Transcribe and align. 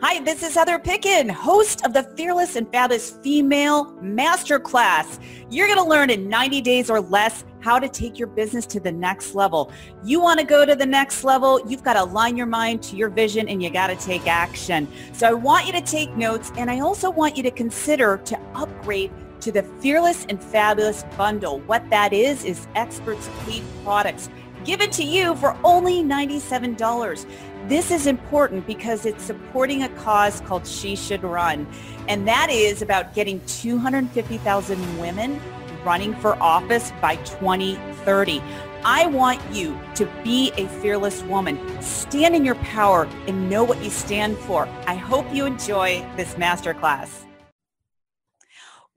Hi, 0.00 0.18
this 0.20 0.42
is 0.42 0.54
Heather 0.54 0.78
Picken, 0.80 1.30
host 1.30 1.84
of 1.84 1.92
the 1.92 2.02
Fearless 2.16 2.56
and 2.56 2.68
Fabulous 2.72 3.10
Female 3.10 3.92
Masterclass. 4.02 5.20
You're 5.48 5.68
going 5.68 5.78
to 5.78 5.84
learn 5.84 6.10
in 6.10 6.28
90 6.28 6.60
days 6.60 6.90
or 6.90 7.00
less 7.00 7.44
how 7.60 7.78
to 7.78 7.88
take 7.88 8.18
your 8.18 8.26
business 8.26 8.66
to 8.66 8.80
the 8.80 8.90
next 8.90 9.36
level. 9.36 9.70
You 10.02 10.20
want 10.20 10.40
to 10.40 10.46
go 10.46 10.66
to 10.66 10.74
the 10.74 10.86
next 10.86 11.22
level, 11.22 11.60
you've 11.68 11.84
got 11.84 11.94
to 11.94 12.02
align 12.02 12.36
your 12.36 12.46
mind 12.46 12.82
to 12.84 12.96
your 12.96 13.10
vision 13.10 13.48
and 13.48 13.62
you 13.62 13.70
got 13.70 13.88
to 13.88 13.96
take 13.96 14.26
action. 14.26 14.88
So 15.12 15.28
I 15.28 15.34
want 15.34 15.66
you 15.66 15.72
to 15.72 15.80
take 15.80 16.16
notes 16.16 16.50
and 16.56 16.68
I 16.68 16.80
also 16.80 17.08
want 17.08 17.36
you 17.36 17.44
to 17.44 17.50
consider 17.52 18.16
to 18.24 18.38
upgrade 18.54 19.12
to 19.42 19.52
the 19.52 19.62
Fearless 19.80 20.24
and 20.28 20.42
Fabulous 20.42 21.04
bundle. 21.16 21.60
What 21.60 21.88
that 21.90 22.12
is, 22.12 22.44
is 22.44 22.66
experts 22.74 23.28
paid 23.44 23.62
products 23.84 24.30
given 24.64 24.90
to 24.90 25.04
you 25.04 25.34
for 25.36 25.56
only 25.64 26.02
$97. 26.02 27.26
This 27.68 27.90
is 27.90 28.06
important 28.06 28.66
because 28.66 29.06
it's 29.06 29.22
supporting 29.22 29.82
a 29.82 29.88
cause 29.90 30.40
called 30.42 30.66
She 30.66 30.96
Should 30.96 31.22
Run. 31.22 31.66
And 32.08 32.26
that 32.26 32.48
is 32.50 32.82
about 32.82 33.14
getting 33.14 33.40
250,000 33.46 34.98
women 34.98 35.40
running 35.84 36.14
for 36.16 36.40
office 36.42 36.92
by 37.00 37.16
2030. 37.16 38.42
I 38.84 39.06
want 39.06 39.40
you 39.52 39.78
to 39.94 40.06
be 40.24 40.50
a 40.56 40.66
fearless 40.80 41.22
woman. 41.22 41.58
Stand 41.80 42.34
in 42.34 42.44
your 42.44 42.56
power 42.56 43.04
and 43.28 43.48
know 43.48 43.62
what 43.62 43.82
you 43.82 43.90
stand 43.90 44.36
for. 44.38 44.66
I 44.86 44.94
hope 44.94 45.24
you 45.32 45.46
enjoy 45.46 46.04
this 46.16 46.34
masterclass. 46.34 47.24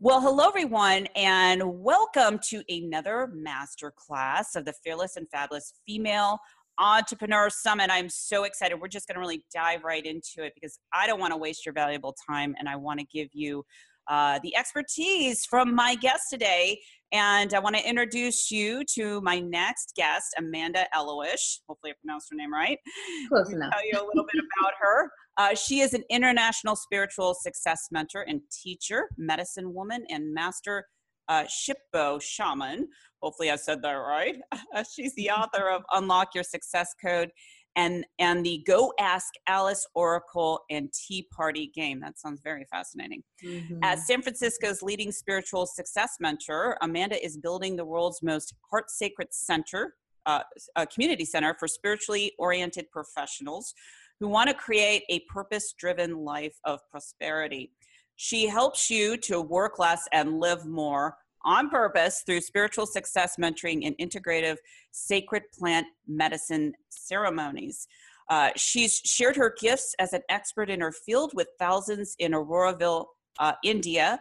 Well, 0.01 0.19
hello 0.19 0.49
everyone, 0.49 1.07
and 1.15 1.63
welcome 1.63 2.37
to 2.49 2.61
another 2.67 3.31
masterclass 3.33 4.57
of 4.57 4.65
the 4.65 4.73
Fearless 4.83 5.15
and 5.15 5.25
Fabulous 5.31 5.71
Female 5.87 6.37
Entrepreneur 6.77 7.49
Summit. 7.49 7.89
I'm 7.89 8.09
so 8.09 8.43
excited. 8.43 8.77
We're 8.81 8.89
just 8.89 9.07
going 9.07 9.15
to 9.15 9.21
really 9.21 9.45
dive 9.53 9.85
right 9.85 10.05
into 10.05 10.43
it 10.43 10.51
because 10.53 10.79
I 10.93 11.07
don't 11.07 11.21
want 11.21 11.31
to 11.31 11.37
waste 11.37 11.65
your 11.65 11.71
valuable 11.71 12.13
time, 12.29 12.55
and 12.59 12.67
I 12.67 12.75
want 12.75 12.99
to 12.99 13.05
give 13.05 13.29
you 13.31 13.63
uh, 14.09 14.39
the 14.43 14.53
expertise 14.57 15.45
from 15.45 15.73
my 15.73 15.95
guest 15.95 16.23
today. 16.29 16.81
And 17.15 17.53
I 17.53 17.59
want 17.59 17.77
to 17.77 17.89
introduce 17.89 18.51
you 18.51 18.83
to 18.95 19.21
my 19.21 19.39
next 19.39 19.93
guest, 19.95 20.35
Amanda 20.37 20.85
Eloesh. 20.93 21.59
Hopefully, 21.65 21.91
I 21.91 21.95
pronounced 22.01 22.27
her 22.29 22.35
name 22.35 22.51
right. 22.51 22.77
Close 23.29 23.53
enough. 23.53 23.71
Tell 23.71 23.85
you 23.85 23.93
a 23.93 24.03
little 24.05 24.25
bit 24.33 24.43
about 24.59 24.73
her. 24.81 25.09
Uh, 25.37 25.55
she 25.55 25.79
is 25.79 25.93
an 25.93 26.03
international 26.09 26.75
spiritual 26.75 27.33
success 27.33 27.87
mentor 27.89 28.25
and 28.27 28.41
teacher, 28.51 29.07
medicine 29.17 29.73
woman, 29.73 30.03
and 30.09 30.33
master 30.33 30.87
uh, 31.29 31.45
Shipibo 31.45 32.21
shaman. 32.21 32.85
Hopefully, 33.21 33.49
I 33.49 33.55
said 33.55 33.81
that 33.83 33.93
right. 33.93 34.35
she's 34.93 35.15
the 35.15 35.29
author 35.37 35.69
of 35.69 35.83
Unlock 35.93 36.35
Your 36.35 36.43
Success 36.43 36.93
Code 37.01 37.31
and 37.75 38.05
and 38.19 38.45
the 38.45 38.63
Go 38.65 38.93
Ask 38.99 39.33
Alice 39.47 39.85
Oracle 39.95 40.61
and 40.69 40.91
Tea 40.93 41.27
Party 41.35 41.71
game. 41.75 41.99
That 41.99 42.19
sounds 42.19 42.41
very 42.43 42.65
fascinating. 42.71 43.23
Mm-hmm. 43.43 43.79
As 43.83 44.07
San 44.07 44.21
Francisco's 44.21 44.81
leading 44.81 45.11
spiritual 45.11 45.65
success 45.65 46.17
mentor, 46.19 46.77
Amanda 46.81 47.23
is 47.23 47.37
building 47.37 47.75
the 47.75 47.85
world's 47.85 48.21
most 48.23 48.53
heart 48.69 48.89
sacred 48.89 49.29
center, 49.31 49.95
uh, 50.25 50.43
a 50.75 50.87
community 50.87 51.25
center 51.25 51.55
for 51.59 51.67
spiritually 51.67 52.33
oriented 52.39 52.89
professionals 52.91 53.73
who 54.19 54.27
want 54.29 54.47
to 54.49 54.55
create 54.55 55.03
a 55.09 55.19
purpose-driven 55.29 56.17
life 56.23 56.55
of 56.63 56.79
prosperity. 56.89 57.71
She 58.15 58.47
helps 58.47 58.89
you 58.89 59.17
to 59.17 59.41
work 59.41 59.77
less 59.77 60.07
and 60.13 60.39
live 60.39 60.65
more 60.65 61.17
on 61.45 61.69
purpose 61.69 62.23
through 62.25 62.41
spiritual 62.41 62.85
success 62.85 63.35
mentoring 63.39 63.85
and 63.85 63.95
integrative 63.97 64.57
sacred 64.91 65.43
plant 65.57 65.87
medicine 66.07 66.73
ceremonies. 66.89 67.87
Uh, 68.29 68.49
she's 68.55 68.99
shared 69.05 69.35
her 69.35 69.53
gifts 69.59 69.95
as 69.99 70.13
an 70.13 70.21
expert 70.29 70.69
in 70.69 70.81
her 70.81 70.91
field 70.91 71.31
with 71.35 71.47
thousands 71.59 72.15
in 72.19 72.31
Auroville, 72.31 73.05
uh, 73.39 73.53
India, 73.63 74.19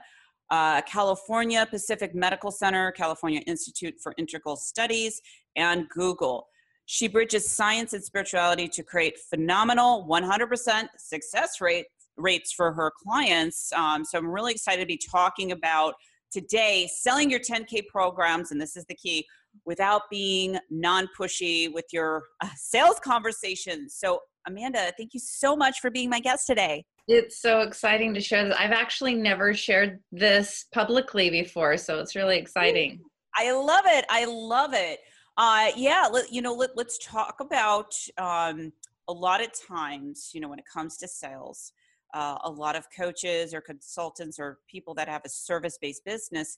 uh, 0.51 0.83
California 0.83 1.67
Pacific 1.69 2.15
Medical 2.15 2.51
Center, 2.51 2.93
California 2.93 3.41
Institute 3.47 3.95
for 4.03 4.15
Integral 4.19 4.57
Studies, 4.57 5.21
and 5.57 5.89
Google. 5.89 6.47
She 6.87 7.09
bridges 7.09 7.51
science 7.51 7.95
and 7.95 8.05
spirituality 8.05 8.69
to 8.69 8.83
create 8.83 9.19
phenomenal 9.31 10.07
100% 10.07 10.87
success 10.99 11.61
rate 11.63 11.87
rates 12.17 12.53
for 12.53 12.73
her 12.73 12.93
clients. 13.03 13.73
Um, 13.73 14.05
so 14.05 14.19
I'm 14.19 14.29
really 14.29 14.53
excited 14.53 14.83
to 14.83 14.87
be 14.87 15.01
talking 15.11 15.53
about 15.53 15.95
today 16.35 16.89
selling 16.93 17.31
your 17.31 17.41
10K 17.41 17.87
programs, 17.87 18.51
and 18.51 18.61
this 18.61 18.77
is 18.77 18.85
the 18.87 18.95
key, 18.95 19.25
without 19.65 20.03
being 20.11 20.59
non 20.69 21.09
pushy 21.19 21.73
with 21.73 21.87
your 21.93 22.25
uh, 22.43 22.49
sales 22.57 22.99
conversations. 22.99 23.95
So, 23.97 24.21
Amanda, 24.47 24.93
thank 24.99 25.15
you 25.15 25.21
so 25.21 25.57
much 25.57 25.81
for 25.81 25.91
being 25.91 26.11
my 26.11 26.21
guest 26.21 26.47
today. 26.47 26.85
It's 27.07 27.41
so 27.41 27.61
exciting 27.61 28.13
to 28.15 28.21
share 28.21 28.45
this. 28.45 28.57
I've 28.59 28.73
actually 28.73 29.15
never 29.15 29.55
shared 29.55 30.01
this 30.11 30.67
publicly 30.73 31.31
before, 31.31 31.77
so 31.77 32.01
it's 32.01 32.17
really 32.17 32.37
exciting. 32.37 33.01
I 33.37 33.53
love 33.53 33.85
it. 33.87 34.05
I 34.09 34.25
love 34.25 34.75
it. 34.75 35.01
Uh, 35.37 35.69
yeah, 35.77 36.09
let, 36.11 36.33
you 36.33 36.43
know, 36.43 36.55
let, 36.55 36.71
let's 36.77 36.99
talk 36.99 37.37
about 37.41 37.93
um, 38.19 38.73
a 39.09 39.13
lot 39.13 39.43
of 39.43 39.49
times, 39.69 40.31
you 40.33 40.41
know, 40.41 40.49
when 40.49 40.59
it 40.59 40.65
comes 40.73 40.97
to 40.99 41.09
sales, 41.09 41.73
uh, 42.15 42.39
a 42.45 42.51
lot 42.51 42.77
of 42.77 42.87
coaches 42.97 43.53
or 43.53 43.61
consultants 43.61 44.39
or 44.39 44.59
people 44.69 44.95
that 44.95 45.09
have 45.09 45.23
a 45.25 45.29
service-based 45.29 46.05
business 46.05 46.57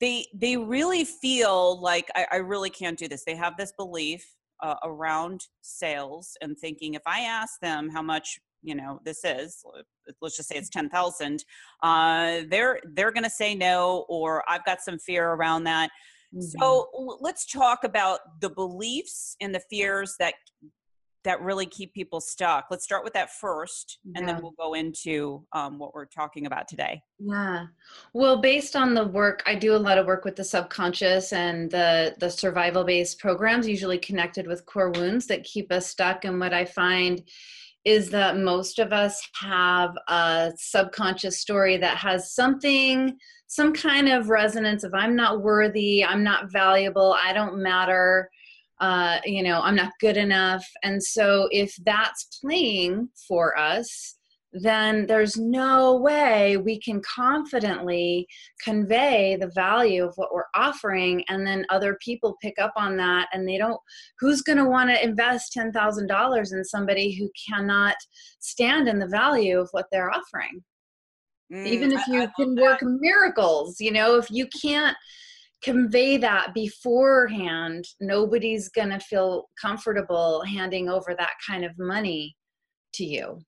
they 0.00 0.26
they 0.34 0.56
really 0.56 1.04
feel 1.04 1.80
like 1.80 2.08
I, 2.14 2.26
I 2.32 2.36
really 2.36 2.70
can't 2.70 2.98
do 2.98 3.08
this 3.08 3.24
they 3.24 3.34
have 3.34 3.56
this 3.56 3.72
belief 3.76 4.24
uh, 4.62 4.76
around 4.84 5.42
sales 5.62 6.36
and 6.40 6.56
thinking 6.58 6.94
if 6.94 7.02
i 7.06 7.20
ask 7.20 7.58
them 7.60 7.88
how 7.88 8.02
much 8.02 8.38
you 8.62 8.74
know 8.74 9.00
this 9.04 9.24
is 9.24 9.64
let's 10.20 10.36
just 10.36 10.48
say 10.48 10.56
it's 10.56 10.68
10,000 10.68 11.44
uh, 11.82 12.40
they're 12.50 12.80
they're 12.94 13.12
going 13.12 13.24
to 13.24 13.30
say 13.30 13.54
no 13.54 14.04
or 14.08 14.42
i've 14.48 14.64
got 14.64 14.80
some 14.80 14.98
fear 14.98 15.30
around 15.30 15.64
that 15.64 15.90
mm-hmm. 16.34 16.40
so 16.40 17.16
let's 17.20 17.46
talk 17.46 17.84
about 17.84 18.20
the 18.40 18.50
beliefs 18.50 19.36
and 19.40 19.54
the 19.54 19.62
fears 19.70 20.14
that 20.18 20.34
that 21.28 21.42
really 21.42 21.66
keep 21.66 21.92
people 21.92 22.22
stuck. 22.22 22.68
Let's 22.70 22.84
start 22.84 23.04
with 23.04 23.12
that 23.12 23.30
first, 23.30 23.98
and 24.14 24.26
yeah. 24.26 24.32
then 24.32 24.42
we'll 24.42 24.54
go 24.58 24.72
into 24.72 25.44
um, 25.52 25.78
what 25.78 25.92
we're 25.94 26.06
talking 26.06 26.46
about 26.46 26.68
today. 26.68 27.02
Yeah. 27.18 27.66
Well, 28.14 28.40
based 28.40 28.74
on 28.74 28.94
the 28.94 29.04
work, 29.04 29.42
I 29.44 29.54
do 29.54 29.76
a 29.76 29.76
lot 29.76 29.98
of 29.98 30.06
work 30.06 30.24
with 30.24 30.36
the 30.36 30.44
subconscious 30.44 31.34
and 31.34 31.70
the 31.70 32.16
the 32.18 32.30
survival 32.30 32.82
based 32.82 33.18
programs, 33.18 33.68
usually 33.68 33.98
connected 33.98 34.46
with 34.46 34.64
core 34.64 34.90
wounds 34.90 35.26
that 35.26 35.44
keep 35.44 35.70
us 35.70 35.86
stuck. 35.86 36.24
And 36.24 36.40
what 36.40 36.54
I 36.54 36.64
find 36.64 37.22
is 37.84 38.08
that 38.10 38.38
most 38.38 38.78
of 38.78 38.94
us 38.94 39.22
have 39.34 39.94
a 40.08 40.50
subconscious 40.56 41.40
story 41.40 41.76
that 41.76 41.98
has 41.98 42.32
something 42.34 43.18
some 43.50 43.72
kind 43.72 44.10
of 44.10 44.28
resonance 44.28 44.84
of 44.84 44.92
i'm 44.92 45.16
not 45.16 45.40
worthy 45.40 46.04
i'm 46.04 46.22
not 46.22 46.52
valuable 46.52 47.16
i 47.24 47.32
don't 47.32 47.56
matter 47.56 48.28
uh, 48.80 49.18
you 49.24 49.42
know, 49.42 49.60
I'm 49.60 49.76
not 49.76 49.92
good 50.00 50.16
enough. 50.16 50.64
And 50.82 51.02
so 51.02 51.48
if 51.50 51.74
that's 51.84 52.40
playing 52.40 53.08
for 53.26 53.58
us, 53.58 54.16
then 54.52 55.06
there's 55.06 55.36
no 55.36 55.96
way 55.96 56.56
we 56.56 56.80
can 56.80 57.02
confidently 57.02 58.26
convey 58.62 59.36
the 59.38 59.50
value 59.54 60.04
of 60.04 60.14
what 60.16 60.32
we're 60.32 60.44
offering. 60.54 61.22
And 61.28 61.46
then 61.46 61.66
other 61.68 61.98
people 62.02 62.38
pick 62.40 62.54
up 62.58 62.72
on 62.76 62.96
that 62.96 63.28
and 63.32 63.46
they 63.46 63.58
don't 63.58 63.78
who's 64.18 64.40
going 64.40 64.58
to 64.58 64.64
want 64.64 64.88
to 64.90 65.04
invest 65.04 65.54
$10,000 65.56 66.52
in 66.52 66.64
somebody 66.64 67.14
who 67.14 67.30
cannot 67.48 67.96
stand 68.38 68.88
in 68.88 68.98
the 68.98 69.08
value 69.08 69.58
of 69.58 69.68
what 69.72 69.86
they're 69.92 70.10
offering? 70.10 70.64
Mm, 71.52 71.66
even 71.66 71.92
if 71.92 72.06
you 72.08 72.20
I, 72.20 72.24
I 72.24 72.32
can 72.36 72.56
work 72.56 72.80
miracles 72.82 73.80
you 73.80 73.90
know 73.90 74.16
if 74.16 74.30
you 74.30 74.46
can't 74.48 74.94
convey 75.62 76.16
that 76.18 76.54
beforehand, 76.54 77.84
nobody's 78.00 78.68
going 78.68 78.90
to 78.90 79.00
feel 79.00 79.48
comfortable 79.60 80.42
handing 80.42 80.88
over 80.88 81.14
that 81.18 81.32
kind 81.48 81.64
of 81.64 81.72
money 81.78 82.36
to 82.94 83.04
you. 83.04 83.40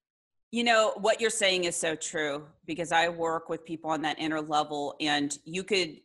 You 0.52 0.64
know, 0.64 0.94
what 0.96 1.20
you're 1.20 1.30
saying 1.30 1.64
is 1.64 1.76
so 1.76 1.94
true 1.94 2.44
because 2.66 2.90
I 2.90 3.08
work 3.08 3.48
with 3.48 3.64
people 3.64 3.90
on 3.90 4.02
that 4.02 4.18
inner 4.18 4.40
level, 4.40 4.96
and 5.00 5.36
you 5.44 5.62
could 5.62 5.98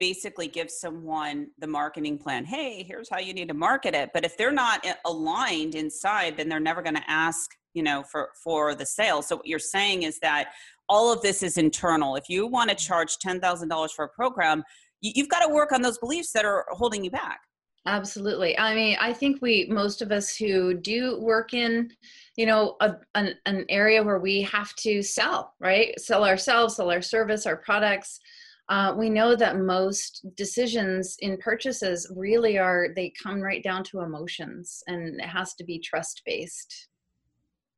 basically 0.00 0.48
give 0.48 0.70
someone 0.70 1.48
the 1.58 1.66
marketing 1.66 2.18
plan 2.18 2.44
hey 2.44 2.82
here's 2.82 3.08
how 3.10 3.18
you 3.18 3.32
need 3.32 3.48
to 3.48 3.54
market 3.54 3.94
it 3.94 4.10
but 4.12 4.24
if 4.24 4.36
they're 4.36 4.52
not 4.52 4.84
aligned 5.04 5.74
inside 5.74 6.36
then 6.36 6.48
they're 6.48 6.60
never 6.60 6.82
going 6.82 6.94
to 6.94 7.10
ask 7.10 7.50
you 7.74 7.82
know 7.82 8.02
for 8.10 8.30
for 8.42 8.74
the 8.74 8.86
sale 8.86 9.22
so 9.22 9.36
what 9.36 9.46
you're 9.46 9.58
saying 9.58 10.02
is 10.02 10.18
that 10.20 10.52
all 10.88 11.12
of 11.12 11.22
this 11.22 11.42
is 11.42 11.56
internal 11.56 12.16
if 12.16 12.28
you 12.28 12.46
want 12.46 12.68
to 12.68 12.76
charge 12.76 13.16
$10000 13.18 13.90
for 13.90 14.04
a 14.04 14.08
program 14.08 14.62
you've 15.02 15.28
got 15.28 15.44
to 15.46 15.52
work 15.52 15.72
on 15.72 15.82
those 15.82 15.98
beliefs 15.98 16.32
that 16.32 16.44
are 16.44 16.64
holding 16.70 17.04
you 17.04 17.10
back. 17.10 17.40
Absolutely. 17.84 18.56
I 18.58 18.74
mean 18.76 18.96
i 19.00 19.12
think 19.12 19.42
we 19.42 19.66
most 19.68 20.02
of 20.02 20.12
us 20.12 20.36
who 20.36 20.72
do 20.72 21.18
work 21.20 21.52
in 21.52 21.90
you 22.36 22.46
know 22.46 22.76
a, 22.80 22.94
an, 23.16 23.34
an 23.44 23.64
area 23.68 24.02
where 24.02 24.20
we 24.20 24.42
have 24.42 24.72
to 24.76 25.02
sell 25.02 25.54
right? 25.58 25.98
Sell 25.98 26.24
ourselves 26.24 26.76
sell 26.76 26.90
our 26.90 27.02
service 27.02 27.44
our 27.44 27.56
products. 27.56 28.20
Uh, 28.68 28.94
we 28.96 29.10
know 29.10 29.34
that 29.34 29.58
most 29.58 30.24
decisions 30.36 31.16
in 31.18 31.36
purchases 31.38 32.10
really 32.16 32.56
are 32.56 32.88
they 32.94 33.12
come 33.20 33.40
right 33.40 33.64
down 33.64 33.82
to 33.82 34.00
emotions 34.00 34.82
and 34.86 35.20
it 35.20 35.26
has 35.26 35.54
to 35.54 35.64
be 35.64 35.80
trust 35.80 36.22
based 36.24 36.88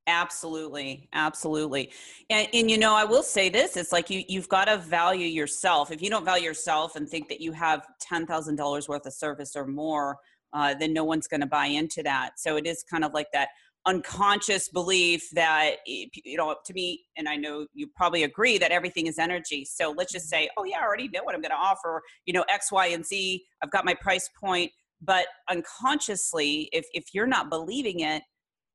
Absolutely, 0.06 1.09
absolutely. 1.15 1.91
And, 2.29 2.47
and 2.53 2.71
you 2.71 2.77
know, 2.77 2.95
I 2.95 3.05
will 3.05 3.23
say 3.23 3.49
this: 3.49 3.77
it's 3.77 3.91
like 3.91 4.11
you 4.11 4.23
you've 4.29 4.49
got 4.51 4.67
to 4.67 4.77
value 4.77 5.27
yourself. 5.27 5.91
If 5.91 6.03
you 6.03 6.11
don't 6.11 6.27
value 6.27 6.45
yourself 6.45 6.97
and 6.97 7.09
think 7.09 7.29
that 7.31 7.41
you 7.41 7.53
have 7.53 7.87
ten 8.01 8.27
thousand 8.27 8.56
dollars 8.56 8.87
worth 8.87 9.06
of 9.06 9.15
service 9.15 9.56
or 9.56 9.67
more, 9.67 10.19
uh, 10.53 10.75
then 10.75 10.93
no 10.93 11.05
one's 11.05 11.27
going 11.27 11.41
to 11.41 11.47
buy 11.47 11.67
into 11.67 12.03
that. 12.03 12.39
So 12.39 12.56
it 12.56 12.67
is 12.67 12.85
kind 12.91 13.03
of 13.03 13.15
like 13.15 13.29
that 13.33 13.49
unconscious 13.87 14.69
belief 14.69 15.29
that 15.33 15.77
you 15.87 16.39
know 16.39 16.57
to 16.65 16.73
me 16.73 17.03
and 17.19 17.29
i 17.29 17.37
know 17.37 17.67
you 17.75 17.87
probably 17.95 18.23
agree 18.23 18.57
that 18.57 18.71
everything 18.71 19.07
is 19.07 19.19
energy 19.19 19.62
so 19.62 19.95
let's 19.99 20.11
just 20.11 20.27
say 20.27 20.49
oh 20.57 20.65
yeah 20.65 20.79
i 20.79 20.83
already 20.83 21.07
know 21.09 21.23
what 21.23 21.35
i'm 21.35 21.43
going 21.43 21.50
to 21.50 21.57
offer 21.57 22.00
you 22.25 22.33
know 22.33 22.45
x 22.50 22.73
y 22.73 22.87
and 22.87 23.05
z 23.05 23.45
i've 23.62 23.71
got 23.71 23.85
my 23.85 23.93
price 24.00 24.31
point 24.41 24.71
but 25.03 25.27
unconsciously 25.50 26.71
if 26.73 26.87
if 26.95 27.12
you're 27.12 27.27
not 27.27 27.50
believing 27.50 28.00
it 28.00 28.23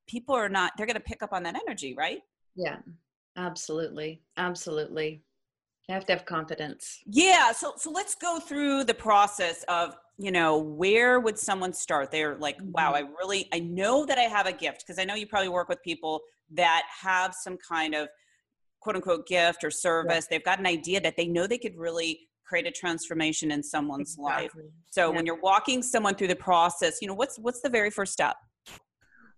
people 0.09 0.35
are 0.35 0.49
not 0.49 0.73
they're 0.75 0.87
going 0.87 0.95
to 0.95 0.99
pick 0.99 1.21
up 1.21 1.31
on 1.31 1.43
that 1.43 1.55
energy 1.55 1.93
right 1.95 2.19
yeah 2.55 2.77
absolutely 3.37 4.21
absolutely 4.37 5.21
you 5.87 5.93
have 5.93 6.05
to 6.05 6.11
have 6.11 6.25
confidence 6.25 6.99
yeah 7.05 7.51
so 7.51 7.73
so 7.77 7.91
let's 7.91 8.15
go 8.15 8.39
through 8.39 8.83
the 8.83 8.93
process 8.93 9.63
of 9.69 9.95
you 10.17 10.31
know 10.31 10.57
where 10.57 11.19
would 11.19 11.37
someone 11.37 11.71
start 11.71 12.11
they're 12.11 12.35
like 12.37 12.57
wow 12.61 12.93
i 12.93 13.03
mm-hmm. 13.03 13.13
really 13.19 13.47
i 13.53 13.59
know 13.59 14.05
that 14.05 14.17
i 14.17 14.23
have 14.23 14.47
a 14.47 14.51
gift 14.51 14.83
because 14.85 14.99
i 14.99 15.05
know 15.05 15.13
you 15.13 15.27
probably 15.27 15.49
work 15.49 15.69
with 15.69 15.81
people 15.83 16.21
that 16.51 16.83
have 16.89 17.33
some 17.33 17.57
kind 17.57 17.93
of 17.93 18.07
quote 18.79 18.95
unquote 18.95 19.27
gift 19.27 19.63
or 19.63 19.69
service 19.69 20.25
yeah. 20.25 20.37
they've 20.37 20.45
got 20.45 20.59
an 20.59 20.65
idea 20.65 20.99
that 20.99 21.15
they 21.15 21.27
know 21.27 21.45
they 21.45 21.57
could 21.57 21.77
really 21.77 22.27
create 22.43 22.65
a 22.65 22.71
transformation 22.71 23.51
in 23.51 23.61
someone's 23.61 24.17
exactly. 24.17 24.43
life 24.43 24.71
so 24.89 25.09
yeah. 25.09 25.15
when 25.15 25.25
you're 25.25 25.39
walking 25.41 25.83
someone 25.83 26.15
through 26.15 26.27
the 26.27 26.35
process 26.35 26.97
you 26.99 27.07
know 27.07 27.13
what's 27.13 27.37
what's 27.37 27.61
the 27.61 27.69
very 27.69 27.91
first 27.91 28.11
step 28.11 28.35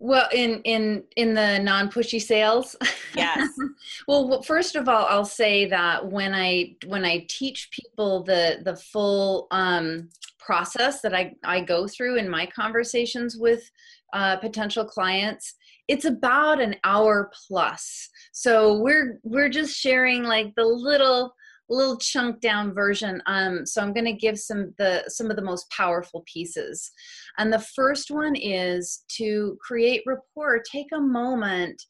well, 0.02 0.28
in 0.34 0.62
in 0.64 1.04
in 1.16 1.36
the 1.36 1.60
non-pushy 1.60 2.20
sales. 2.20 2.76
Yes. 3.16 3.50
well, 4.08 4.42
first 4.42 4.76
of 4.76 4.90
all, 4.90 5.06
I'll 5.06 5.26
say 5.26 5.68
that 5.68 6.10
when 6.10 6.34
I 6.34 6.76
when 6.88 7.06
I 7.06 7.28
teach 7.30 7.70
people 7.70 8.24
the 8.24 8.62
the 8.64 8.76
full 8.76 9.48
um, 9.52 10.10
process 10.40 11.02
that 11.02 11.14
I 11.14 11.34
I 11.44 11.62
go 11.62 11.88
through 11.88 12.18
in 12.18 12.28
my 12.28 12.48
conversations 12.48 13.38
with 13.38 13.70
uh, 14.14 14.38
potential 14.38 14.86
clients, 14.86 15.54
it's 15.88 16.06
about 16.06 16.60
an 16.60 16.78
hour 16.84 17.32
plus. 17.48 18.10
So 18.32 18.80
we're 18.80 19.20
we're 19.22 19.50
just 19.50 19.78
sharing 19.78 20.24
like 20.24 20.56
the 20.56 20.66
little 20.66 21.36
little 21.74 21.98
chunk 21.98 22.42
down 22.42 22.74
version. 22.74 23.22
Um, 23.26 23.66
so 23.66 23.82
I'm 23.82 23.94
going 23.94 24.06
to 24.06 24.14
give 24.14 24.38
some 24.38 24.74
the 24.78 25.04
some 25.08 25.30
of 25.30 25.36
the 25.36 25.42
most 25.42 25.70
powerful 25.72 26.24
pieces. 26.32 26.92
And 27.38 27.52
the 27.52 27.60
first 27.76 28.12
one 28.12 28.36
is 28.36 29.04
to 29.18 29.58
create 29.66 30.04
rapport. 30.06 30.62
Take 30.70 30.88
a 30.94 31.00
moment 31.00 31.82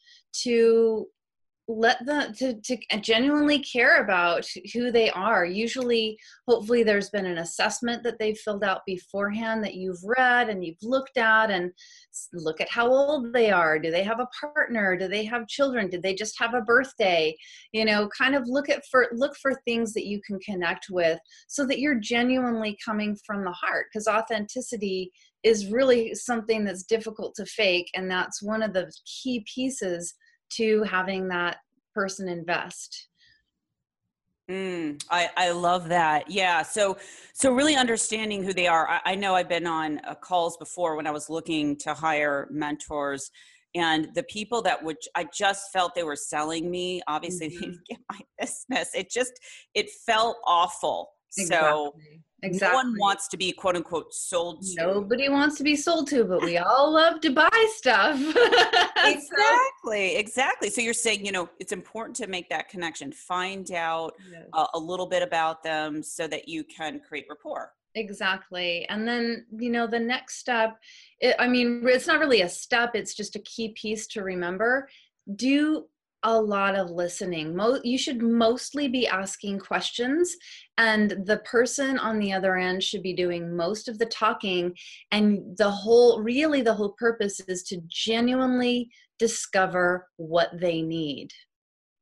to 0.44 1.08
let 1.80 2.06
them 2.06 2.34
to, 2.34 2.54
to 2.62 2.78
uh, 2.92 2.98
genuinely 2.98 3.60
care 3.60 4.04
about 4.04 4.46
who 4.74 4.92
they 4.92 5.10
are. 5.12 5.46
Usually 5.46 6.18
hopefully 6.48 6.84
there's 6.84 7.10
been 7.10 7.26
an 7.26 7.40
assessment 7.40 8.04
that 8.04 8.20
they've 8.20 8.38
filled 8.38 8.64
out 8.64 8.82
beforehand 8.86 9.64
that 9.64 9.76
you've 9.76 10.04
read 10.04 10.50
and 10.50 10.64
you've 10.64 10.82
looked 10.82 11.18
at 11.18 11.52
and 11.52 11.72
look 12.34 12.62
at 12.62 12.70
how 12.70 12.88
old 12.88 13.34
they 13.34 13.52
are. 13.52 13.80
Do 13.80 13.92
they 13.92 14.04
have 14.04 14.20
a 14.20 14.30
partner? 14.40 14.98
Do 14.98 15.08
they 15.08 15.26
have 15.26 15.48
children? 15.48 15.90
Did 15.90 16.04
they 16.04 16.14
just 16.14 16.38
have 16.40 16.54
a 16.54 16.62
birthday? 16.62 17.36
You 17.72 17.86
know 17.86 18.10
kind 18.18 18.36
of 18.36 18.44
look 18.48 18.70
at 18.70 18.86
for 18.90 19.08
look 19.14 19.36
for 19.38 19.54
things 19.66 19.94
that 19.94 20.06
you 20.06 20.22
can 20.26 20.40
connect 20.40 20.88
with 20.90 21.20
so 21.48 21.66
that 21.68 21.80
you're 21.80 22.00
genuinely 22.00 22.78
coming 22.84 23.18
from 23.26 23.44
the 23.44 23.52
heart 23.52 23.88
because 23.92 24.08
authenticity 24.08 25.12
is 25.44 25.72
really 25.72 26.14
something 26.14 26.64
that's 26.64 26.84
difficult 26.84 27.34
to 27.36 27.46
fake 27.46 27.90
and 27.96 28.10
that's 28.10 28.44
one 28.44 28.62
of 28.62 28.74
the 28.74 28.92
key 29.06 29.44
pieces 29.54 30.14
to 30.58 30.84
having 30.84 31.28
that 31.30 31.58
person 31.94 32.28
invest 32.28 33.08
Mm, 34.52 35.02
I, 35.10 35.30
I 35.38 35.52
love 35.52 35.88
that. 35.90 36.30
Yeah. 36.30 36.62
So, 36.62 36.98
so 37.34 37.54
really 37.54 37.78
understanding 37.78 38.44
who 38.44 38.54
they 38.54 38.68
are. 38.68 38.90
I, 38.90 39.00
I 39.06 39.16
know 39.16 39.34
I've 39.34 39.48
been 39.48 39.66
on 39.66 40.00
uh, 40.00 40.16
calls 40.16 40.58
before 40.58 40.98
when 40.98 41.08
I 41.08 41.12
was 41.12 41.30
looking 41.30 41.78
to 41.78 41.94
hire 41.94 42.50
mentors 42.52 43.32
and 43.76 44.10
the 44.14 44.24
people 44.24 44.62
that 44.64 44.84
would, 44.84 44.98
I 45.16 45.28
just 45.34 45.72
felt 45.72 45.96
they 45.96 46.04
were 46.04 46.18
selling 46.18 46.70
me, 46.70 47.02
obviously 47.08 47.48
mm-hmm. 47.48 47.60
they 47.60 47.66
didn't 47.68 47.82
get 47.90 48.00
my 48.10 48.20
business. 48.40 48.90
It 48.94 49.10
just, 49.10 49.32
it 49.74 49.90
felt 50.06 50.38
awful. 50.46 51.12
Exactly. 51.38 51.70
So 51.70 51.94
Exactly. 52.44 52.70
No 52.70 52.84
one 52.84 53.00
wants 53.00 53.28
to 53.30 53.38
be 53.38 53.52
quote 53.52 53.76
unquote 53.76 54.14
sold 54.14 54.64
to. 54.64 54.76
Nobody 54.76 55.30
wants 55.30 55.58
to 55.58 55.64
be 55.64 55.76
sold 55.76 56.08
to, 56.08 56.24
but 56.24 56.42
we 56.42 56.58
all 56.58 56.92
love 56.92 57.22
to 57.22 57.30
buy 57.30 57.68
stuff. 57.76 58.18
exactly, 59.06 60.16
exactly. 60.16 60.70
So 60.72 60.82
you're 60.82 60.94
saying, 60.94 61.24
you 61.24 61.32
know, 61.32 61.50
it's 61.60 61.72
important 61.72 62.16
to 62.18 62.28
make 62.28 62.50
that 62.50 62.68
connection, 62.68 63.12
find 63.12 63.72
out 63.72 64.14
yes. 64.32 64.44
uh, 64.54 64.68
a 64.74 64.80
little 64.80 65.06
bit 65.06 65.22
about 65.22 65.62
them 65.62 66.02
so 66.02 66.28
that 66.28 66.48
you 66.48 66.64
can 66.64 67.00
create 67.00 67.26
rapport. 67.30 67.74
Exactly. 67.94 68.88
And 68.90 69.08
then, 69.08 69.46
you 69.60 69.70
know, 69.70 69.86
the 69.86 70.00
next 70.00 70.38
step, 70.38 70.78
it, 71.20 71.36
I 71.38 71.48
mean, 71.48 71.84
it's 71.86 72.08
not 72.08 72.20
really 72.20 72.42
a 72.42 72.50
step, 72.50 72.96
it's 72.96 73.14
just 73.14 73.36
a 73.36 73.40
key 73.40 73.70
piece 73.70 74.08
to 74.08 74.24
remember. 74.24 74.90
Do 75.36 75.86
a 76.24 76.40
lot 76.40 76.76
of 76.76 76.92
listening. 76.92 77.56
Mo- 77.56 77.82
you 77.84 77.98
should 77.98 78.22
mostly 78.22 78.88
be 78.88 79.08
asking 79.08 79.60
questions, 79.60 80.36
and 80.78 81.16
the 81.26 81.38
person 81.40 81.98
on 81.98 82.20
the 82.20 82.34
other 82.34 82.58
end 82.58 82.84
should 82.84 83.04
be 83.04 83.14
doing 83.14 83.56
most 83.56 83.88
of 83.88 83.98
the 84.00 84.06
talking. 84.06 84.74
And 85.12 85.58
the 85.58 85.70
whole, 85.70 86.22
really, 86.22 86.62
the 86.62 86.74
whole 86.74 86.96
purpose 86.98 87.40
is 87.48 87.64
to 87.64 87.82
genuinely 87.88 88.90
discover 89.20 90.08
what 90.18 90.50
they 90.60 90.82
need. 90.82 91.30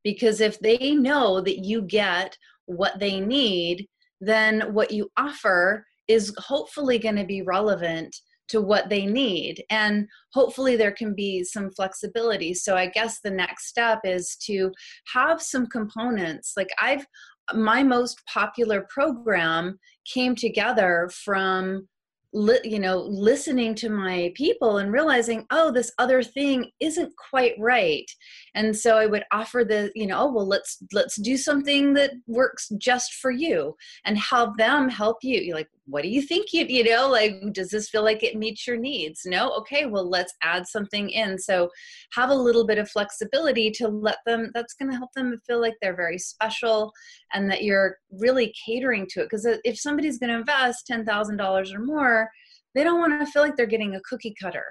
Because 0.03 0.41
if 0.41 0.59
they 0.59 0.91
know 0.91 1.41
that 1.41 1.65
you 1.65 1.81
get 1.81 2.37
what 2.65 2.99
they 2.99 3.19
need, 3.19 3.87
then 4.21 4.73
what 4.73 4.91
you 4.91 5.09
offer 5.17 5.85
is 6.07 6.33
hopefully 6.37 6.97
going 6.97 7.15
to 7.15 7.25
be 7.25 7.41
relevant 7.41 8.15
to 8.49 8.61
what 8.61 8.89
they 8.89 9.05
need. 9.05 9.63
And 9.69 10.07
hopefully 10.33 10.75
there 10.75 10.91
can 10.91 11.13
be 11.13 11.43
some 11.43 11.71
flexibility. 11.71 12.53
So 12.53 12.75
i 12.75 12.87
guess 12.87 13.19
the 13.19 13.31
next 13.31 13.67
step 13.67 13.99
is 14.03 14.35
to 14.47 14.71
have 15.13 15.41
some 15.41 15.67
components. 15.67 16.53
Like 16.57 16.69
i've 16.79 17.05
my 17.53 17.81
most 17.83 18.21
popular 18.31 18.85
program 18.89 19.79
came 20.05 20.35
together 20.35 21.09
from 21.25 21.87
li- 22.33 22.59
you 22.63 22.79
know 22.79 22.97
listening 22.99 23.73
to 23.75 23.89
my 23.89 24.31
people 24.35 24.77
and 24.77 24.91
realizing 24.91 25.45
oh 25.51 25.71
this 25.71 25.91
other 25.97 26.21
thing 26.21 26.69
isn't 26.79 27.11
quite 27.29 27.53
right. 27.59 28.09
And 28.55 28.75
so 28.75 28.97
i 28.97 29.05
would 29.05 29.23
offer 29.31 29.63
the 29.63 29.91
you 29.95 30.07
know 30.07 30.19
oh, 30.19 30.31
well 30.31 30.47
let's 30.47 30.77
let's 30.93 31.15
do 31.21 31.37
something 31.37 31.93
that 31.93 32.11
works 32.27 32.69
just 32.77 33.13
for 33.15 33.31
you 33.31 33.75
and 34.05 34.17
help 34.17 34.57
them 34.57 34.89
help 34.89 35.17
you. 35.23 35.39
You're 35.41 35.57
like 35.57 35.69
what 35.89 36.03
do 36.03 36.09
you 36.09 36.21
think 36.21 36.53
you 36.53 36.65
you 36.65 36.83
know 36.83 37.09
like 37.09 37.35
does 37.53 37.69
this 37.69 37.89
feel 37.89 38.03
like 38.03 38.23
it 38.23 38.37
meets 38.37 38.65
your 38.67 38.77
needs? 38.77 39.21
No? 39.25 39.51
Okay 39.57 39.85
well 39.85 40.07
let's 40.07 40.33
add 40.41 40.67
something 40.67 41.09
in. 41.09 41.37
So 41.37 41.69
have 42.13 42.29
a 42.29 42.35
little 42.35 42.65
bit 42.65 42.77
of 42.77 42.89
flexibility 42.89 43.71
to 43.71 43.87
let 43.87 44.17
them 44.25 44.51
that's 44.53 44.73
going 44.73 44.91
to 44.91 44.97
help 44.97 45.11
them 45.15 45.39
feel 45.45 45.61
like 45.61 45.75
they're 45.81 45.95
very 45.95 46.19
special 46.19 46.91
and 47.33 47.49
that 47.49 47.63
you're 47.63 47.97
really 48.11 48.53
catering 48.65 49.07
to 49.11 49.21
it. 49.21 49.29
Because 49.29 49.47
if 49.63 49.79
somebody's 49.79 50.19
going 50.19 50.31
to 50.31 50.39
invest 50.39 50.89
$10,000 50.89 51.73
or 51.73 51.79
more 51.79 52.29
they 52.75 52.83
don't 52.83 52.99
want 52.99 53.19
to 53.19 53.31
feel 53.31 53.41
like 53.41 53.55
they're 53.55 53.65
getting 53.65 53.95
a 53.95 54.01
cookie 54.01 54.35
cutter. 54.39 54.65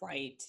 Right. 0.00 0.42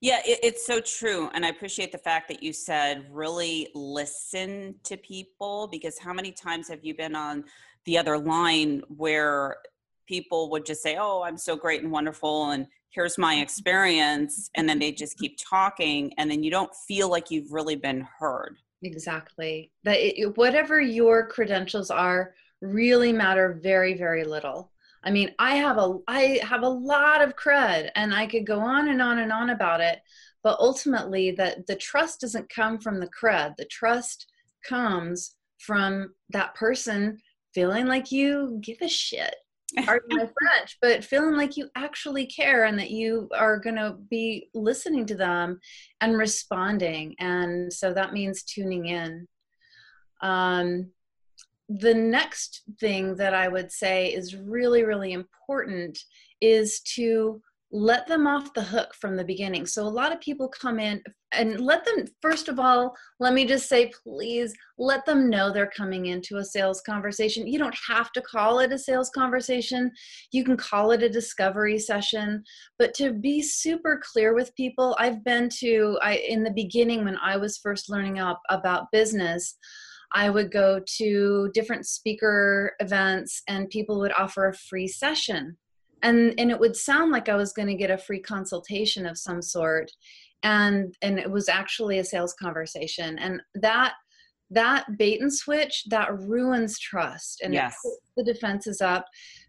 Yeah, 0.00 0.18
it, 0.26 0.40
it's 0.42 0.66
so 0.66 0.80
true. 0.80 1.30
And 1.32 1.46
I 1.46 1.48
appreciate 1.48 1.92
the 1.92 1.98
fact 1.98 2.28
that 2.28 2.42
you 2.42 2.52
said 2.52 3.06
really 3.08 3.68
listen 3.74 4.74
to 4.84 4.96
people 4.96 5.68
because 5.70 5.96
how 5.98 6.12
many 6.12 6.32
times 6.32 6.68
have 6.68 6.84
you 6.84 6.96
been 6.96 7.14
on 7.14 7.44
the 7.84 7.98
other 7.98 8.18
line 8.18 8.82
where 8.88 9.56
people 10.06 10.50
would 10.50 10.66
just 10.66 10.82
say, 10.82 10.96
Oh, 10.98 11.22
I'm 11.22 11.38
so 11.38 11.56
great 11.56 11.82
and 11.82 11.92
wonderful, 11.92 12.50
and 12.50 12.66
here's 12.90 13.18
my 13.18 13.34
mm-hmm. 13.34 13.42
experience. 13.42 14.50
And 14.54 14.68
then 14.68 14.78
they 14.78 14.90
mm-hmm. 14.90 14.98
just 14.98 15.18
keep 15.18 15.36
talking, 15.38 16.12
and 16.18 16.30
then 16.30 16.42
you 16.42 16.50
don't 16.50 16.74
feel 16.86 17.10
like 17.10 17.30
you've 17.30 17.52
really 17.52 17.76
been 17.76 18.06
heard. 18.18 18.56
Exactly. 18.82 19.70
That 19.84 19.98
it, 19.98 20.36
whatever 20.36 20.80
your 20.80 21.26
credentials 21.26 21.90
are 21.90 22.34
really 22.60 23.12
matter 23.12 23.58
very, 23.62 23.94
very 23.94 24.24
little. 24.24 24.72
I 25.04 25.10
mean, 25.10 25.34
I 25.38 25.56
have 25.56 25.78
a 25.78 25.98
I 26.06 26.40
have 26.42 26.62
a 26.62 26.68
lot 26.68 27.22
of 27.22 27.36
cred 27.36 27.90
and 27.96 28.14
I 28.14 28.26
could 28.26 28.46
go 28.46 28.60
on 28.60 28.88
and 28.88 29.02
on 29.02 29.18
and 29.18 29.32
on 29.32 29.50
about 29.50 29.80
it, 29.80 30.00
but 30.42 30.58
ultimately 30.60 31.32
that 31.32 31.66
the 31.66 31.76
trust 31.76 32.20
doesn't 32.20 32.48
come 32.48 32.78
from 32.78 33.00
the 33.00 33.08
cred. 33.08 33.56
The 33.56 33.64
trust 33.64 34.26
comes 34.64 35.34
from 35.58 36.14
that 36.30 36.54
person 36.54 37.18
feeling 37.54 37.86
like 37.86 38.12
you 38.12 38.58
give 38.60 38.78
a 38.80 38.88
shit. 38.88 39.34
Pardon 39.84 40.18
my 40.18 40.28
French, 40.38 40.76
but 40.82 41.02
feeling 41.02 41.34
like 41.34 41.56
you 41.56 41.70
actually 41.76 42.26
care 42.26 42.64
and 42.64 42.78
that 42.78 42.90
you 42.90 43.28
are 43.34 43.58
going 43.58 43.76
to 43.76 43.96
be 44.10 44.50
listening 44.52 45.06
to 45.06 45.14
them 45.14 45.60
and 46.02 46.18
responding. 46.18 47.14
And 47.18 47.72
so 47.72 47.94
that 47.94 48.12
means 48.12 48.42
tuning 48.42 48.86
in. 48.86 49.26
Um, 50.20 50.90
the 51.70 51.94
next 51.94 52.62
thing 52.80 53.16
that 53.16 53.32
I 53.32 53.48
would 53.48 53.72
say 53.72 54.12
is 54.12 54.36
really, 54.36 54.84
really 54.84 55.12
important 55.12 55.98
is 56.42 56.80
to 56.80 57.40
let 57.74 58.06
them 58.06 58.26
off 58.26 58.52
the 58.52 58.62
hook 58.62 58.94
from 58.94 59.16
the 59.16 59.24
beginning. 59.24 59.64
So 59.64 59.82
a 59.82 59.88
lot 59.88 60.12
of 60.12 60.20
people 60.20 60.46
come 60.46 60.78
in 60.78 61.02
and 61.32 61.58
let 61.58 61.86
them, 61.86 62.04
first 62.20 62.48
of 62.48 62.58
all, 62.58 62.94
let 63.18 63.32
me 63.32 63.46
just 63.46 63.66
say, 63.66 63.90
please 64.04 64.52
let 64.76 65.06
them 65.06 65.30
know 65.30 65.50
they're 65.50 65.72
coming 65.74 66.06
into 66.06 66.36
a 66.36 66.44
sales 66.44 66.82
conversation. 66.82 67.46
You 67.46 67.58
don't 67.58 67.76
have 67.88 68.12
to 68.12 68.20
call 68.20 68.58
it 68.58 68.72
a 68.72 68.78
sales 68.78 69.08
conversation. 69.08 69.90
You 70.32 70.44
can 70.44 70.58
call 70.58 70.90
it 70.90 71.02
a 71.02 71.08
discovery 71.08 71.78
session, 71.78 72.44
but 72.78 72.92
to 72.94 73.14
be 73.14 73.40
super 73.40 74.02
clear 74.04 74.34
with 74.34 74.54
people, 74.54 74.94
I've 74.98 75.24
been 75.24 75.48
to, 75.60 75.98
I, 76.02 76.16
in 76.16 76.42
the 76.42 76.52
beginning 76.52 77.04
when 77.04 77.16
I 77.16 77.38
was 77.38 77.56
first 77.56 77.88
learning 77.88 78.18
up 78.18 78.42
about 78.50 78.92
business, 78.92 79.56
I 80.14 80.28
would 80.28 80.52
go 80.52 80.78
to 80.98 81.50
different 81.54 81.86
speaker 81.86 82.74
events 82.80 83.40
and 83.48 83.70
people 83.70 83.98
would 84.00 84.12
offer 84.12 84.48
a 84.48 84.54
free 84.54 84.88
session 84.88 85.56
and 86.02 86.34
and 86.38 86.50
it 86.50 86.58
would 86.58 86.76
sound 86.76 87.10
like 87.10 87.28
i 87.28 87.34
was 87.34 87.52
going 87.52 87.68
to 87.68 87.74
get 87.74 87.90
a 87.90 87.98
free 87.98 88.20
consultation 88.20 89.06
of 89.06 89.18
some 89.18 89.40
sort 89.40 89.90
and 90.42 90.96
and 91.02 91.18
it 91.18 91.30
was 91.30 91.48
actually 91.48 91.98
a 91.98 92.04
sales 92.04 92.34
conversation 92.34 93.18
and 93.18 93.40
that 93.54 93.94
that 94.50 94.84
bait 94.98 95.20
and 95.20 95.32
switch 95.32 95.84
that 95.88 96.16
ruins 96.18 96.78
trust 96.78 97.40
and 97.42 97.54
yes. 97.54 97.74
the 98.16 98.24
defenses 98.24 98.80
up 98.80 99.06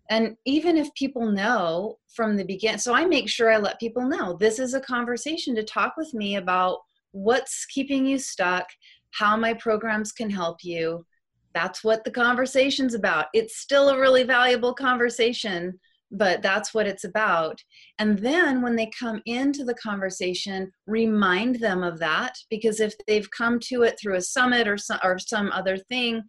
and 0.09 0.35
even 0.45 0.77
if 0.77 0.93
people 0.95 1.29
know 1.29 1.97
from 2.15 2.37
the 2.37 2.45
beginning 2.45 2.77
so 2.77 2.93
i 2.93 3.05
make 3.05 3.27
sure 3.27 3.51
i 3.51 3.57
let 3.57 3.79
people 3.79 4.07
know 4.07 4.37
this 4.39 4.59
is 4.59 4.73
a 4.73 4.81
conversation 4.81 5.55
to 5.55 5.63
talk 5.63 5.93
with 5.97 6.13
me 6.13 6.37
about 6.37 6.79
what's 7.11 7.65
keeping 7.65 8.05
you 8.05 8.17
stuck 8.17 8.65
how 9.11 9.35
my 9.35 9.53
programs 9.53 10.11
can 10.11 10.29
help 10.29 10.63
you 10.63 11.05
that's 11.53 11.83
what 11.83 12.03
the 12.03 12.11
conversation's 12.11 12.93
about 12.93 13.25
it's 13.33 13.57
still 13.57 13.89
a 13.89 13.99
really 13.99 14.23
valuable 14.23 14.73
conversation 14.73 15.77
but 16.13 16.41
that's 16.41 16.73
what 16.73 16.87
it's 16.87 17.03
about. 17.03 17.61
And 17.99 18.17
then 18.19 18.61
when 18.61 18.75
they 18.75 18.89
come 18.97 19.21
into 19.25 19.65
the 19.65 19.73
conversation, 19.73 20.71
remind 20.85 21.59
them 21.59 21.83
of 21.83 21.99
that 21.99 22.35
because 22.49 22.79
if 22.79 22.93
they've 23.07 23.29
come 23.31 23.59
to 23.65 23.81
it 23.81 23.97
through 23.99 24.15
a 24.15 24.21
summit 24.21 24.67
or 24.67 24.77
some, 24.77 24.99
or 25.03 25.17
some 25.19 25.51
other 25.51 25.77
thing, 25.77 26.21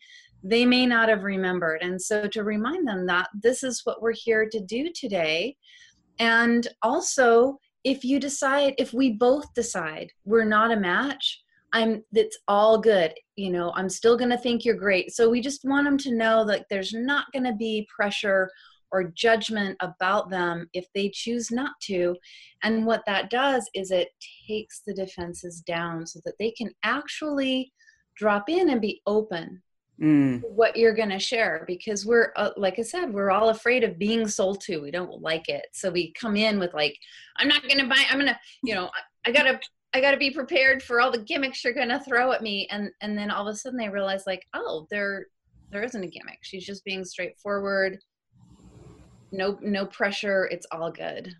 they 0.42 0.64
may 0.64 0.86
not 0.86 1.08
have 1.08 1.22
remembered. 1.22 1.82
And 1.82 2.00
so 2.00 2.26
to 2.28 2.44
remind 2.44 2.88
them 2.88 3.06
that 3.06 3.28
this 3.42 3.62
is 3.62 3.82
what 3.84 4.02
we're 4.02 4.14
here 4.14 4.48
to 4.48 4.60
do 4.60 4.90
today. 4.94 5.56
And 6.18 6.66
also, 6.82 7.58
if 7.82 8.04
you 8.04 8.18
decide, 8.18 8.74
if 8.78 8.94
we 8.94 9.12
both 9.12 9.52
decide 9.54 10.10
we're 10.24 10.44
not 10.44 10.72
a 10.72 10.76
match, 10.76 11.42
I'm 11.72 12.04
it's 12.12 12.38
all 12.46 12.78
good. 12.78 13.12
You 13.36 13.50
know, 13.50 13.72
I'm 13.74 13.88
still 13.88 14.16
going 14.16 14.30
to 14.30 14.38
think 14.38 14.64
you're 14.64 14.76
great. 14.76 15.12
So 15.12 15.28
we 15.28 15.40
just 15.40 15.64
want 15.64 15.86
them 15.86 15.98
to 15.98 16.14
know 16.14 16.44
that 16.46 16.66
there's 16.70 16.94
not 16.94 17.26
going 17.32 17.44
to 17.44 17.52
be 17.52 17.86
pressure 17.94 18.48
or 18.92 19.04
judgment 19.04 19.76
about 19.80 20.30
them 20.30 20.68
if 20.72 20.86
they 20.94 21.10
choose 21.12 21.50
not 21.50 21.72
to. 21.82 22.16
And 22.62 22.86
what 22.86 23.02
that 23.06 23.30
does 23.30 23.68
is 23.74 23.90
it 23.90 24.08
takes 24.46 24.80
the 24.86 24.94
defenses 24.94 25.60
down 25.60 26.06
so 26.06 26.20
that 26.24 26.38
they 26.38 26.50
can 26.50 26.70
actually 26.82 27.72
drop 28.16 28.48
in 28.48 28.70
and 28.70 28.80
be 28.80 29.02
open 29.06 29.62
mm. 30.00 30.42
what 30.48 30.76
you're 30.76 30.94
going 30.94 31.10
to 31.10 31.18
share 31.18 31.64
because 31.66 32.06
we're 32.06 32.32
uh, 32.36 32.50
like 32.56 32.78
i 32.78 32.82
said 32.82 33.12
we're 33.12 33.30
all 33.30 33.50
afraid 33.50 33.84
of 33.84 33.98
being 33.98 34.26
sold 34.26 34.60
to. 34.62 34.78
We 34.78 34.90
don't 34.90 35.20
like 35.20 35.48
it. 35.48 35.66
So 35.72 35.90
we 35.90 36.12
come 36.12 36.36
in 36.36 36.58
with 36.58 36.74
like 36.74 36.96
i'm 37.36 37.48
not 37.48 37.62
going 37.62 37.78
to 37.78 37.86
buy 37.86 38.02
i'm 38.10 38.18
going 38.18 38.32
to 38.32 38.38
you 38.62 38.74
know 38.74 38.86
I, 38.86 39.28
I 39.28 39.32
gotta 39.32 39.60
i 39.94 40.00
gotta 40.00 40.16
be 40.16 40.30
prepared 40.30 40.82
for 40.82 41.00
all 41.00 41.10
the 41.10 41.18
gimmicks 41.18 41.62
you're 41.64 41.72
going 41.72 41.88
to 41.88 42.00
throw 42.00 42.32
at 42.32 42.42
me. 42.42 42.68
And 42.70 42.90
and 43.00 43.16
then 43.16 43.30
all 43.30 43.46
of 43.46 43.54
a 43.54 43.56
sudden 43.56 43.78
they 43.78 43.88
realize 43.88 44.24
like 44.26 44.46
oh 44.54 44.86
there 44.90 45.26
there 45.70 45.82
isn't 45.82 46.04
a 46.04 46.08
gimmick. 46.08 46.38
She's 46.42 46.66
just 46.66 46.84
being 46.84 47.04
straightforward 47.04 47.98
no 49.34 49.58
no 49.62 49.86
pressure. 49.86 50.48
It's 50.50 50.66
all 50.70 50.90
good. 50.90 51.34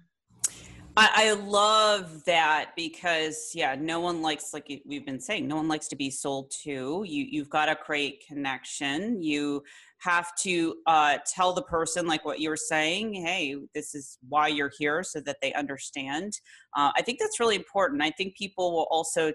I, 0.97 1.11
I 1.15 1.33
love 1.33 2.25
that 2.25 2.71
because 2.77 3.51
yeah 3.53 3.75
no 3.75 3.99
one 3.99 4.23
likes 4.23 4.55
like 4.55 4.71
we've 4.87 5.05
been 5.05 5.21
saying 5.21 5.49
no 5.49 5.57
one 5.57 5.67
likes 5.67 5.89
to 5.89 5.97
be 5.97 6.11
sold 6.11 6.53
to. 6.63 7.05
You 7.07 7.27
you've 7.29 7.51
got 7.51 7.67
to 7.67 7.75
create 7.75 8.25
connection. 8.27 9.21
You 9.21 9.63
have 9.99 10.35
to 10.43 10.77
uh, 10.87 11.19
tell 11.27 11.53
the 11.53 11.63
person 11.63 12.07
like 12.07 12.25
what 12.25 12.39
you 12.39 12.51
were 12.51 12.57
saying 12.57 13.15
hey 13.15 13.57
this 13.75 13.95
is 13.95 14.19
why 14.29 14.49
you're 14.49 14.73
here 14.79 15.03
so 15.03 15.21
that 15.21 15.39
they 15.43 15.53
understand. 15.55 16.35
Uh, 16.77 16.93
i 16.97 17.03
think 17.03 17.19
that's 17.19 17.41
really 17.41 17.57
important. 17.57 18.03
I 18.03 18.11
think 18.11 18.37
people 18.37 18.73
will 18.73 18.89
also 18.91 19.33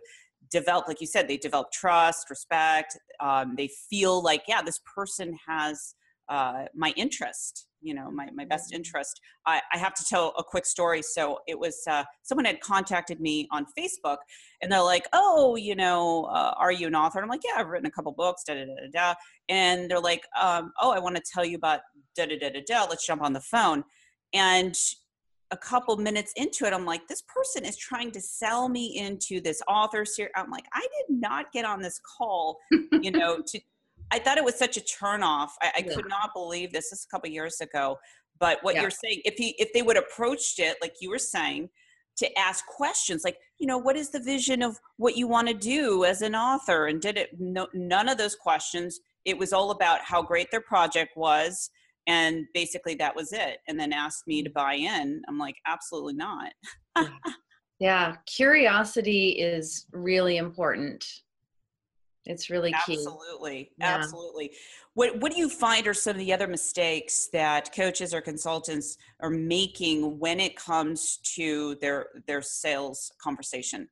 develop 0.51 0.87
like 0.87 1.01
you 1.01 1.07
said 1.07 1.27
they 1.27 1.37
develop 1.37 1.71
trust 1.71 2.29
respect 2.29 2.97
um, 3.19 3.55
they 3.57 3.69
feel 3.89 4.23
like 4.23 4.43
yeah 4.47 4.61
this 4.61 4.79
person 4.95 5.37
has 5.47 5.95
uh, 6.29 6.65
my 6.73 6.93
interest 6.95 7.67
you 7.81 7.93
know 7.93 8.09
my, 8.11 8.29
my 8.33 8.45
best 8.45 8.73
interest. 8.73 9.19
I, 9.45 9.61
I 9.73 9.77
have 9.77 9.93
to 9.95 10.03
tell 10.03 10.33
a 10.37 10.43
quick 10.43 10.65
story. 10.65 11.01
So 11.01 11.39
it 11.47 11.57
was 11.57 11.81
uh, 11.89 12.03
someone 12.23 12.45
had 12.45 12.59
contacted 12.61 13.19
me 13.19 13.47
on 13.51 13.65
facebook 13.77 14.17
and 14.61 14.71
they're 14.71 14.81
like 14.81 15.07
oh 15.13 15.55
you 15.55 15.75
know 15.75 16.25
uh, 16.25 16.53
are 16.57 16.71
you 16.71 16.87
an 16.87 16.95
author? 16.95 17.19
And 17.19 17.23
i'm 17.23 17.29
like 17.29 17.41
yeah 17.43 17.59
i've 17.59 17.67
written 17.67 17.87
a 17.87 17.91
couple 17.91 18.11
books 18.11 18.43
da 18.43 18.53
da 18.53 18.65
da 18.65 18.89
da 18.91 19.13
and 19.47 19.89
they're 19.89 19.99
like 19.99 20.25
um, 20.39 20.71
oh 20.81 20.91
i 20.91 20.99
want 20.99 21.15
to 21.15 21.23
tell 21.33 21.45
you 21.45 21.57
about 21.57 21.81
da 22.15 22.25
da 22.25 22.37
da 22.37 22.49
da 22.49 22.61
da 22.67 22.85
let's 22.89 23.05
jump 23.05 23.21
on 23.21 23.33
the 23.33 23.41
phone. 23.41 23.83
And 24.33 24.75
a 25.51 25.57
couple 25.57 25.97
minutes 25.97 26.31
into 26.35 26.65
it 26.65 26.73
i'm 26.73 26.85
like 26.85 27.07
this 27.07 27.23
person 27.23 27.65
is 27.65 27.75
trying 27.75 28.11
to 28.11 28.21
sell 28.21 28.69
me 28.69 28.97
into 28.97 29.41
this 29.41 29.61
author 29.67 30.05
series 30.05 30.31
i'm 30.35 30.51
like 30.51 30.65
i 30.73 30.81
did 30.81 31.19
not 31.19 31.51
get 31.51 31.65
on 31.65 31.81
this 31.81 31.99
call 32.17 32.59
you 33.01 33.09
know 33.11 33.41
to 33.47 33.59
I 34.11 34.19
thought 34.19 34.37
it 34.37 34.43
was 34.43 34.57
such 34.57 34.77
a 34.77 34.81
turnoff. 34.81 35.49
I, 35.61 35.71
I 35.77 35.83
yeah. 35.85 35.95
could 35.95 36.09
not 36.09 36.31
believe 36.33 36.71
this. 36.71 36.89
This 36.89 36.99
is 36.99 37.07
a 37.09 37.15
couple 37.15 37.29
years 37.29 37.61
ago. 37.61 37.97
But 38.39 38.59
what 38.61 38.75
yeah. 38.75 38.81
you're 38.81 38.91
saying, 38.91 39.21
if 39.25 39.35
he 39.35 39.55
if 39.59 39.71
they 39.73 39.81
would 39.81 39.97
approached 39.97 40.59
it 40.59 40.77
like 40.81 40.93
you 41.01 41.09
were 41.09 41.19
saying, 41.19 41.69
to 42.19 42.37
ask 42.37 42.65
questions 42.67 43.23
like, 43.23 43.37
you 43.59 43.65
know, 43.65 43.77
what 43.77 43.95
is 43.95 44.09
the 44.09 44.19
vision 44.19 44.61
of 44.61 44.77
what 44.97 45.15
you 45.15 45.27
want 45.27 45.47
to 45.47 45.53
do 45.53 46.03
as 46.03 46.21
an 46.21 46.35
author? 46.35 46.87
And 46.87 47.01
did 47.01 47.17
it 47.17 47.29
no, 47.39 47.67
none 47.73 48.09
of 48.09 48.17
those 48.17 48.35
questions. 48.35 48.99
It 49.25 49.37
was 49.37 49.53
all 49.53 49.71
about 49.71 50.01
how 50.01 50.21
great 50.21 50.51
their 50.51 50.61
project 50.61 51.15
was. 51.15 51.69
And 52.07 52.45
basically 52.53 52.95
that 52.95 53.15
was 53.15 53.31
it. 53.31 53.59
And 53.67 53.79
then 53.79 53.93
asked 53.93 54.27
me 54.27 54.43
to 54.43 54.49
mm. 54.49 54.53
buy 54.53 54.73
in. 54.73 55.21
I'm 55.27 55.37
like, 55.37 55.55
absolutely 55.65 56.15
not. 56.15 56.51
yeah. 57.79 58.15
Curiosity 58.25 59.29
is 59.31 59.85
really 59.93 60.37
important 60.37 61.05
it's 62.29 62.51
really 62.51 62.73
key. 62.85 62.93
Absolutely. 62.93 63.71
Yeah. 63.79 63.95
Absolutely. 63.95 64.51
What 64.93 65.19
what 65.19 65.31
do 65.31 65.39
you 65.39 65.49
find 65.49 65.87
are 65.87 65.93
some 65.95 66.11
of 66.11 66.19
the 66.19 66.31
other 66.31 66.47
mistakes 66.47 67.27
that 67.33 67.73
coaches 67.75 68.13
or 68.13 68.21
consultants 68.21 68.97
are 69.19 69.31
making 69.31 70.19
when 70.19 70.39
it 70.39 70.55
comes 70.55 71.17
to 71.35 71.75
their 71.81 72.07
their 72.27 72.43
sales 72.43 73.11
conversation? 73.21 73.89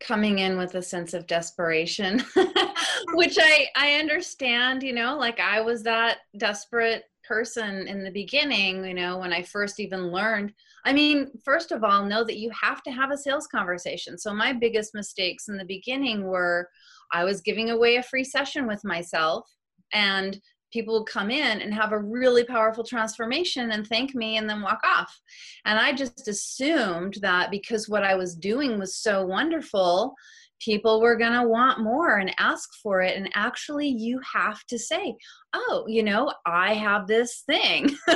Coming 0.00 0.38
in 0.38 0.56
with 0.56 0.76
a 0.76 0.82
sense 0.82 1.12
of 1.12 1.26
desperation, 1.26 2.24
which 3.12 3.36
I 3.38 3.66
I 3.76 3.94
understand, 3.94 4.82
you 4.82 4.94
know, 4.94 5.18
like 5.18 5.38
I 5.38 5.60
was 5.60 5.82
that 5.82 6.18
desperate 6.38 7.04
person 7.28 7.86
in 7.86 8.02
the 8.02 8.10
beginning, 8.10 8.82
you 8.86 8.94
know, 8.94 9.18
when 9.18 9.34
I 9.34 9.42
first 9.42 9.78
even 9.78 10.10
learned. 10.10 10.54
I 10.86 10.94
mean, 10.94 11.30
first 11.44 11.70
of 11.70 11.84
all, 11.84 12.06
know 12.06 12.24
that 12.24 12.38
you 12.38 12.50
have 12.50 12.82
to 12.84 12.90
have 12.90 13.10
a 13.10 13.18
sales 13.18 13.46
conversation. 13.46 14.16
So 14.16 14.32
my 14.32 14.54
biggest 14.54 14.94
mistakes 14.94 15.48
in 15.48 15.58
the 15.58 15.66
beginning 15.66 16.24
were 16.24 16.70
I 17.12 17.24
was 17.24 17.40
giving 17.40 17.70
away 17.70 17.96
a 17.96 18.02
free 18.02 18.24
session 18.24 18.66
with 18.66 18.84
myself 18.84 19.48
and 19.92 20.40
people 20.72 20.98
would 20.98 21.08
come 21.08 21.30
in 21.30 21.60
and 21.60 21.72
have 21.72 21.92
a 21.92 21.98
really 21.98 22.44
powerful 22.44 22.84
transformation 22.84 23.70
and 23.72 23.86
thank 23.86 24.14
me 24.14 24.36
and 24.36 24.48
then 24.48 24.60
walk 24.60 24.80
off. 24.84 25.18
And 25.64 25.78
I 25.78 25.92
just 25.92 26.28
assumed 26.28 27.18
that 27.22 27.50
because 27.50 27.88
what 27.88 28.04
I 28.04 28.14
was 28.14 28.34
doing 28.34 28.78
was 28.78 28.96
so 28.96 29.24
wonderful, 29.24 30.14
people 30.60 31.00
were 31.00 31.16
going 31.16 31.32
to 31.32 31.48
want 31.48 31.80
more 31.80 32.18
and 32.18 32.34
ask 32.38 32.68
for 32.82 33.00
it. 33.00 33.16
And 33.16 33.30
actually, 33.34 33.88
you 33.88 34.20
have 34.34 34.64
to 34.64 34.78
say, 34.78 35.16
Oh, 35.54 35.84
you 35.88 36.02
know, 36.02 36.32
I 36.44 36.74
have 36.74 37.06
this 37.06 37.42
thing. 37.46 37.96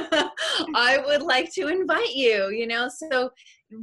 I 0.74 1.02
would 1.06 1.22
like 1.22 1.52
to 1.54 1.68
invite 1.68 2.14
you, 2.14 2.50
you 2.50 2.66
know. 2.66 2.88
So 2.88 3.30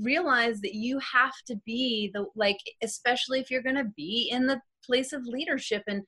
realize 0.02 0.62
that 0.62 0.76
you 0.76 1.00
have 1.00 1.34
to 1.48 1.56
be 1.66 2.12
the 2.14 2.26
like 2.36 2.60
especially 2.84 3.40
if 3.40 3.50
you're 3.50 3.64
going 3.64 3.76
to 3.76 3.92
be 3.96 4.30
in 4.32 4.46
the 4.46 4.62
place 4.90 5.14
of 5.14 5.26
leadership 5.26 5.84
and 5.88 6.02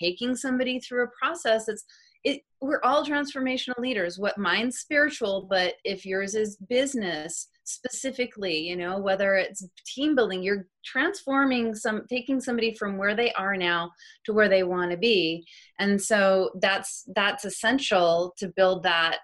taking 0.00 0.34
somebody 0.34 0.80
through 0.80 1.04
a 1.04 1.10
process. 1.18 1.68
It's 1.68 1.84
it, 2.24 2.42
we're 2.60 2.82
all 2.82 3.06
transformational 3.06 3.78
leaders. 3.78 4.18
What 4.18 4.36
mine's 4.36 4.78
spiritual 4.78 5.46
but 5.48 5.74
if 5.84 6.04
yours 6.04 6.34
is 6.34 6.56
business 6.68 7.48
specifically 7.64 8.56
you 8.56 8.76
know 8.76 8.96
whether 8.96 9.34
it's 9.34 9.66
team 9.84 10.14
building 10.14 10.40
you're 10.40 10.66
transforming 10.84 11.74
some 11.74 12.04
taking 12.08 12.40
somebody 12.40 12.72
from 12.74 12.96
where 12.96 13.16
they 13.16 13.32
are 13.32 13.56
now 13.56 13.90
to 14.24 14.32
where 14.32 14.48
they 14.48 14.62
want 14.62 14.90
to 14.90 14.96
be. 14.96 15.46
And 15.78 16.00
so 16.00 16.50
that's 16.60 17.04
that's 17.14 17.44
essential 17.44 18.34
to 18.38 18.48
build 18.48 18.82
that 18.84 19.20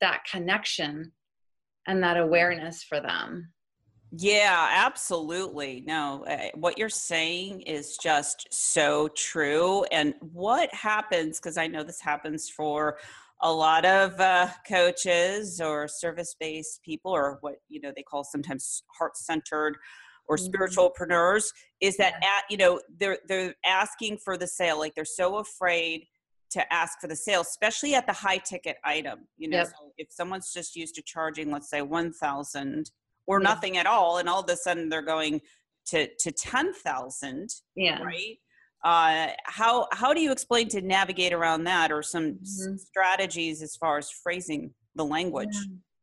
that 0.00 0.24
connection 0.30 1.12
and 1.86 2.02
that 2.02 2.16
awareness 2.16 2.82
for 2.82 3.00
them 3.00 3.52
yeah, 4.16 4.68
absolutely. 4.72 5.82
No, 5.86 6.24
uh, 6.26 6.48
what 6.54 6.78
you're 6.78 6.88
saying 6.88 7.62
is 7.62 7.96
just 7.96 8.46
so 8.50 9.08
true. 9.08 9.84
And 9.84 10.14
what 10.20 10.72
happens, 10.74 11.38
because 11.38 11.56
I 11.56 11.66
know 11.66 11.82
this 11.82 12.00
happens 12.00 12.48
for 12.48 12.98
a 13.42 13.52
lot 13.52 13.84
of 13.84 14.18
uh, 14.20 14.48
coaches 14.66 15.60
or 15.60 15.88
service-based 15.88 16.82
people, 16.82 17.12
or 17.12 17.38
what 17.40 17.56
you 17.68 17.80
know 17.80 17.92
they 17.94 18.02
call 18.02 18.24
sometimes 18.24 18.82
heart-centered 18.98 19.76
or 20.26 20.36
mm-hmm. 20.36 20.46
spiritualpreneurs, 20.46 21.46
is 21.80 21.96
that 21.96 22.14
at 22.14 22.44
you 22.48 22.56
know 22.56 22.80
they're 22.98 23.18
they're 23.28 23.54
asking 23.66 24.18
for 24.18 24.36
the 24.36 24.46
sale, 24.46 24.78
like 24.78 24.94
they're 24.94 25.04
so 25.04 25.38
afraid 25.38 26.06
to 26.50 26.72
ask 26.72 27.00
for 27.00 27.08
the 27.08 27.16
sale, 27.16 27.40
especially 27.40 27.94
at 27.94 28.06
the 28.06 28.12
high 28.12 28.38
ticket 28.38 28.76
item. 28.84 29.26
You 29.36 29.48
know, 29.50 29.58
yep. 29.58 29.66
so 29.66 29.92
if 29.98 30.08
someone's 30.10 30.52
just 30.52 30.76
used 30.76 30.94
to 30.94 31.02
charging, 31.02 31.50
let's 31.50 31.68
say, 31.68 31.82
one 31.82 32.12
thousand 32.12 32.90
or 33.26 33.40
yep. 33.40 33.44
nothing 33.44 33.76
at 33.76 33.86
all, 33.86 34.18
and 34.18 34.28
all 34.28 34.42
of 34.42 34.50
a 34.50 34.56
sudden 34.56 34.88
they're 34.88 35.02
going 35.02 35.40
to 35.86 36.08
to 36.20 36.32
ten 36.32 36.72
thousand, 36.72 37.48
yeah, 37.76 38.02
right? 38.02 38.38
Uh, 38.84 39.32
how 39.44 39.88
how 39.92 40.12
do 40.12 40.20
you 40.20 40.32
explain 40.32 40.68
to 40.68 40.80
navigate 40.80 41.32
around 41.32 41.64
that, 41.64 41.90
or 41.90 42.02
some 42.02 42.34
mm-hmm. 42.34 42.76
strategies 42.76 43.62
as 43.62 43.76
far 43.76 43.98
as 43.98 44.10
phrasing 44.10 44.72
the 44.94 45.04
language? 45.04 45.56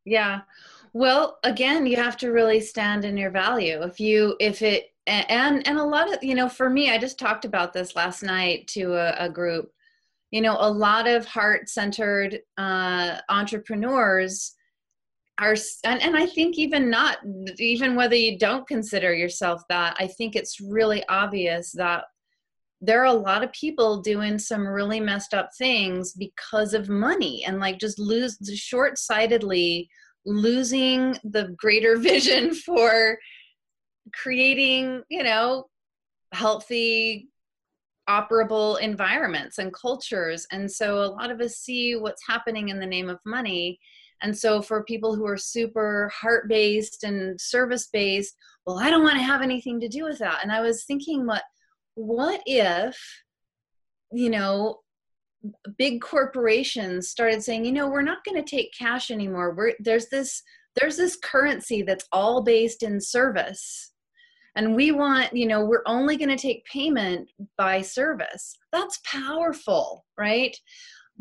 Yeah. 0.04 0.18
yeah. 0.18 0.40
Well, 0.94 1.38
again, 1.42 1.86
you 1.86 1.96
have 1.96 2.18
to 2.18 2.30
really 2.30 2.60
stand 2.60 3.04
in 3.04 3.16
your 3.16 3.30
value. 3.30 3.82
If 3.82 3.98
you 3.98 4.36
if 4.40 4.62
it 4.62 4.92
and 5.06 5.66
and 5.66 5.78
a 5.78 5.84
lot 5.84 6.12
of 6.12 6.22
you 6.22 6.34
know 6.34 6.48
for 6.48 6.70
me 6.70 6.90
i 6.90 6.98
just 6.98 7.18
talked 7.18 7.44
about 7.44 7.72
this 7.72 7.96
last 7.96 8.22
night 8.22 8.66
to 8.68 8.94
a, 8.94 9.26
a 9.26 9.28
group 9.28 9.72
you 10.30 10.40
know 10.40 10.56
a 10.60 10.70
lot 10.70 11.08
of 11.08 11.26
heart 11.26 11.68
centered 11.68 12.40
uh, 12.58 13.18
entrepreneurs 13.28 14.54
are 15.42 15.56
and, 15.84 16.02
and 16.02 16.16
i 16.16 16.26
think 16.26 16.58
even 16.58 16.88
not 16.90 17.18
even 17.58 17.94
whether 17.94 18.14
you 18.14 18.38
don't 18.38 18.66
consider 18.66 19.14
yourself 19.14 19.62
that 19.68 19.96
i 19.98 20.06
think 20.06 20.36
it's 20.36 20.60
really 20.60 21.02
obvious 21.08 21.72
that 21.72 22.04
there 22.80 23.00
are 23.00 23.06
a 23.06 23.12
lot 23.12 23.44
of 23.44 23.52
people 23.52 24.00
doing 24.00 24.38
some 24.38 24.66
really 24.66 25.00
messed 25.00 25.34
up 25.34 25.50
things 25.56 26.12
because 26.12 26.74
of 26.74 26.88
money 26.88 27.44
and 27.46 27.60
like 27.60 27.78
just 27.78 27.98
lose 27.98 28.38
short-sightedly 28.54 29.88
losing 30.24 31.16
the 31.24 31.54
greater 31.56 31.96
vision 32.10 32.54
for 32.54 33.18
creating 34.14 35.02
you 35.10 35.22
know 35.22 35.66
healthy 36.32 37.28
operable 38.08 38.80
environments 38.80 39.58
and 39.58 39.72
cultures. 39.72 40.46
And 40.50 40.70
so 40.70 40.98
a 41.02 41.06
lot 41.06 41.30
of 41.30 41.40
us 41.40 41.56
see 41.56 41.96
what's 41.96 42.22
happening 42.26 42.68
in 42.68 42.80
the 42.80 42.86
name 42.86 43.08
of 43.08 43.18
money. 43.24 43.78
And 44.22 44.36
so 44.36 44.62
for 44.62 44.84
people 44.84 45.14
who 45.14 45.26
are 45.26 45.36
super 45.36 46.10
heart 46.14 46.48
based 46.48 47.04
and 47.04 47.40
service 47.40 47.88
based, 47.92 48.36
well, 48.66 48.78
I 48.78 48.90
don't 48.90 49.02
want 49.02 49.16
to 49.16 49.24
have 49.24 49.42
anything 49.42 49.80
to 49.80 49.88
do 49.88 50.04
with 50.04 50.18
that. 50.18 50.40
And 50.42 50.52
I 50.52 50.60
was 50.60 50.84
thinking, 50.84 51.26
what, 51.26 51.42
what 51.94 52.40
if, 52.46 52.96
you 54.12 54.30
know, 54.30 54.80
big 55.76 56.00
corporations 56.00 57.08
started 57.08 57.42
saying, 57.42 57.64
you 57.64 57.72
know, 57.72 57.88
we're 57.88 58.02
not 58.02 58.24
going 58.24 58.42
to 58.42 58.48
take 58.48 58.72
cash 58.78 59.10
anymore. 59.10 59.54
We're, 59.54 59.72
there's 59.80 60.08
this, 60.08 60.42
there's 60.76 60.96
this 60.96 61.16
currency 61.16 61.82
that's 61.82 62.06
all 62.12 62.42
based 62.42 62.82
in 62.82 63.00
service 63.00 63.92
and 64.54 64.76
we 64.76 64.92
want 64.92 65.34
you 65.34 65.46
know 65.46 65.64
we're 65.64 65.82
only 65.86 66.16
going 66.16 66.28
to 66.28 66.36
take 66.36 66.64
payment 66.66 67.28
by 67.56 67.80
service 67.80 68.56
that's 68.70 69.00
powerful 69.04 70.04
right 70.18 70.56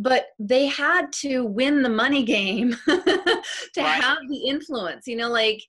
but 0.01 0.25
they 0.39 0.65
had 0.65 1.13
to 1.13 1.46
win 1.46 1.84
the 1.84 1.89
money 1.89 2.24
game 2.24 2.75
to 2.88 3.43
right. 3.77 4.03
have 4.03 4.17
the 4.29 4.43
influence 4.48 5.05
you 5.05 5.15
know 5.15 5.29
like 5.29 5.62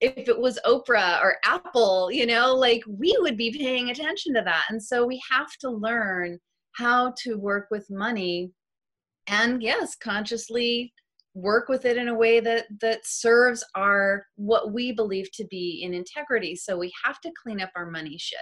if 0.00 0.28
it 0.28 0.38
was 0.38 0.58
oprah 0.66 1.22
or 1.22 1.36
apple 1.44 2.10
you 2.10 2.26
know 2.26 2.54
like 2.54 2.82
we 2.88 3.16
would 3.20 3.36
be 3.36 3.56
paying 3.56 3.90
attention 3.90 4.34
to 4.34 4.42
that 4.42 4.64
and 4.70 4.82
so 4.82 5.06
we 5.06 5.20
have 5.30 5.50
to 5.60 5.70
learn 5.70 6.38
how 6.72 7.12
to 7.16 7.36
work 7.36 7.66
with 7.70 7.86
money 7.90 8.50
and 9.28 9.62
yes 9.62 9.94
consciously 9.94 10.92
work 11.34 11.68
with 11.68 11.84
it 11.84 11.96
in 11.96 12.08
a 12.08 12.14
way 12.14 12.40
that 12.40 12.66
that 12.80 13.06
serves 13.06 13.64
our 13.76 14.26
what 14.36 14.72
we 14.72 14.92
believe 14.92 15.30
to 15.32 15.44
be 15.46 15.82
in 15.84 15.94
integrity. 15.94 16.56
So 16.56 16.76
we 16.76 16.92
have 17.04 17.20
to 17.20 17.32
clean 17.40 17.60
up 17.60 17.70
our 17.76 17.90
money 17.90 18.16
shit. 18.18 18.38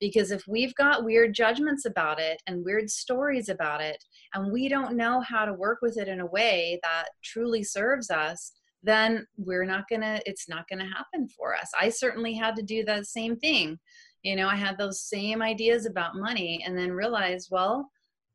Because 0.00 0.30
if 0.30 0.44
we've 0.46 0.74
got 0.74 1.04
weird 1.04 1.34
judgments 1.34 1.86
about 1.86 2.20
it 2.20 2.40
and 2.46 2.64
weird 2.64 2.90
stories 2.90 3.48
about 3.48 3.80
it 3.80 4.02
and 4.34 4.52
we 4.52 4.68
don't 4.68 4.96
know 4.96 5.20
how 5.20 5.44
to 5.44 5.54
work 5.54 5.78
with 5.80 5.96
it 5.96 6.08
in 6.08 6.20
a 6.20 6.26
way 6.26 6.78
that 6.82 7.06
truly 7.24 7.62
serves 7.62 8.10
us 8.10 8.52
then 8.84 9.26
we're 9.36 9.64
not 9.64 9.88
gonna 9.90 10.20
it's 10.24 10.48
not 10.48 10.68
gonna 10.68 10.86
happen 10.86 11.28
for 11.28 11.56
us. 11.56 11.70
I 11.80 11.88
certainly 11.88 12.34
had 12.34 12.54
to 12.56 12.62
do 12.62 12.84
the 12.84 13.04
same 13.04 13.36
thing. 13.36 13.78
You 14.22 14.36
know 14.36 14.48
i 14.48 14.56
had 14.56 14.76
those 14.76 15.02
same 15.02 15.40
ideas 15.42 15.86
about 15.86 16.16
money 16.16 16.62
and 16.66 16.76
then 16.76 16.90
realized 16.90 17.48
well 17.50 17.88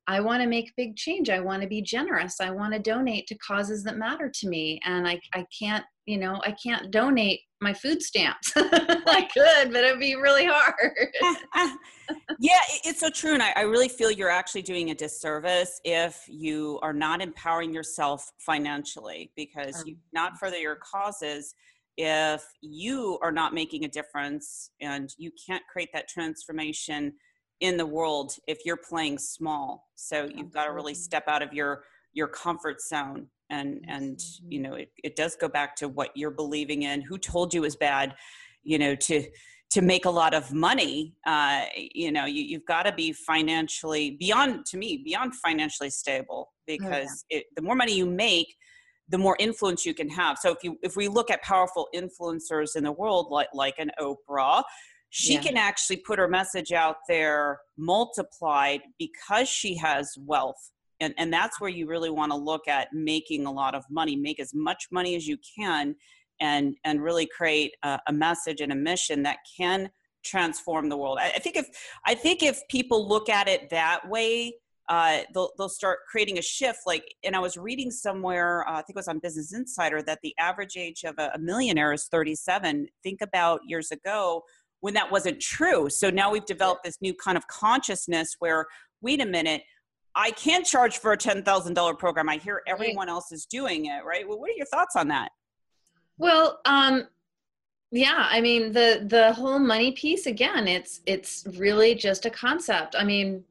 I 0.08 0.20
want 0.20 0.42
to 0.42 0.48
make 0.48 0.74
big 0.76 0.96
change. 0.96 1.30
I 1.30 1.40
want 1.40 1.62
to 1.62 1.68
be 1.68 1.82
generous. 1.82 2.42
I 2.42 2.50
want 2.52 2.74
to 2.74 2.80
donate 2.80 3.28
to 3.28 3.36
causes 3.36 3.84
that 3.84 3.98
matter 3.98 4.30
to 4.34 4.48
me. 4.50 4.80
And 4.86 5.08
I, 5.08 5.20
I 5.34 5.46
can't, 5.58 5.86
you 6.06 6.18
know, 6.18 6.42
I 6.44 6.56
can't 6.62 6.92
donate 6.92 7.40
my 7.62 7.74
food 7.74 8.02
stamps. 8.02 8.52
I 8.56 9.28
could, 9.34 9.72
but 9.72 9.84
it'd 9.84 10.00
be 10.00 10.16
really 10.16 10.46
hard. 10.46 10.76
yeah, 12.40 12.60
it's 12.84 13.00
so 13.00 13.10
true. 13.10 13.34
And 13.34 13.42
I, 13.42 13.54
I 13.56 13.62
really 13.62 13.88
feel 13.88 14.12
you're 14.12 14.30
actually 14.30 14.64
doing 14.64 14.92
a 14.92 14.96
disservice 14.96 15.80
if 15.86 16.22
you 16.28 16.80
are 16.82 16.94
not 16.94 17.22
empowering 17.22 17.74
yourself 17.74 18.30
financially 18.40 19.32
because 19.38 19.78
um, 19.78 19.84
you 19.88 19.96
not 20.12 20.38
further 20.38 20.58
your 20.58 20.76
causes 20.76 21.56
if 21.96 22.44
you 22.62 23.20
are 23.22 23.32
not 23.32 23.54
making 23.54 23.86
a 23.86 23.88
difference 23.88 24.72
and 24.82 25.14
you 25.18 25.32
can't 25.48 25.64
create 25.72 25.90
that 25.94 26.08
transformation 26.08 27.14
in 27.64 27.78
the 27.78 27.86
world 27.86 28.36
if 28.46 28.60
you're 28.66 28.78
playing 28.78 29.18
small. 29.18 29.88
So 29.96 30.30
you've 30.36 30.52
got 30.52 30.66
to 30.66 30.74
really 30.74 30.94
step 30.94 31.24
out 31.28 31.42
of 31.42 31.54
your 31.54 31.86
your 32.12 32.28
comfort 32.28 32.80
zone 32.80 33.28
and 33.50 33.84
and 33.88 34.20
you 34.48 34.60
know 34.60 34.74
it, 34.76 34.90
it 35.04 35.16
does 35.16 35.36
go 35.36 35.48
back 35.48 35.76
to 35.78 35.88
what 35.88 36.12
you're 36.14 36.30
believing 36.30 36.84
in. 36.84 37.02
Who 37.02 37.18
told 37.18 37.54
you 37.54 37.64
is 37.64 37.76
bad? 37.78 38.14
You 38.64 38.78
know 38.78 38.96
to 38.96 39.24
to 39.72 39.82
make 39.82 40.06
a 40.06 40.10
lot 40.10 40.36
of 40.36 40.54
money 40.54 41.16
uh, 41.26 41.64
you 41.76 42.12
know 42.12 42.26
you, 42.26 42.44
you've 42.44 42.66
got 42.66 42.84
to 42.84 42.92
be 42.92 43.12
financially 43.12 44.12
beyond 44.12 44.66
to 44.68 44.78
me 44.78 45.02
beyond 45.04 45.34
financially 45.36 45.90
stable 45.90 46.52
because 46.68 47.24
oh, 47.24 47.26
yeah. 47.32 47.38
it, 47.40 47.46
the 47.56 47.62
more 47.62 47.76
money 47.76 47.96
you 47.96 48.06
make 48.06 48.56
the 49.10 49.18
more 49.18 49.36
influence 49.40 49.86
you 49.86 49.94
can 49.94 50.10
have. 50.10 50.38
So 50.38 50.52
if 50.52 50.64
you 50.64 50.78
if 50.84 50.96
we 50.96 51.08
look 51.08 51.32
at 51.32 51.42
powerful 51.44 51.88
influencers 51.96 52.76
in 52.76 52.84
the 52.84 52.92
world 52.92 53.28
like 53.32 53.48
like 53.54 53.76
an 53.78 53.92
oprah 54.00 54.64
she 55.16 55.36
yeah. 55.36 55.42
can 55.42 55.58
actually 55.58 55.98
put 55.98 56.18
her 56.18 56.28
message 56.28 56.72
out 56.72 56.96
there 57.08 57.60
multiplied 57.78 58.82
because 58.98 59.48
she 59.48 59.78
has 59.78 60.12
wealth. 60.18 60.72
And 61.02 61.14
and 61.20 61.32
that's 61.32 61.62
where 61.62 61.70
you 61.70 61.86
really 61.86 62.10
want 62.10 62.32
to 62.32 62.38
look 62.38 62.68
at 62.68 62.88
making 62.94 63.46
a 63.46 63.52
lot 63.52 63.76
of 63.76 63.84
money. 63.92 64.16
Make 64.16 64.40
as 64.40 64.56
much 64.56 64.88
money 64.92 65.16
as 65.16 65.28
you 65.28 65.38
can 65.56 65.96
and 66.40 66.76
and 66.84 67.04
really 67.04 67.28
create 67.28 67.76
a, 67.84 68.00
a 68.08 68.12
message 68.12 68.60
and 68.60 68.72
a 68.72 68.76
mission 68.76 69.22
that 69.22 69.38
can 69.56 69.92
transform 70.24 70.90
the 70.90 70.98
world. 70.98 71.20
I, 71.22 71.28
I, 71.28 71.40
think 71.40 71.58
if 71.58 71.68
i 72.08 72.16
think 72.16 72.42
if 72.42 72.62
people 72.70 73.08
look 73.08 73.30
at 73.30 73.48
it 73.48 73.70
that 73.70 74.10
way 74.10 74.56
uh, 74.90 75.20
they'll, 75.34 75.52
they'll 75.58 75.70
start 75.70 76.00
creating 76.12 76.38
a 76.40 76.42
shift. 76.42 76.80
Like 76.86 77.14
and 77.24 77.36
i 77.36 77.40
was 77.40 77.58
reading 77.58 77.92
somewhere 77.92 78.68
uh, 78.68 78.74
i 78.74 78.76
think 78.78 78.92
it 78.92 78.96
was 78.96 79.10
on 79.10 79.20
business 79.20 79.54
insider 79.54 80.02
that 80.04 80.20
the 80.24 80.34
average 80.40 80.78
age 80.78 81.04
of 81.04 81.16
a, 81.18 81.32
a 81.36 81.40
millionaire 81.40 81.92
is 81.92 82.06
37 82.06 82.88
think 83.04 83.20
about 83.22 83.60
years 83.68 83.92
ago 83.92 84.44
when 84.84 84.94
that 84.94 85.10
wasn't 85.10 85.40
true. 85.40 85.90
So 85.90 86.10
now 86.10 86.30
we've 86.30 86.46
developed 86.46 86.84
this 86.84 86.98
new 87.02 87.14
kind 87.14 87.38
of 87.38 87.48
consciousness 87.48 88.36
where, 88.40 88.66
wait 89.02 89.22
a 89.22 89.26
minute, 89.26 89.62
I 90.14 90.32
can't 90.32 90.66
charge 90.66 90.98
for 90.98 91.14
a 91.14 91.18
$10,000 91.18 91.98
program. 91.98 92.28
I 92.28 92.36
hear 92.36 92.62
everyone 92.68 93.08
else 93.08 93.32
is 93.32 93.46
doing 93.46 93.86
it, 93.86 94.04
right? 94.04 94.28
Well, 94.28 94.42
what 94.42 94.50
are 94.50 94.58
your 94.58 94.66
thoughts 94.66 94.98
on 94.98 95.08
that? 95.08 95.30
Well, 96.18 96.60
um, 96.66 97.08
yeah, 97.92 98.28
I 98.30 98.42
mean 98.42 98.74
the 98.74 99.06
the 99.08 99.32
whole 99.34 99.60
money 99.60 99.94
piece 99.94 100.26
again, 100.26 100.68
it's 100.68 101.00
it's 101.06 101.46
really 101.58 101.96
just 101.96 102.26
a 102.26 102.30
concept. 102.30 102.96
I 102.98 103.04
mean, 103.04 103.44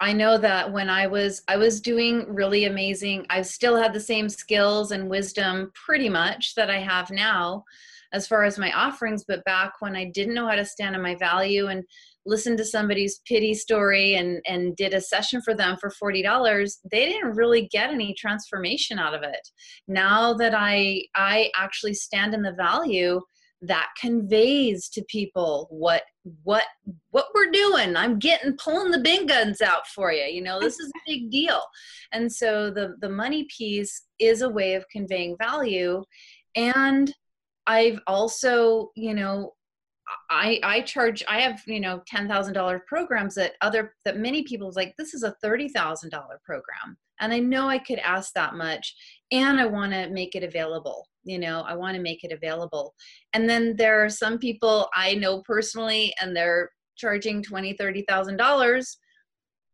I 0.00 0.12
know 0.12 0.38
that 0.38 0.72
when 0.72 0.88
I 0.88 1.08
was 1.08 1.42
I 1.46 1.56
was 1.56 1.80
doing 1.80 2.24
really 2.32 2.64
amazing, 2.64 3.26
I 3.28 3.42
still 3.42 3.76
had 3.76 3.92
the 3.92 4.00
same 4.00 4.28
skills 4.30 4.92
and 4.92 5.10
wisdom 5.10 5.72
pretty 5.74 6.08
much 6.08 6.54
that 6.54 6.70
I 6.70 6.78
have 6.78 7.10
now 7.10 7.64
as 8.12 8.26
far 8.26 8.44
as 8.44 8.58
my 8.58 8.70
offerings 8.72 9.24
but 9.26 9.44
back 9.44 9.72
when 9.80 9.96
i 9.96 10.04
didn't 10.12 10.34
know 10.34 10.46
how 10.46 10.54
to 10.54 10.64
stand 10.64 10.94
on 10.94 11.02
my 11.02 11.14
value 11.16 11.66
and 11.66 11.84
listened 12.24 12.58
to 12.58 12.64
somebody's 12.64 13.20
pity 13.26 13.54
story 13.54 14.14
and 14.14 14.40
and 14.46 14.76
did 14.76 14.94
a 14.94 15.00
session 15.00 15.40
for 15.42 15.54
them 15.54 15.76
for 15.80 15.90
$40 15.90 16.76
they 16.90 17.06
didn't 17.06 17.36
really 17.36 17.68
get 17.72 17.90
any 17.90 18.14
transformation 18.14 18.98
out 18.98 19.14
of 19.14 19.22
it. 19.22 19.48
Now 19.88 20.32
that 20.34 20.54
i 20.54 21.02
i 21.14 21.50
actually 21.56 21.94
stand 21.94 22.34
in 22.34 22.42
the 22.42 22.52
value 22.52 23.20
that 23.64 23.88
conveys 24.00 24.88
to 24.88 25.04
people 25.08 25.68
what 25.70 26.02
what 26.42 26.64
what 27.10 27.26
we're 27.34 27.50
doing. 27.50 27.96
I'm 27.96 28.18
getting 28.18 28.56
pulling 28.56 28.90
the 28.90 28.98
big 28.98 29.28
guns 29.28 29.60
out 29.60 29.86
for 29.88 30.12
you 30.12 30.24
you 30.24 30.42
know 30.42 30.60
this 30.60 30.78
is 30.78 30.88
a 30.88 31.10
big 31.10 31.30
deal. 31.30 31.62
And 32.12 32.32
so 32.32 32.70
the 32.70 32.96
the 33.00 33.08
money 33.08 33.46
piece 33.56 34.04
is 34.18 34.42
a 34.42 34.48
way 34.48 34.74
of 34.74 34.88
conveying 34.90 35.36
value. 35.38 36.04
And 36.54 37.12
I've 37.66 38.00
also, 38.06 38.90
you 38.96 39.14
know, 39.14 39.52
I 40.30 40.60
I 40.62 40.80
charge 40.82 41.22
I 41.28 41.40
have, 41.40 41.62
you 41.66 41.80
know, 41.80 42.02
$10,000 42.12 42.80
programs 42.86 43.34
that 43.36 43.52
other 43.60 43.94
that 44.04 44.18
many 44.18 44.42
people's 44.42 44.76
like 44.76 44.94
this 44.98 45.14
is 45.14 45.22
a 45.22 45.34
$30,000 45.44 46.10
program 46.44 46.96
and 47.20 47.32
I 47.32 47.38
know 47.38 47.68
I 47.68 47.78
could 47.78 48.00
ask 48.00 48.32
that 48.34 48.54
much 48.54 48.94
and 49.30 49.60
I 49.60 49.66
want 49.66 49.92
to 49.92 50.10
make 50.10 50.34
it 50.34 50.42
available. 50.42 51.06
You 51.24 51.38
know, 51.38 51.60
I 51.60 51.74
want 51.76 51.94
to 51.94 52.02
make 52.02 52.24
it 52.24 52.32
available. 52.32 52.94
And 53.32 53.48
then 53.48 53.76
there 53.76 54.04
are 54.04 54.10
some 54.10 54.38
people 54.38 54.88
I 54.94 55.14
know 55.14 55.40
personally 55.42 56.12
and 56.20 56.36
they're 56.36 56.70
charging 56.96 57.42
twenty, 57.42 57.74
thirty 57.74 58.04
thousand 58.08 58.38
dollars. 58.38 58.98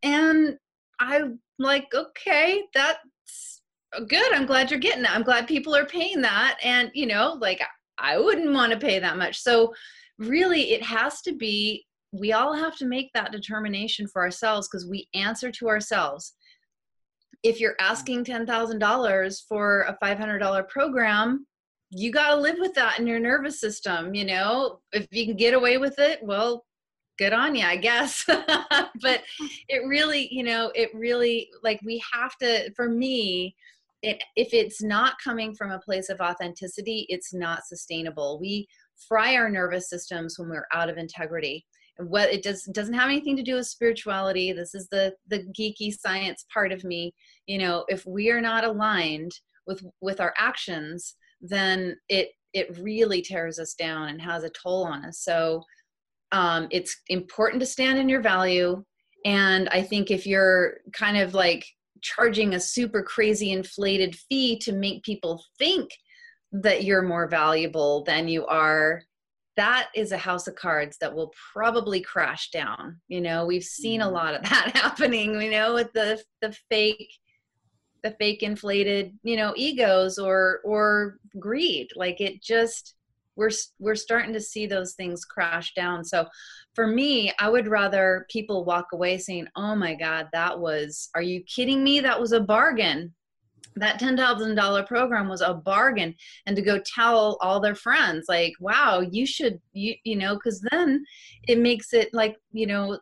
And 0.02 0.56
I'm 1.00 1.40
like, 1.58 1.86
okay, 1.94 2.64
that's 2.74 3.62
good. 4.08 4.34
I'm 4.34 4.46
glad 4.46 4.70
you're 4.70 4.78
getting 4.78 5.02
that. 5.02 5.14
I'm 5.14 5.22
glad 5.22 5.46
people 5.46 5.74
are 5.74 5.86
paying 5.86 6.20
that. 6.20 6.58
And, 6.62 6.90
you 6.94 7.06
know, 7.06 7.38
like 7.40 7.62
I 7.98 8.18
wouldn't 8.18 8.52
want 8.52 8.72
to 8.72 8.78
pay 8.78 8.98
that 8.98 9.16
much. 9.16 9.40
So 9.40 9.74
really 10.18 10.72
it 10.72 10.82
has 10.82 11.20
to 11.22 11.32
be 11.32 11.84
we 12.12 12.32
all 12.32 12.54
have 12.54 12.76
to 12.78 12.86
make 12.86 13.12
that 13.12 13.32
determination 13.32 14.06
for 14.06 14.22
ourselves 14.22 14.68
because 14.68 14.86
we 14.86 15.08
answer 15.14 15.50
to 15.50 15.68
ourselves. 15.68 16.34
If 17.42 17.60
you're 17.60 17.76
asking 17.80 18.24
$10,000 18.24 19.42
for 19.48 19.82
a 19.82 19.98
$500 20.02 20.68
program, 20.68 21.46
you 21.90 22.10
got 22.10 22.34
to 22.34 22.40
live 22.40 22.56
with 22.58 22.74
that 22.74 22.98
in 22.98 23.06
your 23.06 23.20
nervous 23.20 23.60
system. 23.60 24.14
You 24.14 24.24
know, 24.24 24.80
if 24.92 25.06
you 25.10 25.26
can 25.26 25.36
get 25.36 25.54
away 25.54 25.78
with 25.78 25.98
it, 25.98 26.20
well, 26.22 26.64
good 27.18 27.32
on 27.32 27.54
you, 27.54 27.64
I 27.64 27.76
guess. 27.76 28.24
but 29.00 29.22
it 29.68 29.86
really, 29.86 30.28
you 30.32 30.42
know, 30.42 30.72
it 30.74 30.90
really, 30.94 31.48
like, 31.62 31.80
we 31.84 32.02
have 32.12 32.36
to, 32.38 32.72
for 32.74 32.88
me, 32.88 33.54
it, 34.02 34.22
if 34.36 34.54
it's 34.54 34.82
not 34.82 35.14
coming 35.22 35.54
from 35.54 35.70
a 35.70 35.80
place 35.80 36.08
of 36.08 36.20
authenticity, 36.20 37.06
it's 37.08 37.34
not 37.34 37.66
sustainable. 37.66 38.38
We 38.40 38.68
fry 39.08 39.34
our 39.36 39.50
nervous 39.50 39.88
systems 39.88 40.38
when 40.38 40.48
we're 40.48 40.66
out 40.72 40.88
of 40.88 40.98
integrity. 40.98 41.64
What 41.98 42.32
it 42.32 42.44
does 42.44 42.62
doesn't 42.72 42.94
have 42.94 43.10
anything 43.10 43.36
to 43.36 43.42
do 43.42 43.56
with 43.56 43.66
spirituality. 43.66 44.52
This 44.52 44.74
is 44.74 44.88
the 44.88 45.14
the 45.26 45.44
geeky 45.58 45.92
science 45.92 46.44
part 46.52 46.70
of 46.72 46.84
me. 46.84 47.12
You 47.46 47.58
know 47.58 47.84
if 47.88 48.06
we 48.06 48.30
are 48.30 48.40
not 48.40 48.64
aligned 48.64 49.32
with 49.66 49.84
with 50.00 50.20
our 50.20 50.32
actions 50.38 51.14
then 51.40 51.96
it 52.08 52.30
it 52.52 52.78
really 52.78 53.20
tears 53.20 53.58
us 53.58 53.74
down 53.74 54.08
and 54.08 54.20
has 54.20 54.44
a 54.44 54.50
toll 54.50 54.84
on 54.84 55.04
us. 55.04 55.20
So 55.20 55.62
um, 56.32 56.68
it's 56.70 56.96
important 57.08 57.60
to 57.60 57.66
stand 57.66 57.98
in 57.98 58.08
your 58.08 58.20
value. 58.20 58.82
And 59.24 59.68
i 59.70 59.82
think 59.82 60.12
if 60.12 60.26
you're 60.26 60.74
kind 60.92 61.16
of 61.16 61.34
like 61.34 61.66
charging 62.02 62.54
a 62.54 62.60
super 62.60 63.02
crazy 63.02 63.52
inflated 63.52 64.16
fee 64.16 64.58
to 64.58 64.72
make 64.72 65.02
people 65.02 65.44
think 65.58 65.90
that 66.52 66.84
you're 66.84 67.02
more 67.02 67.28
valuable 67.28 68.04
than 68.04 68.28
you 68.28 68.46
are 68.46 69.02
that 69.56 69.88
is 69.92 70.12
a 70.12 70.16
house 70.16 70.46
of 70.46 70.54
cards 70.54 70.98
that 70.98 71.12
will 71.12 71.32
probably 71.52 72.00
crash 72.00 72.50
down 72.50 72.98
you 73.08 73.20
know 73.20 73.44
we've 73.44 73.64
seen 73.64 74.00
a 74.00 74.04
mm-hmm. 74.04 74.14
lot 74.14 74.34
of 74.34 74.42
that 74.48 74.70
happening 74.74 75.40
you 75.40 75.50
know 75.50 75.74
with 75.74 75.92
the 75.92 76.22
the 76.40 76.56
fake 76.70 77.12
the 78.02 78.12
fake 78.12 78.42
inflated 78.42 79.12
you 79.22 79.36
know 79.36 79.52
egos 79.56 80.18
or 80.18 80.60
or 80.64 81.18
greed 81.38 81.88
like 81.96 82.20
it 82.20 82.40
just 82.42 82.94
we're 83.38 83.50
we're 83.78 83.94
starting 83.94 84.34
to 84.34 84.40
see 84.40 84.66
those 84.66 84.94
things 84.94 85.24
crash 85.24 85.72
down. 85.74 86.04
So 86.04 86.26
for 86.74 86.86
me 86.86 87.32
i 87.40 87.48
would 87.48 87.66
rather 87.66 88.26
people 88.30 88.64
walk 88.64 88.86
away 88.92 89.18
saying 89.18 89.48
oh 89.56 89.74
my 89.74 89.94
god 89.94 90.28
that 90.32 90.60
was 90.60 91.08
are 91.14 91.22
you 91.22 91.42
kidding 91.44 91.82
me? 91.82 92.00
That 92.00 92.20
was 92.20 92.32
a 92.32 92.40
bargain. 92.40 93.14
That 93.76 94.00
$10,000 94.00 94.86
program 94.86 95.28
was 95.28 95.40
a 95.40 95.54
bargain. 95.54 96.14
And 96.46 96.56
to 96.56 96.62
go 96.62 96.80
tell 96.84 97.38
all 97.40 97.60
their 97.60 97.76
friends 97.76 98.26
like 98.28 98.52
wow 98.60 99.00
you 99.00 99.24
should 99.24 99.60
you 99.72 99.94
you 100.04 100.16
know 100.16 100.38
cuz 100.38 100.60
then 100.72 101.04
it 101.46 101.58
makes 101.58 101.92
it 101.92 102.08
like 102.12 102.36
you 102.52 102.66
know 102.66 102.98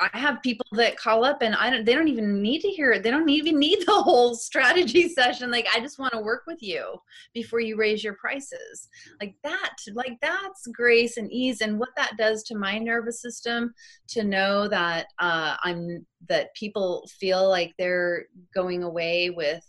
I 0.00 0.18
have 0.18 0.42
people 0.42 0.66
that 0.72 0.96
call 0.96 1.24
up 1.24 1.42
and 1.42 1.54
I 1.54 1.70
don't 1.70 1.84
they 1.84 1.94
don't 1.94 2.08
even 2.08 2.42
need 2.42 2.60
to 2.62 2.68
hear 2.68 2.92
it. 2.92 3.02
They 3.02 3.10
don't 3.10 3.28
even 3.28 3.58
need 3.58 3.86
the 3.86 3.92
whole 3.92 4.34
strategy 4.34 5.08
session. 5.14 5.50
Like 5.50 5.66
I 5.74 5.80
just 5.80 5.98
want 5.98 6.12
to 6.12 6.20
work 6.20 6.44
with 6.46 6.62
you 6.62 7.00
before 7.34 7.60
you 7.60 7.76
raise 7.76 8.02
your 8.02 8.14
prices. 8.14 8.88
Like 9.20 9.34
that, 9.44 9.76
like 9.94 10.18
that's 10.20 10.66
grace 10.68 11.16
and 11.16 11.30
ease 11.32 11.60
and 11.60 11.78
what 11.78 11.90
that 11.96 12.16
does 12.18 12.42
to 12.44 12.56
my 12.56 12.78
nervous 12.78 13.22
system 13.22 13.72
to 14.08 14.24
know 14.24 14.68
that 14.68 15.06
uh 15.18 15.56
I'm 15.62 16.06
that 16.28 16.54
people 16.54 17.08
feel 17.18 17.48
like 17.48 17.74
they're 17.78 18.26
going 18.54 18.82
away 18.82 19.30
with 19.30 19.64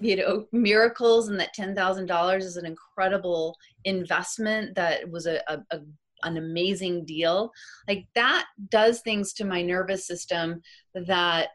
you 0.00 0.16
know 0.16 0.46
miracles 0.52 1.28
and 1.28 1.38
that 1.38 1.54
$10000 1.56 2.38
is 2.38 2.56
an 2.56 2.66
incredible 2.66 3.56
investment 3.84 4.74
that 4.74 5.08
was 5.10 5.26
a, 5.26 5.40
a, 5.48 5.58
a, 5.70 5.80
an 6.24 6.36
amazing 6.36 7.04
deal. 7.04 7.52
Like 7.88 8.06
that 8.14 8.46
does 8.70 9.00
things 9.00 9.32
to 9.34 9.44
my 9.44 9.62
nervous 9.62 10.06
system 10.06 10.62
that 10.94 11.50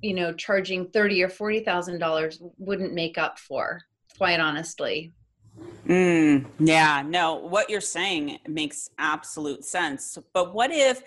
you 0.00 0.14
know 0.14 0.32
charging 0.32 0.88
30 0.88 1.22
or 1.22 1.28
40 1.28 1.60
thousand 1.60 1.98
dollars 1.98 2.40
wouldn't 2.58 2.92
make 2.92 3.18
up 3.18 3.38
for 3.38 3.80
quite 4.16 4.40
honestly. 4.40 5.12
Mm, 5.86 6.46
yeah 6.58 7.02
no 7.06 7.34
what 7.34 7.68
you're 7.68 7.80
saying 7.80 8.38
makes 8.48 8.90
absolute 8.98 9.64
sense. 9.64 10.18
But 10.32 10.54
what 10.54 10.70
if 10.72 11.02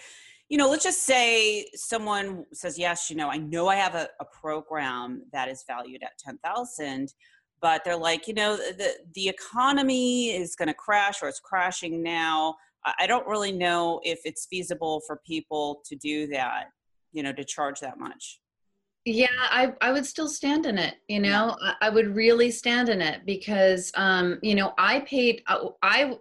you 0.50 0.58
know, 0.58 0.70
let's 0.70 0.84
just 0.84 1.04
say 1.04 1.66
someone 1.74 2.46
says, 2.54 2.78
yes, 2.78 3.10
you 3.10 3.16
know, 3.16 3.30
I 3.30 3.38
know 3.38 3.68
I 3.68 3.76
have 3.76 3.96
a, 3.96 4.10
a 4.20 4.26
program 4.26 5.24
that 5.32 5.50
is 5.50 5.64
valued 5.68 6.04
at 6.04 6.18
10,000, 6.20 7.14
but 7.62 7.84
they're 7.84 7.98
like, 7.98 8.28
you 8.28 8.36
know, 8.36 8.56
the, 8.56 8.94
the 9.16 9.28
economy 9.28 10.36
is 10.36 10.56
going 10.56 10.68
to 10.68 10.74
crash 10.74 11.24
or 11.24 11.30
it's 11.30 11.40
crashing 11.40 12.04
now. 12.04 12.56
I 13.00 13.08
don't 13.08 13.28
really 13.28 13.52
know 13.52 14.00
if 14.04 14.22
it's 14.26 14.46
feasible 14.46 15.02
for 15.08 15.22
people 15.26 15.82
to 15.86 15.96
do 15.96 16.28
that, 16.28 16.66
you 17.12 17.24
know, 17.24 17.34
to 17.34 17.44
charge 17.44 17.80
that 17.80 18.00
much. 18.00 18.40
Yeah, 19.06 19.28
I, 19.40 19.74
I 19.82 19.92
would 19.92 20.06
still 20.06 20.28
stand 20.28 20.66
in 20.66 20.78
it. 20.78 20.96
You 21.08 21.20
know, 21.20 21.56
yeah. 21.62 21.74
I, 21.82 21.88
I, 21.88 21.90
would 21.90 22.16
really 22.16 22.50
stand 22.50 22.90
in 22.90 23.02
it 23.02 23.22
because, 23.26 23.92
um, 23.96 24.40
you 24.42 24.56
know, 24.56 24.74
I 24.80 25.02
paid, 25.02 25.44
uh, 25.46 25.70
I, 25.84 26.18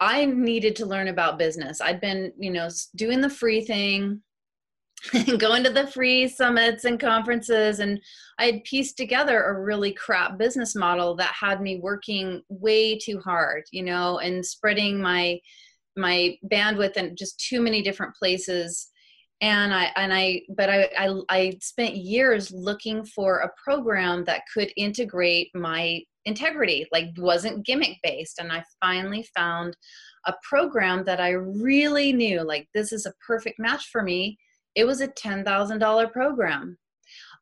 I 0.00 0.24
needed 0.24 0.74
to 0.76 0.86
learn 0.86 1.08
about 1.08 1.38
business. 1.38 1.80
I'd 1.80 2.00
been, 2.00 2.32
you 2.38 2.50
know, 2.50 2.68
doing 2.96 3.20
the 3.20 3.30
free 3.30 3.60
thing, 3.60 4.20
going 5.38 5.64
to 5.64 5.70
the 5.70 5.86
free 5.88 6.28
summits 6.28 6.84
and 6.84 6.98
conferences, 6.98 7.80
and 7.80 8.00
I 8.38 8.46
had 8.46 8.64
pieced 8.64 8.96
together 8.96 9.42
a 9.42 9.60
really 9.60 9.92
crap 9.92 10.38
business 10.38 10.74
model 10.74 11.16
that 11.16 11.32
had 11.38 11.60
me 11.60 11.80
working 11.80 12.42
way 12.48 12.98
too 12.98 13.20
hard, 13.20 13.64
you 13.72 13.82
know, 13.82 14.18
and 14.18 14.44
spreading 14.44 15.00
my 15.00 15.40
my 15.96 16.36
bandwidth 16.50 16.96
in 16.96 17.16
just 17.16 17.38
too 17.38 17.60
many 17.60 17.82
different 17.82 18.14
places. 18.14 18.88
And 19.40 19.74
I 19.74 19.90
and 19.96 20.12
I, 20.14 20.42
but 20.56 20.70
I, 20.70 20.88
I 20.96 21.20
I 21.28 21.58
spent 21.60 21.96
years 21.96 22.52
looking 22.52 23.04
for 23.04 23.38
a 23.38 23.50
program 23.62 24.24
that 24.24 24.42
could 24.54 24.72
integrate 24.76 25.50
my 25.54 26.02
integrity, 26.24 26.86
like 26.92 27.06
wasn't 27.18 27.66
gimmick 27.66 27.98
based. 28.04 28.38
And 28.38 28.52
I 28.52 28.62
finally 28.80 29.26
found 29.34 29.76
a 30.26 30.34
program 30.48 31.02
that 31.04 31.20
I 31.20 31.30
really 31.30 32.12
knew, 32.12 32.42
like 32.42 32.68
this 32.72 32.92
is 32.92 33.06
a 33.06 33.14
perfect 33.26 33.58
match 33.58 33.88
for 33.90 34.02
me. 34.02 34.38
It 34.76 34.84
was 34.84 35.00
a 35.00 35.08
ten 35.08 35.44
thousand 35.44 35.80
dollar 35.80 36.06
program. 36.06 36.78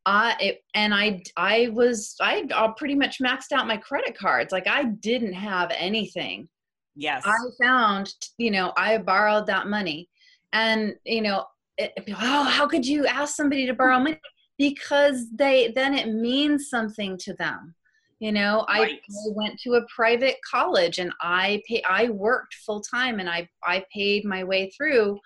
Uh, 0.07 0.33
it, 0.41 0.63
and 0.75 0.95
I, 0.95 1.23
I 1.37 1.69
was, 1.75 2.17
I 2.23 2.49
pretty 2.79 2.95
much 2.95 3.21
maxed 3.21 3.53
out 3.53 3.67
my 3.67 3.77
credit 3.77 4.17
cards. 4.17 4.51
Like 4.51 4.67
I 4.67 4.85
didn't 4.85 5.35
have 5.35 5.71
anything. 5.77 6.49
Yes. 6.97 7.23
I 7.25 7.37
found, 7.63 8.13
you 8.39 8.51
know, 8.51 8.73
I 8.77 8.99
borrowed 8.99 9.47
that 9.47 9.69
money, 9.69 10.09
and 10.53 10.95
you 11.05 11.23
know, 11.23 11.45
it, 11.79 11.93
oh, 12.09 12.45
how 12.45 12.67
could 12.67 12.87
you 12.87 13.07
ask 13.07 13.37
somebody 13.37 13.67
to 13.67 13.75
borrow 13.75 13.99
money? 13.99 14.21
Because 14.59 15.27
they 15.35 15.73
then 15.75 15.95
it 15.95 16.09
means 16.09 16.69
something 16.69 17.17
to 17.19 17.35
them 17.35 17.75
you 18.21 18.31
know 18.31 18.65
right. 18.69 18.93
I, 18.93 19.29
I, 19.29 19.33
went 19.35 19.59
to 19.61 19.75
a 19.75 19.87
private 19.95 20.37
college 20.49 20.99
and 20.99 21.13
i 21.21 21.61
pay 21.67 21.83
i 21.89 22.09
worked 22.11 22.55
full 22.55 22.81
time 22.81 23.19
and 23.19 23.29
i 23.29 23.49
i 23.65 23.85
paid 23.93 24.25
my 24.25 24.45
way 24.45 24.71
through 24.71 25.19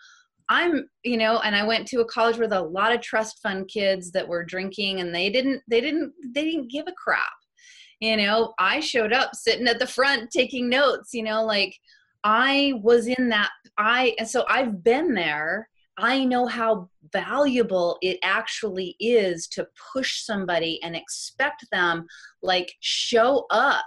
i'm 0.48 0.88
you 1.02 1.16
know 1.16 1.40
and 1.40 1.54
i 1.54 1.66
went 1.66 1.86
to 1.88 2.00
a 2.00 2.04
college 2.06 2.38
with 2.38 2.52
a 2.52 2.60
lot 2.60 2.94
of 2.94 3.02
trust 3.02 3.42
fund 3.42 3.68
kids 3.68 4.10
that 4.12 4.26
were 4.26 4.44
drinking 4.44 5.00
and 5.00 5.14
they 5.14 5.28
didn't 5.28 5.60
they 5.68 5.80
didn't 5.80 6.12
they 6.32 6.44
didn't 6.44 6.70
give 6.70 6.86
a 6.86 6.92
crap 6.92 7.32
you 8.00 8.16
know 8.16 8.54
i 8.58 8.80
showed 8.80 9.12
up 9.12 9.34
sitting 9.34 9.66
at 9.66 9.78
the 9.78 9.86
front 9.86 10.30
taking 10.30 10.68
notes 10.68 11.10
you 11.12 11.22
know 11.22 11.44
like 11.44 11.76
i 12.24 12.72
was 12.82 13.06
in 13.06 13.28
that 13.28 13.50
i 13.78 14.14
and 14.18 14.28
so 14.28 14.44
i've 14.48 14.82
been 14.82 15.14
there. 15.14 15.68
I 15.96 16.24
know 16.24 16.46
how 16.46 16.90
valuable 17.12 17.98
it 18.02 18.18
actually 18.24 18.96
is 18.98 19.46
to 19.48 19.68
push 19.92 20.22
somebody 20.22 20.80
and 20.82 20.96
expect 20.96 21.64
them 21.70 22.06
like 22.42 22.74
show 22.80 23.46
up 23.50 23.84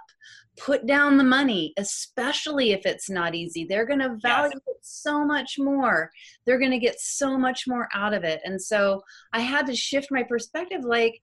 put 0.57 0.87
down 0.87 1.17
the 1.17 1.23
money 1.23 1.73
especially 1.77 2.71
if 2.71 2.85
it's 2.85 3.09
not 3.09 3.35
easy. 3.35 3.63
They're 3.63 3.85
going 3.85 3.99
to 3.99 4.17
value 4.21 4.51
yes. 4.53 4.75
it 4.75 4.77
so 4.81 5.23
much 5.23 5.55
more. 5.59 6.09
They're 6.45 6.59
going 6.59 6.71
to 6.71 6.79
get 6.79 6.99
so 6.99 7.37
much 7.37 7.67
more 7.67 7.87
out 7.93 8.13
of 8.13 8.23
it. 8.23 8.41
And 8.43 8.59
so 8.61 9.03
i 9.33 9.39
had 9.39 9.67
to 9.67 9.75
shift 9.75 10.07
my 10.09 10.23
perspective 10.23 10.83
like 10.83 11.21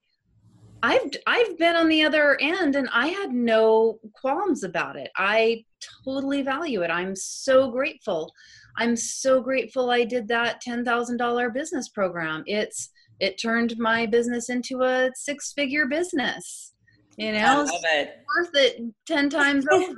i've 0.85 1.09
i've 1.27 1.57
been 1.57 1.75
on 1.75 1.87
the 1.87 2.03
other 2.03 2.37
end 2.41 2.75
and 2.75 2.87
i 2.93 3.07
had 3.07 3.31
no 3.31 3.99
qualms 4.13 4.63
about 4.63 4.95
it. 4.95 5.11
I 5.17 5.63
totally 6.03 6.41
value 6.41 6.81
it. 6.81 6.89
I'm 6.89 7.15
so 7.15 7.71
grateful. 7.71 8.31
I'm 8.77 8.95
so 8.95 9.41
grateful 9.41 9.89
I 9.89 10.03
did 10.03 10.27
that 10.29 10.61
$10,000 10.67 11.53
business 11.53 11.89
program. 11.89 12.43
It's 12.45 12.89
it 13.19 13.39
turned 13.41 13.77
my 13.77 14.05
business 14.05 14.49
into 14.49 14.83
a 14.83 15.09
six 15.15 15.53
figure 15.53 15.85
business 15.85 16.73
you 17.17 17.31
know? 17.31 17.45
I 17.45 17.55
love 17.55 17.69
it. 17.93 18.17
worth 18.35 18.49
it 18.55 18.81
10 19.07 19.29
times 19.29 19.65
over. 19.71 19.95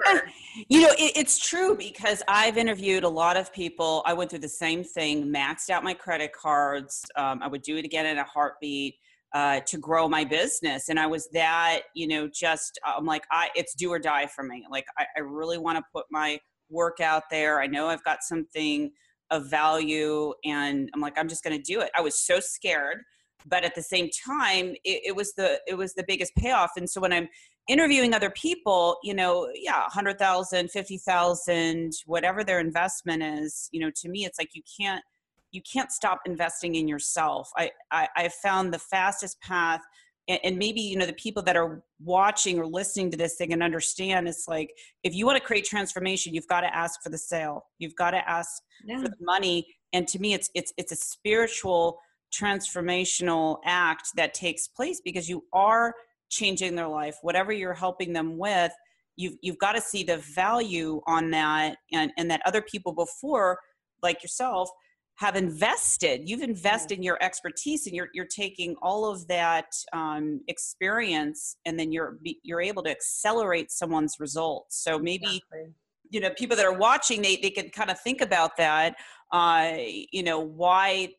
You 0.70 0.82
know 0.82 0.92
it, 1.00 1.14
it's 1.16 1.40
true 1.40 1.76
because 1.76 2.22
i've 2.28 2.58
interviewed 2.58 3.04
a 3.04 3.10
lot 3.10 3.38
of 3.38 3.52
people. 3.52 4.04
I 4.06 4.14
went 4.14 4.30
through 4.30 4.40
the 4.40 4.50
same 4.50 4.84
thing 4.84 5.34
maxed 5.34 5.70
out 5.72 5.84
my 5.84 5.96
credit 5.96 6.32
cards. 6.32 7.06
Um, 7.16 7.42
i 7.42 7.48
would 7.48 7.64
do 7.64 7.78
it 7.78 7.86
again 7.86 8.06
in 8.06 8.20
a 8.20 8.24
heartbeat 8.24 8.96
uh, 9.38 9.60
to 9.68 9.78
grow 9.78 10.10
my 10.10 10.24
business. 10.24 10.90
And 10.90 11.00
i 11.00 11.06
was 11.06 11.30
that 11.32 11.82
you 11.94 12.08
know 12.08 12.28
just 12.28 12.80
i'm 12.84 13.06
like 13.06 13.26
i 13.32 13.50
it's 13.56 13.76
do 13.76 13.92
or 13.92 14.00
die 14.00 14.26
for 14.26 14.44
me. 14.44 14.66
Like 14.72 14.86
i, 14.98 15.06
I 15.16 15.20
really 15.20 15.60
want 15.60 15.78
to 15.78 15.84
put 15.94 16.06
my 16.10 16.40
work 16.70 17.00
out 17.00 17.24
there. 17.30 17.62
I 17.62 17.68
know 17.68 17.88
i've 17.88 18.04
got 18.04 18.24
something 18.24 18.92
of 19.30 19.50
value 19.50 20.34
and 20.44 20.90
i'm 20.94 21.02
like 21.02 21.18
i'm 21.18 21.30
just 21.30 21.44
going 21.44 21.56
to 21.56 21.62
do 21.62 21.82
it. 21.82 21.92
I 21.96 22.02
was 22.02 22.16
so 22.20 22.40
scared 22.40 23.04
but 23.46 23.64
at 23.64 23.76
the 23.76 23.84
same 23.84 24.10
time 24.26 24.74
it, 24.84 25.02
it, 25.10 25.16
was 25.16 25.34
the 25.36 25.60
it 25.68 25.78
was 25.78 25.94
the 25.94 26.04
biggest 26.08 26.34
payoff. 26.36 26.72
And 26.76 26.90
so 26.90 27.00
when 27.00 27.14
i'm 27.14 27.28
interviewing 27.70 28.16
other 28.16 28.32
people 28.32 28.98
you 29.04 29.14
know 29.14 29.48
yeah 29.54 29.82
100000 29.82 30.72
50000 30.72 31.92
whatever 32.06 32.44
their 32.44 32.60
investment 32.60 33.22
is 33.22 33.70
you 33.72 33.80
know 33.82 33.92
to 34.02 34.10
me 34.10 34.26
it's 34.26 34.40
like 34.40 34.56
you 34.56 34.64
can't 34.80 35.04
you 35.52 35.62
can't 35.62 35.92
stop 35.92 36.20
investing 36.26 36.76
in 36.76 36.88
yourself. 36.88 37.50
I 37.58 37.72
i, 37.92 38.08
I 38.16 38.30
found 38.30 38.74
the 38.74 38.80
fastest 38.80 39.40
path 39.42 39.82
and, 40.28 40.40
and 40.44 40.58
maybe 40.58 40.82
you 40.82 40.98
know 40.98 41.06
the 41.06 41.14
people 41.14 41.42
that 41.44 41.56
are 41.56 41.84
watching 42.00 42.60
or 42.60 42.66
listening 42.66 43.12
to 43.12 43.18
this 43.18 43.36
thing 43.36 43.54
and 43.54 43.64
understand 43.64 44.28
it's 44.28 44.48
like 44.48 44.72
if 45.04 45.14
you 45.14 45.26
want 45.26 45.38
to 45.38 45.44
create 45.44 45.66
transformation 45.66 46.34
you've 46.34 46.48
got 46.48 46.62
to 46.62 46.76
ask 46.76 47.02
for 47.02 47.10
the 47.10 47.18
sale. 47.18 47.66
You've 47.80 47.96
got 47.96 48.12
to 48.12 48.30
ask 48.30 48.62
yeah. 48.86 49.02
for 49.02 49.08
the 49.08 49.16
money 49.22 49.66
and 49.94 50.08
to 50.08 50.20
me 50.20 50.34
it's 50.34 50.50
it's 50.54 50.74
it's 50.78 50.92
a 50.92 50.98
spiritual 50.98 52.00
transformational 52.34 53.60
act 53.66 54.10
that 54.16 54.34
takes 54.34 54.68
place 54.68 55.02
because 55.04 55.30
you 55.30 55.44
are 55.54 55.94
changing 56.30 56.76
their 56.76 56.90
life. 56.90 57.16
Whatever 57.22 57.54
you're 57.54 57.74
helping 57.74 58.14
them 58.14 58.38
with 58.38 58.74
you've 59.18 59.36
you've 59.42 59.58
got 59.58 59.74
to 59.74 59.82
see 59.82 60.04
the 60.04 60.18
value 60.18 61.02
on 61.08 61.32
that 61.32 61.78
and 61.92 62.12
and 62.18 62.30
that 62.32 62.42
other 62.46 62.62
people 62.62 62.94
before 62.94 63.58
like 64.04 64.22
yourself 64.24 64.70
have 65.18 65.36
invested 65.36 66.30
you've 66.30 66.42
invested 66.42 66.98
in 66.98 67.04
your 67.04 67.18
expertise 67.22 67.88
and 67.88 67.96
you're 67.96 68.10
you're 68.14 68.26
taking 68.26 68.76
all 68.82 69.06
of 69.10 69.28
that 69.28 69.68
um, 69.94 70.42
experience 70.48 71.58
and 71.66 71.80
then 71.80 71.92
you're 71.92 72.18
you're 72.44 72.62
able 72.62 72.84
to 72.84 72.90
accelerate 72.90 73.72
someone's 73.72 74.16
results 74.20 74.84
so 74.84 75.00
maybe 75.00 75.26
exactly. 75.26 75.74
you 76.10 76.20
know 76.20 76.30
people 76.38 76.56
that 76.56 76.66
are 76.66 76.78
watching 76.78 77.22
they 77.22 77.36
they 77.38 77.50
can 77.50 77.70
kind 77.70 77.90
of 77.90 78.00
think 78.00 78.22
about 78.22 78.56
that 78.58 78.96
uh, 79.32 79.74
you 80.12 80.24
know 80.24 80.40
why 80.40 81.10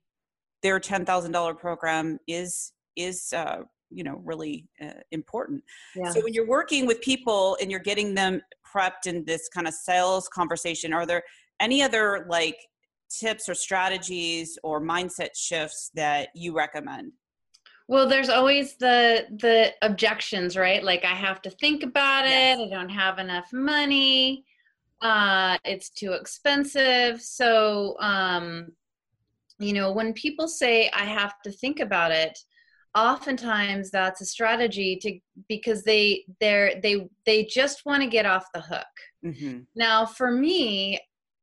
their 0.62 0.80
$10,000 0.80 1.58
program 1.58 2.18
is 2.26 2.72
is 2.96 3.32
uh, 3.32 3.58
you 3.90 4.04
know 4.04 4.20
really 4.24 4.66
uh, 4.82 5.00
important. 5.12 5.62
Yeah. 5.94 6.10
So 6.10 6.20
when 6.20 6.34
you're 6.34 6.48
working 6.48 6.86
with 6.86 7.00
people 7.00 7.56
and 7.60 7.70
you're 7.70 7.80
getting 7.80 8.14
them 8.14 8.42
prepped 8.66 9.06
in 9.06 9.24
this 9.24 9.48
kind 9.48 9.68
of 9.68 9.74
sales 9.74 10.28
conversation, 10.28 10.92
are 10.92 11.06
there 11.06 11.22
any 11.60 11.82
other 11.82 12.26
like 12.28 12.56
tips 13.08 13.48
or 13.48 13.54
strategies 13.54 14.58
or 14.62 14.80
mindset 14.80 15.30
shifts 15.34 15.90
that 15.94 16.28
you 16.34 16.54
recommend? 16.54 17.12
Well, 17.88 18.06
there's 18.06 18.28
always 18.28 18.76
the 18.76 19.26
the 19.30 19.72
objections, 19.82 20.56
right? 20.56 20.84
Like 20.84 21.04
I 21.04 21.14
have 21.14 21.40
to 21.42 21.50
think 21.50 21.82
about 21.82 22.26
yes. 22.26 22.58
it. 22.58 22.62
I 22.62 22.68
don't 22.68 22.90
have 22.90 23.18
enough 23.18 23.50
money. 23.52 24.44
Uh, 25.00 25.56
it's 25.64 25.90
too 25.90 26.12
expensive. 26.12 27.22
So 27.22 27.96
um, 28.00 28.72
you 29.58 29.72
know 29.72 29.92
when 29.92 30.12
people 30.12 30.48
say 30.48 30.90
i 30.94 31.04
have 31.04 31.40
to 31.42 31.50
think 31.50 31.80
about 31.80 32.10
it 32.12 32.38
oftentimes 32.94 33.90
that's 33.90 34.20
a 34.20 34.26
strategy 34.26 34.96
to 34.96 35.18
because 35.48 35.82
they 35.82 36.24
they're 36.40 36.80
they 36.82 37.08
they 37.26 37.44
just 37.44 37.84
want 37.84 38.02
to 38.02 38.08
get 38.08 38.26
off 38.26 38.46
the 38.54 38.60
hook 38.60 38.86
mm-hmm. 39.24 39.60
now 39.74 40.06
for 40.06 40.30
me 40.30 40.98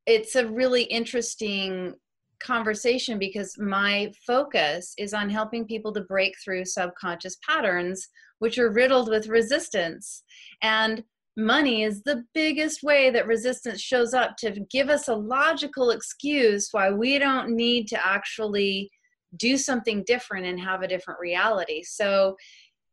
it's 0.05 0.35
a 0.35 0.47
really 0.47 0.83
interesting 0.83 1.93
conversation 2.39 3.17
because 3.17 3.57
my 3.57 4.11
focus 4.25 4.93
is 4.97 5.13
on 5.13 5.29
helping 5.29 5.65
people 5.65 5.93
to 5.93 6.01
break 6.01 6.33
through 6.43 6.65
subconscious 6.65 7.37
patterns 7.47 8.07
which 8.39 8.57
are 8.57 8.71
riddled 8.71 9.09
with 9.09 9.27
resistance 9.27 10.23
and 10.61 11.03
money 11.37 11.83
is 11.83 12.01
the 12.03 12.23
biggest 12.33 12.83
way 12.83 13.09
that 13.09 13.27
resistance 13.27 13.81
shows 13.81 14.13
up 14.13 14.35
to 14.37 14.51
give 14.69 14.89
us 14.89 15.07
a 15.07 15.15
logical 15.15 15.91
excuse 15.91 16.69
why 16.71 16.89
we 16.91 17.17
don't 17.17 17.49
need 17.49 17.87
to 17.87 18.05
actually 18.05 18.89
do 19.37 19.57
something 19.57 20.03
different 20.05 20.45
and 20.45 20.59
have 20.59 20.81
a 20.81 20.87
different 20.87 21.19
reality. 21.19 21.83
So 21.83 22.35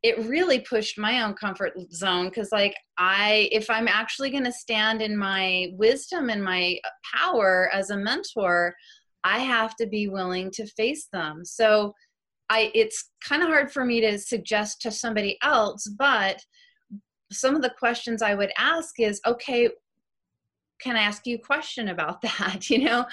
it 0.03 0.19
really 0.27 0.59
pushed 0.61 0.99
my 0.99 1.23
own 1.23 1.35
comfort 1.35 1.73
zone 1.93 2.29
because 2.29 2.51
like 2.53 2.75
i 2.99 3.49
if 3.53 3.69
i'm 3.71 3.89
actually 3.89 4.31
going 4.31 4.45
to 4.45 4.53
stand 4.53 5.01
in 5.01 5.17
my 5.17 5.69
wisdom 5.75 6.31
and 6.31 6.43
my 6.43 6.79
uh, 6.85 6.89
power 7.17 7.71
as 7.73 7.91
a 7.91 7.97
mentor 7.97 8.75
i 9.25 9.39
have 9.39 9.77
to 9.77 9.87
be 9.87 10.09
willing 10.09 10.51
to 10.51 10.67
face 10.67 11.09
them 11.13 11.45
so 11.45 11.95
i 12.51 12.71
it's 12.75 13.11
kind 13.27 13.43
of 13.43 13.49
hard 13.49 13.71
for 13.71 13.85
me 13.85 14.01
to 14.01 14.19
suggest 14.19 14.81
to 14.83 14.91
somebody 14.91 15.39
else 15.43 15.89
but 15.99 16.43
some 17.33 17.57
of 17.57 17.63
the 17.63 17.75
questions 17.79 18.23
I 18.23 18.35
would 18.35 18.53
ask 18.57 19.01
is, 19.01 19.21
okay, 19.27 19.69
can 20.81 20.97
I 20.97 21.03
ask 21.03 21.27
you 21.27 21.37
a 21.37 21.47
question 21.47 21.89
about 21.89 22.21
that? 22.23 22.71
You 22.71 22.85
know, 22.85 23.07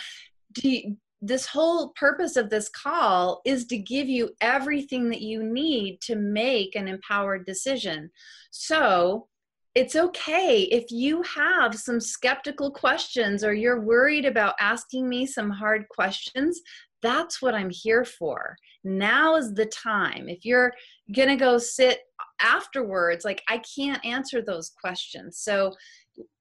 do 0.54 0.70
you, 0.70 0.98
this 1.22 1.46
whole 1.46 1.90
purpose 1.90 2.36
of 2.36 2.50
this 2.50 2.70
call 2.70 3.42
is 3.46 3.66
to 3.66 3.78
give 3.78 4.08
you 4.08 4.32
everything 4.42 5.10
that 5.10 5.22
you 5.22 5.44
need 5.44 6.00
to 6.02 6.16
make 6.16 6.76
an 6.76 6.88
empowered 6.88 7.46
decision. 7.46 8.10
So 8.52 9.28
it's 9.76 9.96
okay 9.96 10.64
if 10.64 10.92
you 10.92 11.22
have 11.24 11.76
some 11.76 12.00
skeptical 12.00 12.72
questions 12.72 13.44
or 13.44 13.54
you're 13.54 13.82
worried 13.82 14.26
about 14.26 14.56
asking 14.60 15.08
me 15.08 15.26
some 15.26 15.50
hard 15.50 15.88
questions. 15.90 16.62
That's 17.02 17.42
what 17.42 17.54
I'm 17.54 17.70
here 17.70 18.06
for. 18.06 18.56
Now 18.84 19.36
is 19.36 19.54
the 19.54 19.66
time. 19.66 20.28
If 20.30 20.46
you're 20.46 20.74
going 21.14 21.30
to 21.30 21.36
go 21.36 21.58
sit 21.58 22.00
afterwards 22.42 23.26
like 23.26 23.42
i 23.48 23.62
can't 23.76 24.04
answer 24.06 24.42
those 24.42 24.72
questions 24.82 25.38
so 25.38 25.74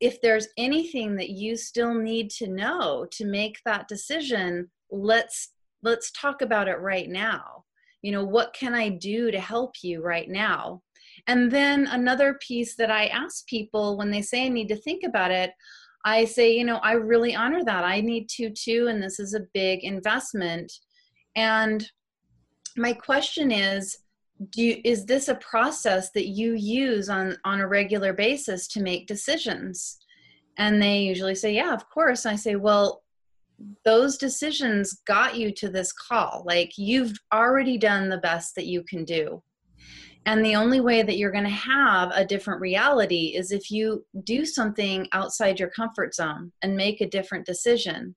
if 0.00 0.20
there's 0.20 0.48
anything 0.56 1.16
that 1.16 1.30
you 1.30 1.56
still 1.56 1.94
need 1.94 2.30
to 2.30 2.48
know 2.48 3.06
to 3.10 3.24
make 3.24 3.58
that 3.64 3.88
decision 3.88 4.70
let's 4.90 5.50
let's 5.82 6.10
talk 6.12 6.42
about 6.42 6.68
it 6.68 6.80
right 6.80 7.08
now. 7.08 7.64
You 8.02 8.12
know 8.12 8.24
what 8.24 8.54
can 8.54 8.74
i 8.74 8.88
do 8.88 9.30
to 9.30 9.40
help 9.40 9.74
you 9.82 10.02
right 10.02 10.28
now? 10.28 10.82
And 11.26 11.50
then 11.50 11.86
another 11.88 12.38
piece 12.46 12.76
that 12.76 12.90
i 12.90 13.06
ask 13.06 13.46
people 13.46 13.96
when 13.96 14.10
they 14.10 14.22
say 14.22 14.46
i 14.46 14.48
need 14.48 14.68
to 14.68 14.76
think 14.76 15.02
about 15.04 15.30
it 15.30 15.50
i 16.04 16.24
say 16.24 16.52
you 16.56 16.64
know 16.64 16.78
i 16.78 16.92
really 16.92 17.34
honor 17.34 17.64
that. 17.64 17.84
I 17.84 18.00
need 18.00 18.28
to 18.30 18.50
too 18.50 18.86
and 18.88 19.02
this 19.02 19.18
is 19.20 19.34
a 19.34 19.46
big 19.52 19.84
investment. 19.84 20.72
And 21.36 21.88
my 22.76 22.92
question 22.92 23.50
is 23.50 23.96
do 24.50 24.62
you, 24.62 24.80
is 24.84 25.04
this 25.04 25.28
a 25.28 25.34
process 25.36 26.10
that 26.12 26.28
you 26.28 26.54
use 26.54 27.08
on 27.08 27.36
on 27.44 27.60
a 27.60 27.68
regular 27.68 28.12
basis 28.12 28.68
to 28.68 28.82
make 28.82 29.06
decisions? 29.06 29.98
And 30.56 30.80
they 30.80 31.00
usually 31.00 31.34
say 31.34 31.54
yeah 31.54 31.74
of 31.74 31.88
course. 31.90 32.24
And 32.24 32.32
i 32.32 32.36
say 32.36 32.56
well 32.56 33.02
those 33.84 34.16
decisions 34.16 35.00
got 35.06 35.36
you 35.36 35.52
to 35.52 35.68
this 35.68 35.92
call. 35.92 36.44
Like 36.46 36.72
you've 36.78 37.16
already 37.32 37.76
done 37.76 38.08
the 38.08 38.18
best 38.18 38.54
that 38.54 38.66
you 38.66 38.82
can 38.84 39.04
do. 39.04 39.42
And 40.26 40.44
the 40.44 40.56
only 40.56 40.80
way 40.80 41.02
that 41.02 41.16
you're 41.16 41.32
going 41.32 41.44
to 41.44 41.50
have 41.50 42.10
a 42.14 42.24
different 42.24 42.60
reality 42.60 43.34
is 43.36 43.50
if 43.50 43.70
you 43.70 44.04
do 44.24 44.44
something 44.44 45.08
outside 45.12 45.58
your 45.58 45.70
comfort 45.70 46.14
zone 46.14 46.52
and 46.62 46.76
make 46.76 47.00
a 47.00 47.08
different 47.08 47.46
decision. 47.46 48.14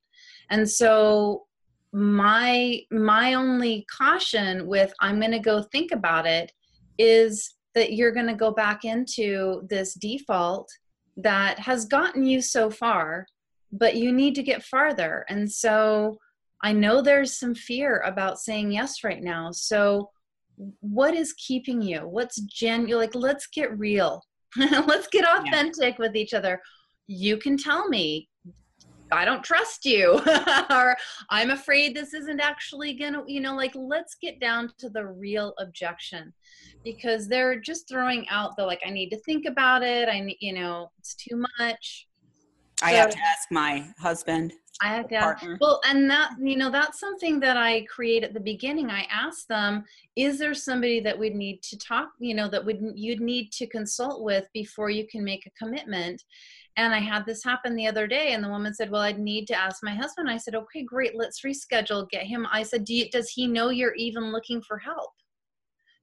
And 0.49 0.69
so 0.69 1.45
my 1.93 2.79
my 2.89 3.33
only 3.33 3.85
caution 3.91 4.65
with 4.65 4.93
i'm 5.01 5.19
going 5.19 5.31
to 5.31 5.39
go 5.39 5.61
think 5.61 5.91
about 5.91 6.25
it 6.25 6.51
is 6.97 7.55
that 7.75 7.93
you're 7.93 8.13
going 8.13 8.27
to 8.27 8.33
go 8.33 8.51
back 8.51 8.85
into 8.85 9.61
this 9.69 9.93
default 9.95 10.69
that 11.17 11.59
has 11.59 11.85
gotten 11.85 12.25
you 12.25 12.41
so 12.41 12.69
far 12.69 13.25
but 13.71 13.95
you 13.95 14.11
need 14.11 14.35
to 14.35 14.43
get 14.43 14.63
farther. 14.63 15.25
And 15.29 15.49
so 15.51 16.17
i 16.63 16.71
know 16.71 17.01
there's 17.01 17.39
some 17.39 17.55
fear 17.55 18.01
about 18.05 18.39
saying 18.39 18.71
yes 18.71 19.03
right 19.03 19.21
now. 19.21 19.51
So 19.51 20.09
what 20.81 21.15
is 21.15 21.33
keeping 21.33 21.81
you? 21.81 21.99
What's 22.01 22.39
genuine 22.41 23.01
like 23.01 23.15
let's 23.15 23.47
get 23.47 23.77
real. 23.77 24.23
Let's 24.57 25.07
get 25.07 25.23
authentic 25.23 25.93
yeah. 25.97 26.05
with 26.05 26.13
each 26.13 26.33
other. 26.33 26.61
You 27.07 27.37
can 27.37 27.55
tell 27.55 27.87
me 27.87 28.27
I 29.11 29.25
don't 29.25 29.43
trust 29.43 29.85
you 29.85 30.21
or 30.69 30.95
I'm 31.29 31.51
afraid 31.51 31.95
this 31.95 32.13
isn't 32.13 32.39
actually 32.39 32.93
going 32.93 33.13
to, 33.13 33.23
you 33.27 33.41
know, 33.41 33.55
like 33.55 33.73
let's 33.75 34.15
get 34.15 34.39
down 34.39 34.71
to 34.79 34.89
the 34.89 35.05
real 35.05 35.53
objection 35.59 36.33
because 36.83 37.27
they're 37.27 37.59
just 37.59 37.87
throwing 37.87 38.27
out 38.29 38.55
the 38.57 38.65
like 38.65 38.81
I 38.85 38.89
need 38.89 39.09
to 39.09 39.19
think 39.19 39.45
about 39.45 39.83
it. 39.83 40.09
I 40.09 40.19
need, 40.19 40.37
you 40.39 40.53
know, 40.53 40.91
it's 40.99 41.15
too 41.15 41.43
much. 41.59 42.07
I 42.83 42.91
have 42.91 43.11
to 43.11 43.19
ask 43.19 43.51
my 43.51 43.85
husband. 43.99 44.53
I 44.81 44.87
have 44.87 45.07
to 45.09 45.15
ask, 45.15 45.45
well, 45.59 45.79
and 45.85 46.09
that 46.09 46.31
you 46.39 46.55
know 46.57 46.71
that's 46.71 46.99
something 46.99 47.39
that 47.41 47.55
I 47.55 47.85
create 47.85 48.23
at 48.23 48.33
the 48.33 48.39
beginning. 48.39 48.89
I 48.89 49.05
ask 49.11 49.45
them, 49.47 49.83
is 50.15 50.39
there 50.39 50.55
somebody 50.55 50.99
that 51.01 51.17
we'd 51.17 51.35
need 51.35 51.61
to 51.63 51.77
talk, 51.77 52.09
you 52.19 52.33
know, 52.33 52.47
that 52.47 52.65
would 52.65 52.81
you'd 52.95 53.21
need 53.21 53.51
to 53.53 53.67
consult 53.67 54.23
with 54.23 54.47
before 54.53 54.89
you 54.89 55.05
can 55.05 55.23
make 55.23 55.45
a 55.45 55.51
commitment? 55.63 56.23
And 56.77 56.93
I 56.93 56.99
had 56.99 57.25
this 57.25 57.43
happen 57.43 57.75
the 57.75 57.87
other 57.87 58.07
day, 58.07 58.31
and 58.31 58.43
the 58.43 58.49
woman 58.49 58.73
said, 58.73 58.89
"Well, 58.89 59.01
I'd 59.01 59.19
need 59.19 59.45
to 59.47 59.59
ask 59.59 59.83
my 59.83 59.93
husband." 59.93 60.29
I 60.29 60.37
said, 60.37 60.55
"Okay, 60.55 60.83
great, 60.83 61.15
let's 61.15 61.41
reschedule. 61.41 62.09
Get 62.09 62.23
him." 62.23 62.47
I 62.51 62.63
said, 62.63 62.85
Do 62.85 62.93
you, 62.93 63.09
"Does 63.09 63.29
he 63.29 63.47
know 63.47 63.69
you're 63.69 63.95
even 63.95 64.31
looking 64.31 64.61
for 64.61 64.77
help?" 64.77 65.11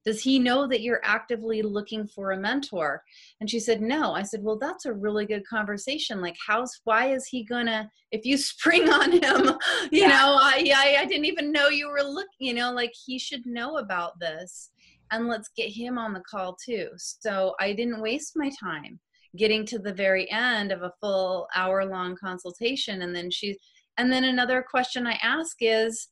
Does 0.05 0.23
he 0.23 0.39
know 0.39 0.67
that 0.69 0.81
you're 0.81 1.03
actively 1.05 1.61
looking 1.61 2.07
for 2.07 2.33
a 2.33 2.39
mentor? 2.39 3.03
And 3.41 3.51
she 3.51 3.61
said, 3.61 3.83
No. 3.83 4.15
I 4.15 4.23
said, 4.23 4.43
Well, 4.43 4.59
that's 4.59 4.87
a 4.87 4.93
really 4.93 5.27
good 5.27 5.47
conversation. 5.47 6.23
Like, 6.23 6.37
how's, 6.47 6.81
why 6.85 7.13
is 7.13 7.27
he 7.27 7.45
gonna, 7.45 7.91
if 8.11 8.25
you 8.25 8.37
spring 8.39 8.89
on 8.89 9.13
him, 9.13 9.59
you 9.93 10.03
yeah. 10.03 10.09
know, 10.09 10.39
I, 10.41 10.73
I, 10.75 10.97
I 11.01 11.05
didn't 11.05 11.27
even 11.27 11.53
know 11.53 11.69
you 11.69 11.91
were 11.91 12.03
looking, 12.03 12.31
you 12.39 12.55
know, 12.55 12.73
like 12.73 12.93
he 13.05 13.19
should 13.19 13.45
know 13.45 13.77
about 13.77 14.19
this. 14.19 14.71
And 15.11 15.27
let's 15.27 15.51
get 15.57 15.71
him 15.71 15.99
on 15.99 16.13
the 16.13 16.21
call 16.21 16.57
too. 16.65 16.89
So 16.97 17.55
I 17.61 17.73
didn't 17.73 18.01
waste 18.01 18.33
my 18.37 18.51
time 18.61 19.01
getting 19.39 19.65
to 19.67 19.79
the 19.79 19.95
very 19.95 20.31
end 20.31 20.73
of 20.73 20.83
a 20.83 20.93
full 21.01 21.49
hour 21.55 21.85
long 21.85 22.17
consultation. 22.17 23.03
And 23.03 23.15
then 23.15 23.31
she, 23.31 23.57
and 23.97 24.13
then 24.13 24.25
another 24.25 24.65
question 24.69 25.07
I 25.07 25.19
ask 25.23 25.57
is, 25.61 26.09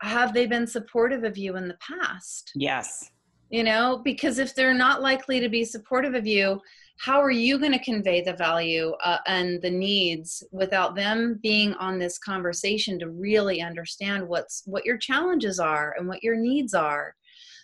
have 0.00 0.34
they 0.34 0.46
been 0.46 0.66
supportive 0.66 1.22
of 1.22 1.38
you 1.38 1.56
in 1.56 1.68
the 1.68 1.78
past? 1.80 2.50
Yes 2.56 3.10
you 3.52 3.62
know 3.62 4.00
because 4.02 4.38
if 4.38 4.54
they're 4.54 4.74
not 4.74 5.02
likely 5.02 5.38
to 5.38 5.48
be 5.48 5.64
supportive 5.64 6.14
of 6.14 6.26
you 6.26 6.60
how 6.98 7.20
are 7.20 7.30
you 7.30 7.58
going 7.58 7.72
to 7.72 7.84
convey 7.84 8.20
the 8.20 8.32
value 8.32 8.92
uh, 9.04 9.18
and 9.26 9.60
the 9.62 9.70
needs 9.70 10.42
without 10.50 10.94
them 10.96 11.38
being 11.42 11.74
on 11.74 11.98
this 11.98 12.18
conversation 12.18 12.98
to 12.98 13.10
really 13.10 13.60
understand 13.60 14.26
what's 14.26 14.62
what 14.66 14.84
your 14.84 14.96
challenges 14.96 15.60
are 15.60 15.94
and 15.98 16.08
what 16.08 16.22
your 16.22 16.36
needs 16.36 16.74
are 16.74 17.14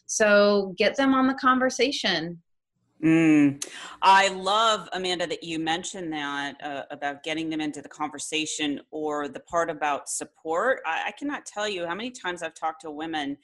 so 0.06 0.74
get 0.78 0.96
them 0.96 1.14
on 1.14 1.26
the 1.26 1.34
conversation 1.34 2.40
Mm. 3.02 3.64
I 4.02 4.28
love, 4.28 4.88
Amanda, 4.92 5.26
that 5.28 5.44
you 5.44 5.60
mentioned 5.60 6.12
that 6.12 6.56
uh, 6.62 6.82
about 6.90 7.22
getting 7.22 7.48
them 7.48 7.60
into 7.60 7.80
the 7.80 7.88
conversation 7.88 8.80
or 8.90 9.28
the 9.28 9.38
part 9.40 9.70
about 9.70 10.08
support. 10.08 10.80
I, 10.84 11.04
I, 11.06 11.12
cannot 11.12 11.46
tell 11.46 11.68
you 11.68 11.86
how 11.86 11.94
many 11.94 12.10
times 12.10 12.42
I've 12.42 12.54
talked 12.54 12.80
to 12.80 12.90
women 12.90 13.36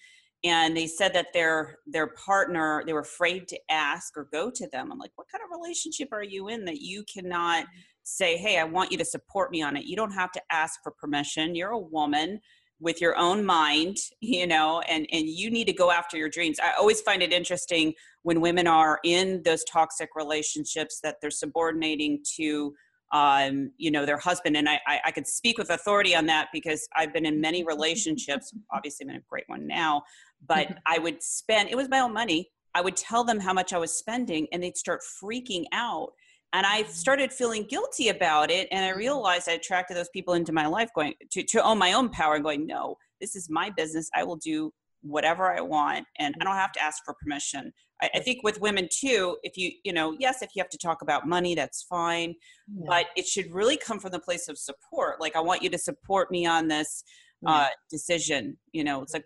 and 0.42 0.76
they 0.76 0.86
said 0.86 1.14
that 1.14 1.32
their 1.32 1.78
their 1.86 2.08
partner 2.08 2.82
they 2.84 2.92
were 2.92 3.00
afraid 3.00 3.48
to 3.48 3.58
ask 3.70 4.16
or 4.16 4.28
go 4.32 4.50
to 4.50 4.68
them. 4.68 4.90
I'm 4.90 4.98
like 4.98 5.12
what 5.14 5.28
kind 5.30 5.42
of 5.42 5.56
relationship 5.56 6.08
are 6.12 6.22
you 6.22 6.48
in 6.48 6.64
that 6.66 6.80
you 6.80 7.04
cannot 7.04 7.66
say 8.06 8.36
hey 8.36 8.58
i 8.58 8.64
want 8.64 8.92
you 8.92 8.98
to 8.98 9.04
support 9.04 9.50
me 9.50 9.62
on 9.62 9.78
it 9.78 9.86
you 9.86 9.96
don't 9.96 10.12
have 10.12 10.30
to 10.32 10.42
ask 10.50 10.82
for 10.82 10.92
permission. 10.92 11.54
You're 11.54 11.70
a 11.70 11.78
woman 11.78 12.40
with 12.80 13.00
your 13.00 13.16
own 13.16 13.44
mind 13.44 13.96
you 14.20 14.46
know 14.46 14.80
and 14.88 15.06
and 15.12 15.28
you 15.28 15.50
need 15.50 15.66
to 15.66 15.72
go 15.72 15.90
after 15.90 16.16
your 16.16 16.28
dreams 16.28 16.58
i 16.62 16.72
always 16.78 17.00
find 17.00 17.22
it 17.22 17.32
interesting 17.32 17.94
when 18.22 18.40
women 18.40 18.66
are 18.66 18.98
in 19.04 19.42
those 19.44 19.64
toxic 19.64 20.10
relationships 20.16 21.00
that 21.02 21.16
they're 21.20 21.30
subordinating 21.30 22.22
to 22.37 22.74
um, 23.12 23.70
you 23.76 23.92
know 23.92 24.04
their 24.04 24.18
husband 24.18 24.56
and 24.56 24.68
I, 24.68 24.80
I, 24.88 25.00
I 25.04 25.10
could 25.12 25.28
speak 25.28 25.56
with 25.56 25.70
authority 25.70 26.16
on 26.16 26.26
that 26.26 26.48
because 26.52 26.88
i've 26.96 27.12
been 27.12 27.26
in 27.26 27.40
many 27.40 27.62
relationships 27.62 28.52
obviously 28.72 29.06
i'm 29.06 29.10
in 29.10 29.16
a 29.16 29.24
great 29.28 29.44
one 29.46 29.66
now 29.68 30.02
but. 30.46 30.78
I 30.87 30.98
would 30.98 31.22
spend, 31.22 31.70
it 31.70 31.76
was 31.76 31.88
my 31.88 32.00
own 32.00 32.12
money. 32.12 32.50
I 32.74 32.80
would 32.80 32.96
tell 32.96 33.24
them 33.24 33.38
how 33.38 33.52
much 33.52 33.72
I 33.72 33.78
was 33.78 33.96
spending 33.96 34.48
and 34.52 34.62
they'd 34.62 34.76
start 34.76 35.00
freaking 35.22 35.64
out. 35.72 36.12
And 36.54 36.64
I 36.64 36.84
started 36.84 37.32
feeling 37.32 37.64
guilty 37.64 38.08
about 38.08 38.48
it. 38.50 38.68
And 38.70 38.84
I 38.84 38.90
realized 38.90 39.48
I 39.48 39.54
attracted 39.54 39.96
those 39.96 40.08
people 40.10 40.34
into 40.34 40.52
my 40.52 40.66
life 40.66 40.88
going 40.94 41.14
to, 41.32 41.42
to 41.42 41.62
own 41.62 41.78
my 41.78 41.92
own 41.92 42.08
power 42.08 42.36
and 42.36 42.44
going, 42.44 42.64
no, 42.64 42.96
this 43.20 43.34
is 43.34 43.50
my 43.50 43.70
business. 43.76 44.08
I 44.14 44.22
will 44.22 44.36
do 44.36 44.72
whatever 45.02 45.52
I 45.52 45.60
want 45.60 46.06
and 46.18 46.34
I 46.40 46.44
don't 46.44 46.54
have 46.54 46.72
to 46.72 46.82
ask 46.82 47.02
for 47.04 47.14
permission. 47.20 47.72
I, 48.00 48.08
I, 48.14 48.20
think 48.20 48.42
with 48.42 48.60
women 48.60 48.88
too, 48.90 49.36
if 49.42 49.58
you, 49.58 49.72
you 49.84 49.92
know, 49.92 50.16
yes, 50.18 50.40
if 50.40 50.50
you 50.54 50.62
have 50.62 50.70
to 50.70 50.78
talk 50.78 51.02
about 51.02 51.28
money, 51.28 51.54
that's 51.54 51.82
fine, 51.82 52.34
yeah. 52.74 52.84
but 52.86 53.06
it 53.14 53.26
should 53.26 53.52
really 53.52 53.76
come 53.76 54.00
from 54.00 54.12
the 54.12 54.18
place 54.18 54.48
of 54.48 54.56
support. 54.56 55.20
Like, 55.20 55.36
I 55.36 55.40
want 55.40 55.62
you 55.62 55.68
to 55.70 55.78
support 55.78 56.30
me 56.30 56.46
on 56.46 56.68
this 56.68 57.04
uh, 57.46 57.68
decision. 57.90 58.56
You 58.72 58.84
know, 58.84 59.02
it's 59.02 59.12
like 59.12 59.24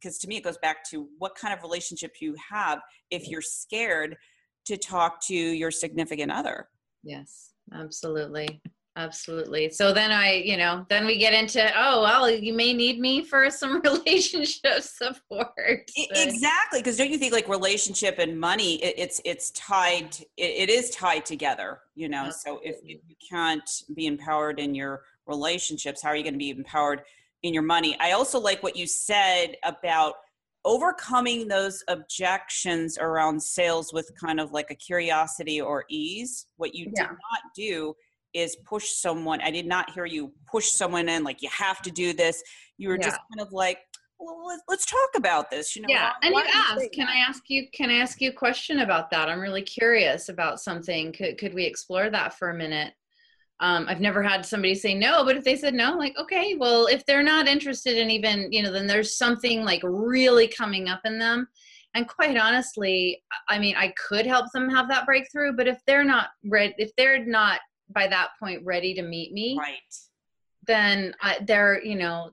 because 0.00 0.18
to 0.18 0.28
me 0.28 0.36
it 0.36 0.44
goes 0.44 0.58
back 0.58 0.78
to 0.90 1.08
what 1.18 1.34
kind 1.34 1.52
of 1.52 1.62
relationship 1.62 2.14
you 2.20 2.34
have 2.50 2.80
if 3.10 3.28
you're 3.28 3.42
scared 3.42 4.16
to 4.70 4.76
talk 4.76 5.20
to 5.20 5.34
your 5.34 5.72
significant 5.72 6.30
other 6.30 6.68
yes 7.02 7.50
absolutely 7.74 8.62
absolutely 8.96 9.68
so 9.68 9.92
then 9.92 10.12
i 10.12 10.32
you 10.32 10.56
know 10.56 10.86
then 10.88 11.06
we 11.06 11.18
get 11.18 11.34
into 11.34 11.60
oh 11.76 12.02
well 12.02 12.30
you 12.30 12.52
may 12.52 12.72
need 12.72 13.00
me 13.00 13.24
for 13.24 13.50
some 13.50 13.80
relationship 13.84 14.80
support 14.80 15.90
exactly 15.96 16.78
because 16.78 16.96
don't 16.96 17.10
you 17.10 17.18
think 17.18 17.32
like 17.32 17.48
relationship 17.48 18.18
and 18.20 18.38
money 18.38 18.82
it, 18.82 18.94
it's 18.96 19.20
it's 19.24 19.50
tied 19.50 20.14
it, 20.36 20.68
it 20.68 20.70
is 20.70 20.90
tied 20.90 21.26
together 21.26 21.80
you 21.96 22.08
know 22.08 22.26
absolutely. 22.26 22.72
so 22.72 22.78
if 22.78 22.84
you 22.84 22.98
can't 23.28 23.82
be 23.94 24.06
empowered 24.06 24.60
in 24.60 24.72
your 24.72 25.02
relationships 25.26 26.00
how 26.00 26.10
are 26.10 26.16
you 26.16 26.22
going 26.22 26.34
to 26.34 26.38
be 26.38 26.50
empowered 26.50 27.02
in 27.42 27.54
your 27.54 27.62
money. 27.62 27.96
I 28.00 28.12
also 28.12 28.38
like 28.38 28.62
what 28.62 28.76
you 28.76 28.86
said 28.86 29.56
about 29.64 30.14
overcoming 30.64 31.48
those 31.48 31.82
objections 31.88 32.98
around 32.98 33.42
sales 33.42 33.92
with 33.92 34.10
kind 34.20 34.40
of 34.40 34.52
like 34.52 34.70
a 34.70 34.74
curiosity 34.74 35.60
or 35.60 35.84
ease. 35.88 36.46
What 36.56 36.74
you 36.74 36.90
yeah. 36.94 37.02
did 37.02 37.10
not 37.10 37.40
do 37.54 37.94
is 38.34 38.56
push 38.64 38.90
someone. 38.90 39.40
I 39.40 39.50
did 39.50 39.66
not 39.66 39.90
hear 39.90 40.06
you 40.06 40.32
push 40.50 40.68
someone 40.68 41.08
in 41.08 41.24
like 41.24 41.42
you 41.42 41.48
have 41.50 41.82
to 41.82 41.90
do 41.90 42.12
this. 42.12 42.42
You 42.78 42.88
were 42.88 42.96
yeah. 42.96 43.06
just 43.06 43.18
kind 43.32 43.46
of 43.46 43.52
like, 43.52 43.78
well, 44.18 44.58
let's, 44.68 44.84
talk 44.84 45.08
about 45.16 45.50
this. 45.50 45.74
You 45.74 45.82
know, 45.82 45.88
yeah. 45.88 46.12
and 46.22 46.34
you 46.34 46.42
asked, 46.42 46.92
can 46.92 47.06
that? 47.06 47.14
I 47.14 47.18
ask 47.26 47.42
you, 47.48 47.66
can 47.72 47.88
I 47.88 47.94
ask 47.94 48.20
you 48.20 48.30
a 48.30 48.34
question 48.34 48.80
about 48.80 49.10
that? 49.10 49.28
I'm 49.28 49.40
really 49.40 49.62
curious 49.62 50.28
about 50.28 50.60
something. 50.60 51.12
Could, 51.12 51.38
could 51.38 51.54
we 51.54 51.64
explore 51.64 52.10
that 52.10 52.34
for 52.34 52.50
a 52.50 52.54
minute? 52.54 52.92
Um, 53.60 53.86
I've 53.88 54.00
never 54.00 54.22
had 54.22 54.44
somebody 54.44 54.74
say 54.74 54.94
no, 54.94 55.22
but 55.24 55.36
if 55.36 55.44
they 55.44 55.54
said 55.54 55.74
no, 55.74 55.96
like, 55.96 56.16
okay, 56.18 56.54
well, 56.54 56.86
if 56.86 57.04
they're 57.04 57.22
not 57.22 57.46
interested 57.46 57.98
in 57.98 58.10
even, 58.10 58.50
you 58.50 58.62
know, 58.62 58.72
then 58.72 58.86
there's 58.86 59.16
something 59.16 59.62
like 59.62 59.82
really 59.84 60.48
coming 60.48 60.88
up 60.88 61.02
in 61.04 61.18
them. 61.18 61.46
And 61.94 62.08
quite 62.08 62.38
honestly, 62.38 63.22
I 63.48 63.58
mean, 63.58 63.74
I 63.76 63.92
could 64.08 64.24
help 64.24 64.50
them 64.52 64.70
have 64.70 64.88
that 64.88 65.04
breakthrough, 65.04 65.52
but 65.52 65.68
if 65.68 65.78
they're 65.86 66.04
not 66.04 66.28
ready, 66.44 66.74
if 66.78 66.90
they're 66.96 67.24
not 67.24 67.60
by 67.90 68.06
that 68.06 68.30
point 68.38 68.64
ready 68.64 68.94
to 68.94 69.02
meet 69.02 69.32
me, 69.32 69.58
right, 69.58 69.78
then 70.66 71.14
I, 71.20 71.38
they're, 71.46 71.84
you 71.84 71.96
know, 71.96 72.30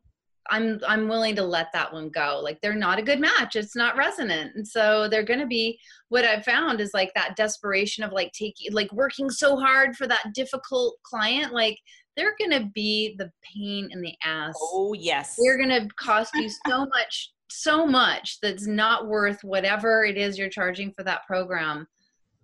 I'm 0.50 0.80
I'm 0.88 1.08
willing 1.08 1.36
to 1.36 1.44
let 1.44 1.72
that 1.74 1.92
one 1.92 2.10
go. 2.10 2.40
Like 2.44 2.60
they're 2.62 2.76
not 2.76 3.00
a 3.00 3.04
good 3.04 3.20
match. 3.20 3.56
It's 3.56 3.76
not 3.76 3.98
resonant. 3.98 4.56
And 4.56 4.68
so 4.68 5.08
they're 5.08 5.24
going 5.24 5.40
to 5.40 5.48
be 5.48 5.80
what 6.10 6.26
I've 6.26 6.46
found 6.46 6.82
is 6.82 6.92
like 6.94 7.12
that 7.16 7.36
desperation 7.36 8.04
of 8.04 8.12
like 8.12 8.32
taking 8.32 8.72
like 8.74 8.92
working 8.92 9.30
so 9.30 9.58
hard 9.58 9.96
for 9.96 10.08
that 10.08 10.34
difficult 10.34 10.96
client 11.04 11.54
like 11.54 11.78
they're 12.16 12.36
going 12.40 12.52
to 12.60 12.70
be 12.74 13.16
the 13.18 13.32
pain 13.44 13.90
in 13.92 14.02
the 14.02 14.14
ass. 14.24 14.56
Oh, 14.60 14.94
yes. 14.94 15.38
They're 15.40 15.58
going 15.58 15.70
to 15.70 15.88
cost 15.96 16.34
you 16.34 16.50
so 16.68 16.86
much 16.94 17.32
so 17.50 17.86
much 17.86 18.40
that's 18.42 18.68
not 18.68 19.08
worth 19.08 19.44
whatever 19.44 20.04
it 20.04 20.18
is 20.18 20.38
you're 20.38 20.50
charging 20.50 20.92
for 20.92 21.04
that 21.04 21.26
program. 21.26 21.88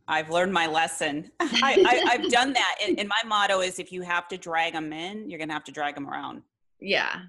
I've 0.07 0.29
learned 0.29 0.53
my 0.53 0.67
lesson. 0.67 1.31
I, 1.39 2.11
have 2.11 2.29
done 2.29 2.53
that. 2.53 2.75
And, 2.83 2.99
and 2.99 3.07
my 3.07 3.21
motto 3.25 3.61
is 3.61 3.79
if 3.79 3.91
you 3.91 4.01
have 4.01 4.27
to 4.29 4.37
drag 4.37 4.73
them 4.73 4.91
in, 4.91 5.29
you're 5.29 5.37
going 5.37 5.49
to 5.49 5.53
have 5.53 5.63
to 5.65 5.71
drag 5.71 5.95
them 5.95 6.09
around. 6.09 6.41
Yeah. 6.79 7.21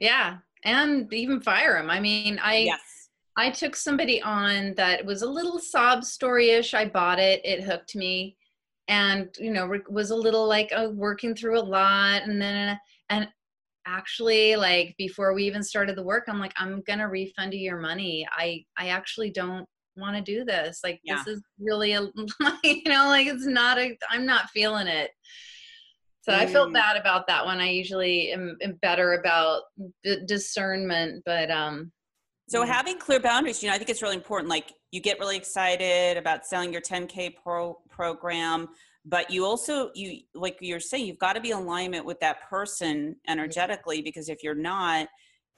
Yeah, 0.00 0.38
and 0.64 1.12
even 1.12 1.40
fire 1.40 1.76
him. 1.76 1.90
I 1.90 2.00
mean, 2.00 2.40
I 2.42 2.56
yes. 2.56 2.80
I 3.36 3.50
took 3.50 3.76
somebody 3.76 4.20
on 4.20 4.74
that 4.74 5.04
was 5.04 5.22
a 5.22 5.30
little 5.30 5.58
sob 5.58 6.04
story-ish. 6.04 6.74
I 6.74 6.86
bought 6.86 7.20
it. 7.20 7.40
It 7.44 7.62
hooked 7.62 7.94
me, 7.94 8.36
and 8.88 9.28
you 9.38 9.52
know 9.52 9.70
was 9.88 10.10
a 10.10 10.16
little 10.16 10.48
like 10.48 10.72
uh, 10.74 10.88
working 10.92 11.34
through 11.34 11.58
a 11.58 11.62
lot, 11.62 12.22
and 12.22 12.40
then 12.40 12.78
and 13.10 13.28
actually 13.86 14.56
like 14.56 14.94
before 14.98 15.34
we 15.34 15.44
even 15.44 15.62
started 15.62 15.96
the 15.96 16.02
work, 16.02 16.24
I'm 16.28 16.40
like, 16.40 16.54
I'm 16.56 16.82
gonna 16.86 17.08
refund 17.08 17.54
you 17.54 17.60
your 17.60 17.78
money. 17.78 18.26
I 18.32 18.64
I 18.76 18.88
actually 18.88 19.30
don't 19.30 19.66
want 19.96 20.16
to 20.16 20.22
do 20.22 20.44
this. 20.44 20.80
Like 20.82 21.00
yeah. 21.04 21.16
this 21.16 21.36
is 21.36 21.42
really 21.58 21.92
a 21.92 22.02
you 22.64 22.82
know 22.86 23.08
like 23.08 23.26
it's 23.26 23.46
not 23.46 23.78
a 23.78 23.96
I'm 24.08 24.26
not 24.26 24.50
feeling 24.50 24.86
it. 24.86 25.10
So 26.22 26.34
I 26.34 26.46
felt 26.46 26.70
mm. 26.70 26.74
bad 26.74 26.96
about 26.96 27.26
that 27.28 27.44
one. 27.44 27.60
I 27.60 27.70
usually 27.70 28.30
am, 28.32 28.56
am 28.62 28.78
better 28.82 29.14
about 29.14 29.62
d- 30.04 30.20
discernment, 30.26 31.22
but 31.24 31.50
um. 31.50 31.92
So 32.48 32.64
having 32.64 32.98
clear 32.98 33.20
boundaries, 33.20 33.62
you 33.62 33.68
know, 33.68 33.74
I 33.74 33.78
think 33.78 33.90
it's 33.90 34.02
really 34.02 34.16
important. 34.16 34.50
Like 34.50 34.72
you 34.90 35.00
get 35.00 35.18
really 35.18 35.36
excited 35.36 36.16
about 36.16 36.44
selling 36.44 36.72
your 36.72 36.82
10k 36.82 37.36
pro 37.42 37.78
program, 37.88 38.68
but 39.04 39.30
you 39.30 39.46
also 39.46 39.90
you 39.94 40.20
like 40.34 40.58
you're 40.60 40.80
saying 40.80 41.06
you've 41.06 41.18
got 41.18 41.34
to 41.34 41.40
be 41.40 41.52
in 41.52 41.58
alignment 41.58 42.04
with 42.04 42.20
that 42.20 42.48
person 42.48 43.16
energetically 43.28 44.02
because 44.02 44.28
if 44.28 44.42
you're 44.42 44.54
not, 44.54 45.08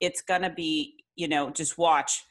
it's 0.01 0.23
gonna 0.23 0.53
be 0.53 1.03
you 1.17 1.27
know 1.27 1.51
just 1.51 1.77
watch, 1.77 2.25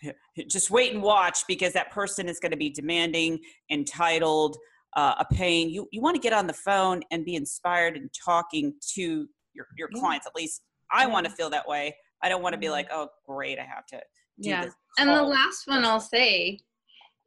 just 0.47 0.71
wait 0.71 0.93
and 0.93 1.03
watch 1.03 1.39
because 1.49 1.73
that 1.73 1.91
person 1.91 2.29
is 2.29 2.39
going 2.39 2.51
to 2.51 2.57
be 2.57 2.69
demanding, 2.69 3.39
entitled 3.69 4.57
uh, 4.95 5.15
a 5.19 5.25
pain. 5.33 5.69
You 5.69 5.87
you 5.91 6.01
want 6.01 6.15
to 6.15 6.21
get 6.21 6.33
on 6.33 6.47
the 6.47 6.53
phone 6.53 7.01
and 7.11 7.25
be 7.25 7.35
inspired 7.35 7.95
and 7.95 8.09
talking 8.13 8.73
to 8.95 9.27
your 9.53 9.67
your 9.77 9.89
yeah. 9.93 9.99
clients. 9.99 10.27
At 10.27 10.35
least 10.35 10.61
I 10.91 11.03
yeah. 11.03 11.07
want 11.07 11.25
to 11.25 11.31
feel 11.31 11.49
that 11.49 11.67
way. 11.67 11.95
I 12.21 12.29
don't 12.29 12.41
want 12.41 12.53
to 12.53 12.59
be 12.59 12.67
mm-hmm. 12.67 12.73
like, 12.73 12.87
oh, 12.91 13.09
great, 13.27 13.57
I 13.59 13.63
have 13.63 13.85
to. 13.87 14.01
yeah. 14.37 14.65
And 14.97 15.09
the 15.09 15.23
last 15.23 15.67
one 15.67 15.85
I'll 15.85 15.99
say 15.99 16.59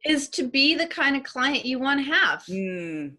is 0.05 0.29
to 0.29 0.43
be 0.43 0.75
the 0.75 0.87
kind 0.87 1.15
of 1.15 1.23
client 1.23 1.65
you 1.65 1.79
want 1.79 2.05
to 2.05 2.13
have. 2.13 2.43
Mm. 2.45 3.13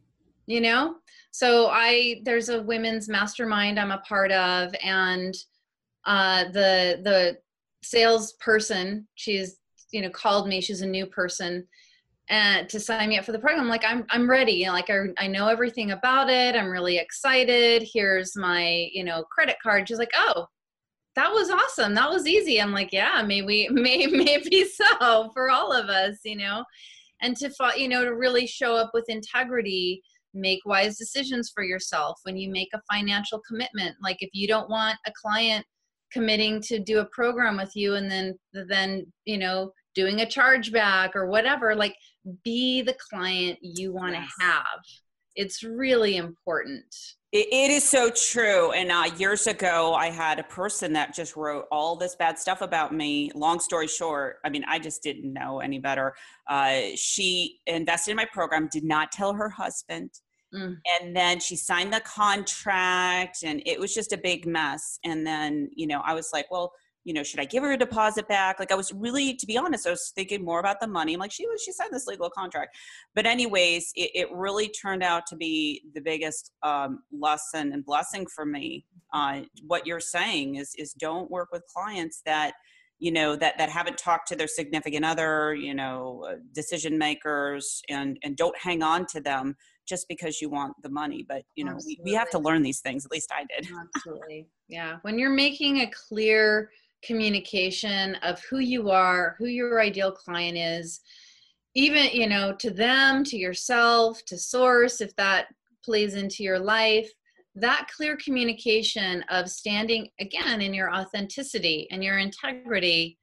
You 0.46 0.60
know, 0.60 0.96
so 1.32 1.66
I 1.66 2.22
there's 2.24 2.48
a 2.48 2.62
women's 2.62 3.08
mastermind 3.08 3.80
I'm 3.80 3.90
a 3.90 3.98
part 3.98 4.30
of, 4.30 4.72
and 4.82 5.36
uh, 6.04 6.44
the 6.44 7.00
the 7.02 7.38
salesperson 7.82 9.06
she's 9.16 9.58
you 9.90 10.02
know 10.02 10.10
called 10.10 10.46
me. 10.46 10.60
She's 10.60 10.82
a 10.82 10.86
new 10.86 11.06
person 11.06 11.66
and 12.28 12.68
to 12.68 12.80
sign 12.80 13.08
me 13.08 13.18
up 13.18 13.24
for 13.24 13.32
the 13.32 13.38
program. 13.38 13.68
Like, 13.68 13.84
I'm 13.84 14.04
I'm 14.10 14.28
ready. 14.28 14.52
You 14.52 14.66
know, 14.66 14.72
like 14.72 14.90
I, 14.90 15.06
I 15.18 15.26
know 15.26 15.48
everything 15.48 15.92
about 15.92 16.28
it. 16.28 16.56
I'm 16.56 16.70
really 16.70 16.98
excited. 16.98 17.86
Here's 17.92 18.36
my, 18.36 18.88
you 18.92 19.04
know, 19.04 19.24
credit 19.32 19.56
card. 19.62 19.88
She's 19.88 19.98
like, 19.98 20.12
oh, 20.14 20.46
that 21.16 21.32
was 21.32 21.50
awesome. 21.50 21.94
That 21.94 22.10
was 22.10 22.26
easy. 22.26 22.60
I'm 22.60 22.72
like, 22.72 22.92
yeah, 22.92 23.22
maybe, 23.26 23.68
maybe, 23.70 24.24
maybe 24.24 24.64
so 24.64 25.30
for 25.32 25.50
all 25.50 25.72
of 25.72 25.86
us, 25.88 26.18
you 26.24 26.36
know, 26.36 26.62
and 27.22 27.36
to, 27.38 27.50
you 27.76 27.88
know, 27.88 28.04
to 28.04 28.14
really 28.14 28.46
show 28.46 28.76
up 28.76 28.90
with 28.94 29.08
integrity, 29.08 30.02
make 30.34 30.60
wise 30.66 30.98
decisions 30.98 31.50
for 31.52 31.64
yourself 31.64 32.20
when 32.24 32.36
you 32.36 32.50
make 32.50 32.68
a 32.74 32.82
financial 32.92 33.40
commitment. 33.48 33.96
Like 34.02 34.18
if 34.20 34.30
you 34.32 34.46
don't 34.46 34.68
want 34.68 34.98
a 35.06 35.12
client 35.20 35.64
committing 36.12 36.60
to 36.62 36.78
do 36.78 36.98
a 37.00 37.06
program 37.06 37.56
with 37.56 37.74
you 37.74 37.94
and 37.94 38.10
then, 38.10 38.38
then, 38.52 39.10
you 39.24 39.38
know, 39.38 39.72
doing 39.94 40.20
a 40.20 40.26
chargeback 40.26 41.16
or 41.16 41.26
whatever, 41.26 41.74
like 41.74 41.96
be 42.44 42.82
the 42.82 42.96
client 43.10 43.58
you 43.62 43.92
want 43.92 44.14
to 44.14 44.20
yes. 44.20 44.30
have. 44.40 44.80
It's 45.34 45.62
really 45.62 46.16
important. 46.16 46.84
It, 47.32 47.48
it 47.52 47.70
is 47.70 47.84
so 47.84 48.10
true. 48.10 48.72
And 48.72 48.90
uh, 48.90 49.10
years 49.18 49.46
ago, 49.46 49.94
I 49.94 50.10
had 50.10 50.38
a 50.38 50.44
person 50.44 50.92
that 50.94 51.14
just 51.14 51.36
wrote 51.36 51.66
all 51.70 51.96
this 51.96 52.16
bad 52.16 52.38
stuff 52.38 52.62
about 52.62 52.94
me. 52.94 53.30
Long 53.34 53.60
story 53.60 53.86
short, 53.86 54.36
I 54.44 54.48
mean, 54.48 54.64
I 54.66 54.78
just 54.78 55.02
didn't 55.02 55.32
know 55.32 55.60
any 55.60 55.78
better. 55.78 56.14
Uh, 56.48 56.80
she 56.94 57.58
invested 57.66 58.12
in 58.12 58.16
my 58.16 58.26
program, 58.32 58.68
did 58.72 58.84
not 58.84 59.12
tell 59.12 59.34
her 59.34 59.50
husband. 59.50 60.10
Mm. 60.54 60.76
And 61.00 61.14
then 61.14 61.40
she 61.40 61.56
signed 61.56 61.92
the 61.92 62.00
contract, 62.00 63.42
and 63.42 63.60
it 63.66 63.78
was 63.78 63.92
just 63.92 64.12
a 64.12 64.16
big 64.16 64.46
mess. 64.46 64.98
And 65.04 65.26
then, 65.26 65.68
you 65.74 65.86
know, 65.86 66.00
I 66.04 66.14
was 66.14 66.30
like, 66.32 66.50
well, 66.50 66.72
you 67.06 67.12
know, 67.12 67.22
should 67.22 67.38
I 67.38 67.44
give 67.44 67.62
her 67.62 67.70
a 67.70 67.78
deposit 67.78 68.26
back? 68.26 68.58
Like 68.58 68.72
I 68.72 68.74
was 68.74 68.92
really, 68.92 69.32
to 69.36 69.46
be 69.46 69.56
honest, 69.56 69.86
I 69.86 69.90
was 69.90 70.12
thinking 70.16 70.44
more 70.44 70.58
about 70.58 70.80
the 70.80 70.88
money. 70.88 71.14
I'm 71.14 71.20
like, 71.20 71.30
she 71.30 71.46
was, 71.46 71.62
she 71.62 71.70
signed 71.70 71.92
this 71.92 72.08
legal 72.08 72.28
contract. 72.28 72.76
But 73.14 73.26
anyways, 73.26 73.92
it, 73.94 74.10
it 74.12 74.28
really 74.32 74.68
turned 74.68 75.04
out 75.04 75.22
to 75.28 75.36
be 75.36 75.84
the 75.94 76.00
biggest 76.00 76.50
um, 76.64 77.04
lesson 77.12 77.72
and 77.72 77.84
blessing 77.84 78.26
for 78.34 78.44
me. 78.44 78.86
Uh, 79.14 79.42
what 79.64 79.86
you're 79.86 80.00
saying 80.00 80.56
is, 80.56 80.74
is 80.76 80.94
don't 80.94 81.30
work 81.30 81.50
with 81.52 81.62
clients 81.72 82.22
that, 82.26 82.54
you 82.98 83.12
know, 83.12 83.36
that, 83.36 83.56
that 83.56 83.70
haven't 83.70 83.98
talked 83.98 84.26
to 84.26 84.34
their 84.34 84.48
significant 84.48 85.04
other, 85.04 85.54
you 85.54 85.74
know, 85.74 86.26
uh, 86.28 86.34
decision 86.52 86.98
makers 86.98 87.82
and, 87.88 88.18
and 88.24 88.36
don't 88.36 88.58
hang 88.58 88.82
on 88.82 89.06
to 89.06 89.20
them 89.20 89.54
just 89.86 90.08
because 90.08 90.40
you 90.40 90.50
want 90.50 90.74
the 90.82 90.88
money. 90.88 91.24
But, 91.28 91.44
you 91.54 91.64
know, 91.64 91.78
we, 91.86 92.00
we 92.02 92.14
have 92.14 92.30
to 92.30 92.40
learn 92.40 92.62
these 92.62 92.80
things. 92.80 93.04
At 93.04 93.12
least 93.12 93.30
I 93.32 93.44
did. 93.54 93.68
Absolutely. 93.94 94.48
Yeah. 94.66 94.96
When 95.02 95.20
you're 95.20 95.30
making 95.30 95.82
a 95.82 95.90
clear, 96.08 96.70
communication 97.02 98.16
of 98.16 98.42
who 98.48 98.58
you 98.58 98.90
are, 98.90 99.36
who 99.38 99.46
your 99.46 99.80
ideal 99.80 100.12
client 100.12 100.56
is, 100.56 101.00
even, 101.74 102.06
you 102.12 102.26
know, 102.26 102.54
to 102.54 102.70
them, 102.70 103.22
to 103.24 103.36
yourself, 103.36 104.24
to 104.24 104.38
source, 104.38 105.00
if 105.00 105.14
that 105.16 105.48
plays 105.84 106.14
into 106.14 106.42
your 106.42 106.58
life. 106.58 107.10
That 107.54 107.88
clear 107.94 108.16
communication 108.16 109.22
of 109.30 109.48
standing 109.48 110.08
again 110.20 110.60
in 110.60 110.74
your 110.74 110.94
authenticity 110.94 111.88
and 111.90 112.04
your 112.04 112.18
integrity. 112.18 113.18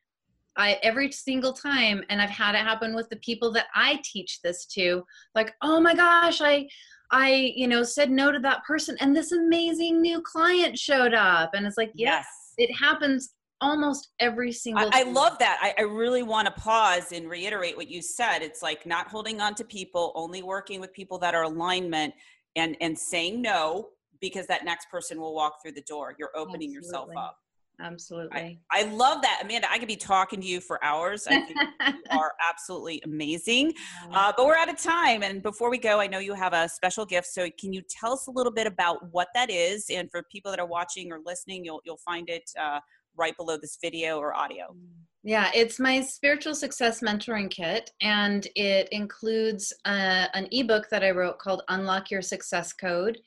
I 0.55 0.80
every 0.84 1.11
single 1.11 1.53
time 1.53 2.03
and 2.09 2.21
I've 2.21 2.30
had 2.30 2.55
it 2.55 2.59
happen 2.59 2.95
with 2.95 3.09
the 3.09 3.17
people 3.17 3.51
that 3.53 3.67
I 3.76 3.99
teach 4.03 4.39
this 4.41 4.65
to 4.67 5.03
like 5.34 5.53
oh 5.63 5.80
my 5.80 5.95
gosh 5.95 6.41
I 6.41 6.67
I 7.11 7.53
you 7.55 7.67
know 7.67 7.84
said 7.84 8.11
no 8.11 8.32
to 8.32 8.39
that 8.39 8.63
person 8.63 8.95
and 8.99 9.15
this 9.15 9.32
amazing 9.32 10.01
new 10.01 10.21
client 10.21 10.78
showed 10.78 11.13
up. 11.13 11.51
And 11.53 11.65
it's 11.65 11.78
like 11.78 11.91
yes, 11.95 12.26
yes. 12.57 12.69
it 12.69 12.74
happens 12.76 13.34
almost 13.64 14.09
every 14.20 14.51
single 14.51 14.89
I, 14.93 15.01
I 15.01 15.03
love 15.03 15.39
that. 15.39 15.57
I, 15.61 15.74
I 15.82 15.86
really 15.86 16.24
want 16.24 16.45
to 16.47 16.53
pause 16.53 17.11
and 17.11 17.30
reiterate 17.30 17.78
what 17.78 17.89
you 17.89 18.01
said. 18.01 18.39
It's 18.39 18.61
like 18.61 18.86
not 18.86 19.07
holding 19.07 19.41
on 19.41 19.55
to 19.55 19.64
people, 19.64 20.11
only 20.16 20.43
working 20.43 20.80
with 20.80 20.93
people 20.93 21.18
that 21.20 21.34
are 21.34 21.43
alignment 21.43 22.14
and 22.55 22.76
and 22.82 22.97
saying 22.97 23.41
no 23.41 23.89
because 24.22 24.47
that 24.47 24.64
next 24.64 24.89
person 24.89 25.20
will 25.20 25.34
walk 25.34 25.61
through 25.61 25.74
the 25.74 25.82
door. 25.82 26.16
You're 26.20 26.36
opening 26.36 26.76
Absolutely. 26.76 26.76
yourself 26.76 27.09
up. 27.18 27.38
Absolutely. 27.80 28.61
I, 28.72 28.82
I, 28.82 28.84
love 28.84 29.22
that. 29.24 29.41
Amanda, 29.43 29.70
I 29.70 29.80
could 29.80 29.88
be 29.88 29.95
talking 29.95 30.39
to 30.39 30.45
you 30.45 30.61
for 30.61 30.82
hours. 30.84 31.26
I 31.28 31.41
think 31.41 31.57
you 31.59 31.93
are 32.11 32.32
absolutely 32.47 33.01
amazing. 33.03 33.74
Uh, 34.11 34.32
but 34.38 34.45
we're 34.45 34.55
out 34.55 34.70
of 34.70 34.78
time. 34.78 35.24
And 35.24 35.41
before 35.41 35.70
we 35.72 35.80
go, 35.80 35.99
I 35.99 36.07
know 36.07 36.20
you 36.20 36.36
have 36.36 36.53
a 36.53 36.70
special 36.70 37.05
gift. 37.05 37.28
So 37.28 37.49
can 37.59 37.74
you 37.74 37.82
tell 37.89 38.14
us 38.14 38.28
a 38.28 38.32
little 38.32 38.51
bit 38.51 38.68
about 38.68 39.11
what 39.11 39.28
that 39.34 39.49
is? 39.49 39.89
And 39.89 40.09
for 40.11 40.24
people 40.32 40.51
that 40.51 40.59
are 40.59 40.68
watching 40.68 41.11
or 41.11 41.20
listening, 41.26 41.66
you'll, 41.66 41.82
you'll 41.84 41.97
find 41.97 42.30
it 42.30 42.49
uh, 42.61 42.80
right 43.18 43.36
below 43.38 43.57
this 43.57 43.78
video 43.82 44.18
or 44.18 44.36
audio. 44.36 44.76
Yeah, 45.24 45.51
it's 45.55 45.80
my 45.80 46.01
spiritual 46.01 46.53
success 46.53 46.99
mentoring 46.99 47.49
kit, 47.49 47.91
and 48.01 48.45
it 48.55 48.89
includes 48.91 49.72
uh, 49.86 50.28
an 50.34 50.49
ebook 50.51 50.89
that 50.89 51.03
I 51.03 51.11
wrote 51.11 51.39
called 51.39 51.64
Unlock 51.70 52.11
Your 52.11 52.22
Success 52.22 52.74
Code. 52.74 53.18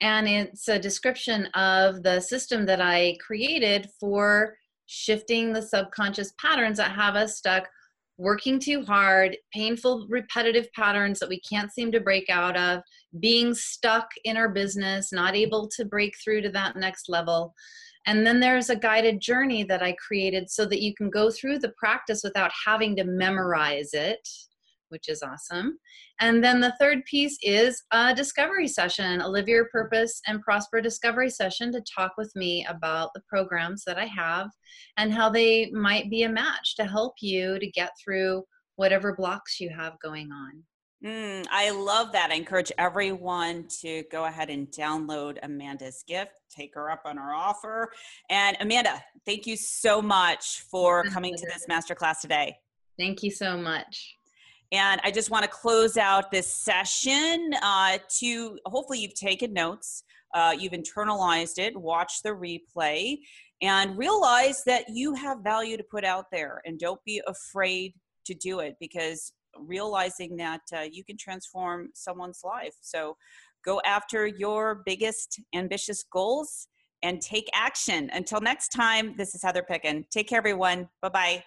And 0.00 0.26
it's 0.26 0.68
a 0.68 0.78
description 0.78 1.46
of 1.54 2.02
the 2.02 2.20
system 2.20 2.64
that 2.66 2.80
I 2.80 3.16
created 3.24 3.90
for 4.00 4.56
shifting 4.86 5.52
the 5.52 5.62
subconscious 5.62 6.32
patterns 6.40 6.78
that 6.78 6.92
have 6.92 7.14
us 7.14 7.36
stuck 7.36 7.68
working 8.16 8.58
too 8.58 8.84
hard, 8.84 9.36
painful, 9.52 10.06
repetitive 10.08 10.72
patterns 10.72 11.18
that 11.18 11.28
we 11.28 11.40
can't 11.40 11.72
seem 11.72 11.90
to 11.92 12.00
break 12.00 12.30
out 12.30 12.56
of, 12.56 12.80
being 13.20 13.54
stuck 13.54 14.06
in 14.24 14.36
our 14.36 14.48
business, 14.48 15.12
not 15.12 15.34
able 15.34 15.68
to 15.76 15.84
break 15.84 16.14
through 16.22 16.42
to 16.42 16.50
that 16.50 16.76
next 16.76 17.08
level. 17.08 17.54
And 18.06 18.26
then 18.26 18.38
there's 18.38 18.70
a 18.70 18.76
guided 18.76 19.20
journey 19.20 19.64
that 19.64 19.82
I 19.82 19.92
created 19.94 20.50
so 20.50 20.66
that 20.66 20.82
you 20.82 20.94
can 20.94 21.10
go 21.10 21.30
through 21.30 21.58
the 21.58 21.72
practice 21.78 22.22
without 22.22 22.52
having 22.66 22.94
to 22.96 23.04
memorize 23.04 23.90
it, 23.94 24.28
which 24.88 25.08
is 25.08 25.22
awesome. 25.22 25.78
And 26.20 26.42
then 26.42 26.60
the 26.60 26.74
third 26.80 27.04
piece 27.04 27.36
is 27.42 27.82
a 27.90 28.14
discovery 28.14 28.68
session, 28.68 29.20
a 29.20 29.28
Live 29.28 29.48
Your 29.48 29.66
Purpose 29.66 30.20
and 30.26 30.40
Prosper 30.42 30.80
discovery 30.80 31.30
session 31.30 31.72
to 31.72 31.82
talk 31.82 32.12
with 32.16 32.32
me 32.34 32.66
about 32.68 33.10
the 33.14 33.22
programs 33.28 33.84
that 33.86 33.98
I 33.98 34.06
have 34.06 34.50
and 34.96 35.12
how 35.12 35.30
they 35.30 35.70
might 35.72 36.10
be 36.10 36.22
a 36.22 36.28
match 36.28 36.76
to 36.76 36.84
help 36.84 37.14
you 37.20 37.58
to 37.58 37.70
get 37.70 37.90
through 38.02 38.44
whatever 38.76 39.14
blocks 39.14 39.60
you 39.60 39.70
have 39.70 39.98
going 40.00 40.30
on. 40.32 40.62
Mm, 41.04 41.46
I 41.50 41.70
love 41.70 42.12
that. 42.12 42.30
I 42.30 42.34
encourage 42.34 42.72
everyone 42.78 43.66
to 43.82 44.04
go 44.10 44.24
ahead 44.24 44.48
and 44.48 44.68
download 44.68 45.38
Amanda's 45.42 46.02
gift, 46.06 46.32
take 46.48 46.74
her 46.74 46.90
up 46.90 47.02
on 47.04 47.18
her 47.18 47.34
offer. 47.34 47.90
And 48.30 48.56
Amanda, 48.60 49.02
thank 49.26 49.46
you 49.46 49.56
so 49.56 50.00
much 50.00 50.64
for 50.70 51.04
coming 51.04 51.34
to 51.36 51.46
this 51.46 51.66
masterclass 51.68 52.20
today. 52.20 52.56
Thank 52.98 53.22
you 53.22 53.30
so 53.30 53.58
much. 53.58 54.16
And 54.72 55.00
I 55.04 55.10
just 55.10 55.30
want 55.30 55.44
to 55.44 55.50
close 55.50 55.96
out 55.96 56.30
this 56.30 56.52
session 56.52 57.52
uh, 57.62 57.98
to 58.20 58.58
hopefully 58.66 58.98
you've 58.98 59.14
taken 59.14 59.52
notes, 59.52 60.04
uh, 60.34 60.54
you've 60.58 60.72
internalized 60.72 61.58
it, 61.58 61.76
watch 61.76 62.22
the 62.22 62.30
replay, 62.30 63.18
and 63.62 63.96
realize 63.96 64.62
that 64.64 64.84
you 64.88 65.14
have 65.14 65.38
value 65.44 65.76
to 65.76 65.84
put 65.84 66.04
out 66.04 66.26
there. 66.32 66.60
And 66.64 66.78
don't 66.78 67.02
be 67.04 67.22
afraid 67.26 67.94
to 68.26 68.34
do 68.34 68.60
it 68.60 68.76
because 68.80 69.32
realizing 69.58 70.36
that 70.36 70.60
uh, 70.74 70.80
you 70.90 71.04
can 71.04 71.16
transform 71.16 71.90
someone's 71.94 72.40
life. 72.44 72.74
So 72.80 73.16
go 73.64 73.80
after 73.84 74.26
your 74.26 74.82
biggest 74.84 75.40
ambitious 75.54 76.04
goals 76.12 76.68
and 77.02 77.20
take 77.20 77.48
action. 77.54 78.10
Until 78.12 78.40
next 78.40 78.68
time, 78.70 79.14
this 79.16 79.34
is 79.34 79.42
Heather 79.42 79.64
Picken. 79.68 80.08
Take 80.10 80.28
care, 80.28 80.38
everyone. 80.38 80.88
Bye 81.00 81.08
bye. 81.10 81.44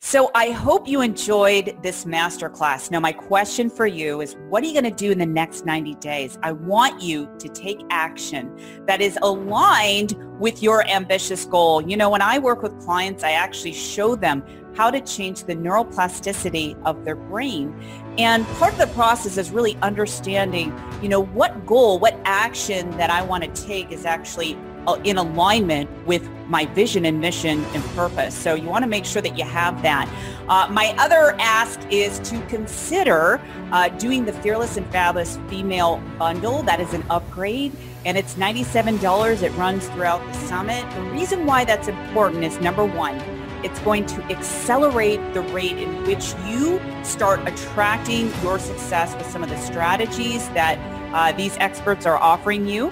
So 0.00 0.30
I 0.32 0.52
hope 0.52 0.86
you 0.86 1.00
enjoyed 1.00 1.76
this 1.82 2.04
masterclass. 2.04 2.88
Now, 2.88 3.00
my 3.00 3.10
question 3.10 3.68
for 3.68 3.86
you 3.86 4.20
is 4.20 4.36
what 4.48 4.62
are 4.62 4.66
you 4.66 4.72
going 4.72 4.84
to 4.84 4.90
do 4.90 5.10
in 5.10 5.18
the 5.18 5.26
next 5.26 5.66
90 5.66 5.96
days? 5.96 6.38
I 6.42 6.52
want 6.52 7.02
you 7.02 7.28
to 7.40 7.48
take 7.48 7.80
action 7.90 8.56
that 8.86 9.00
is 9.00 9.18
aligned 9.22 10.14
with 10.38 10.62
your 10.62 10.88
ambitious 10.88 11.44
goal. 11.44 11.82
You 11.82 11.96
know, 11.96 12.10
when 12.10 12.22
I 12.22 12.38
work 12.38 12.62
with 12.62 12.78
clients, 12.78 13.24
I 13.24 13.32
actually 13.32 13.72
show 13.72 14.14
them 14.14 14.44
how 14.76 14.88
to 14.90 15.00
change 15.00 15.44
the 15.44 15.56
neuroplasticity 15.56 16.80
of 16.84 17.04
their 17.04 17.16
brain. 17.16 17.78
And 18.18 18.46
part 18.56 18.74
of 18.74 18.78
the 18.78 18.86
process 18.94 19.36
is 19.36 19.50
really 19.50 19.76
understanding, 19.82 20.72
you 21.02 21.08
know, 21.08 21.20
what 21.20 21.66
goal, 21.66 21.98
what 21.98 22.18
action 22.24 22.88
that 22.92 23.10
I 23.10 23.22
want 23.22 23.42
to 23.42 23.66
take 23.66 23.90
is 23.90 24.04
actually 24.06 24.56
in 24.96 25.18
alignment 25.18 25.88
with 26.06 26.28
my 26.48 26.64
vision 26.66 27.04
and 27.04 27.20
mission 27.20 27.64
and 27.74 27.84
purpose. 27.94 28.34
So 28.34 28.54
you 28.54 28.68
want 28.68 28.82
to 28.82 28.88
make 28.88 29.04
sure 29.04 29.20
that 29.20 29.36
you 29.36 29.44
have 29.44 29.82
that. 29.82 30.08
Uh, 30.48 30.66
my 30.70 30.94
other 30.98 31.36
ask 31.38 31.78
is 31.90 32.18
to 32.20 32.40
consider 32.46 33.40
uh, 33.70 33.88
doing 33.90 34.24
the 34.24 34.32
Fearless 34.32 34.76
and 34.78 34.86
Fabulous 34.90 35.38
Female 35.48 36.02
Bundle. 36.18 36.62
That 36.62 36.80
is 36.80 36.94
an 36.94 37.04
upgrade 37.10 37.72
and 38.04 38.16
it's 38.16 38.34
$97. 38.34 39.42
It 39.42 39.50
runs 39.52 39.88
throughout 39.88 40.24
the 40.26 40.38
summit. 40.46 40.88
The 40.94 41.02
reason 41.02 41.44
why 41.44 41.64
that's 41.64 41.88
important 41.88 42.44
is 42.44 42.58
number 42.60 42.84
one, 42.84 43.16
it's 43.64 43.78
going 43.80 44.06
to 44.06 44.22
accelerate 44.24 45.20
the 45.34 45.42
rate 45.42 45.76
in 45.76 46.04
which 46.04 46.32
you 46.46 46.80
start 47.02 47.40
attracting 47.46 48.32
your 48.42 48.58
success 48.58 49.14
with 49.16 49.26
some 49.26 49.42
of 49.42 49.50
the 49.50 49.58
strategies 49.58 50.48
that 50.50 50.78
uh, 51.12 51.32
these 51.36 51.56
experts 51.58 52.06
are 52.06 52.16
offering 52.16 52.68
you. 52.68 52.90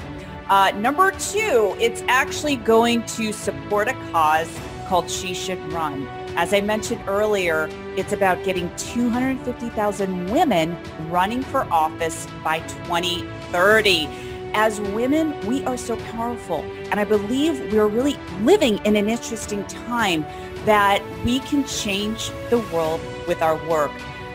Uh, 0.48 0.70
number 0.76 1.10
two, 1.10 1.74
it's 1.80 2.04
actually 2.06 2.54
going 2.54 3.04
to 3.04 3.32
support 3.32 3.88
a 3.88 3.94
cause 4.12 4.48
called 4.86 5.10
She 5.10 5.34
Should 5.34 5.60
Run. 5.72 6.06
As 6.36 6.54
I 6.54 6.60
mentioned 6.60 7.02
earlier, 7.08 7.68
it's 7.96 8.12
about 8.12 8.44
getting 8.44 8.70
250,000 8.76 10.30
women 10.30 10.76
running 11.10 11.42
for 11.42 11.64
office 11.72 12.28
by 12.44 12.60
2030. 12.60 14.08
As 14.54 14.80
women, 14.80 15.38
we 15.46 15.64
are 15.64 15.76
so 15.76 15.96
powerful. 15.96 16.60
And 16.92 17.00
I 17.00 17.04
believe 17.04 17.72
we're 17.72 17.88
really 17.88 18.16
living 18.42 18.78
in 18.84 18.94
an 18.94 19.08
interesting 19.08 19.66
time 19.66 20.24
that 20.64 21.02
we 21.24 21.40
can 21.40 21.64
change 21.64 22.30
the 22.50 22.58
world 22.72 23.00
with 23.26 23.42
our 23.42 23.56
work. 23.68 23.90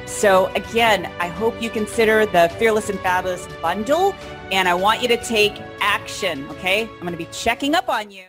So 0.08 0.48
again, 0.56 1.06
I 1.22 1.30
hope 1.30 1.62
you 1.62 1.70
consider 1.70 2.26
the 2.26 2.54
Fearless 2.60 2.90
and 2.90 3.00
Fabulous 3.00 3.48
bundle 3.62 4.14
and 4.52 4.68
I 4.68 4.74
want 4.74 5.02
you 5.02 5.08
to 5.08 5.18
take 5.18 5.54
action, 5.80 6.48
okay? 6.52 6.84
I'm 6.84 7.00
going 7.00 7.12
to 7.14 7.18
be 7.18 7.28
checking 7.32 7.74
up 7.74 7.90
on 7.90 8.12
you. 8.12 8.26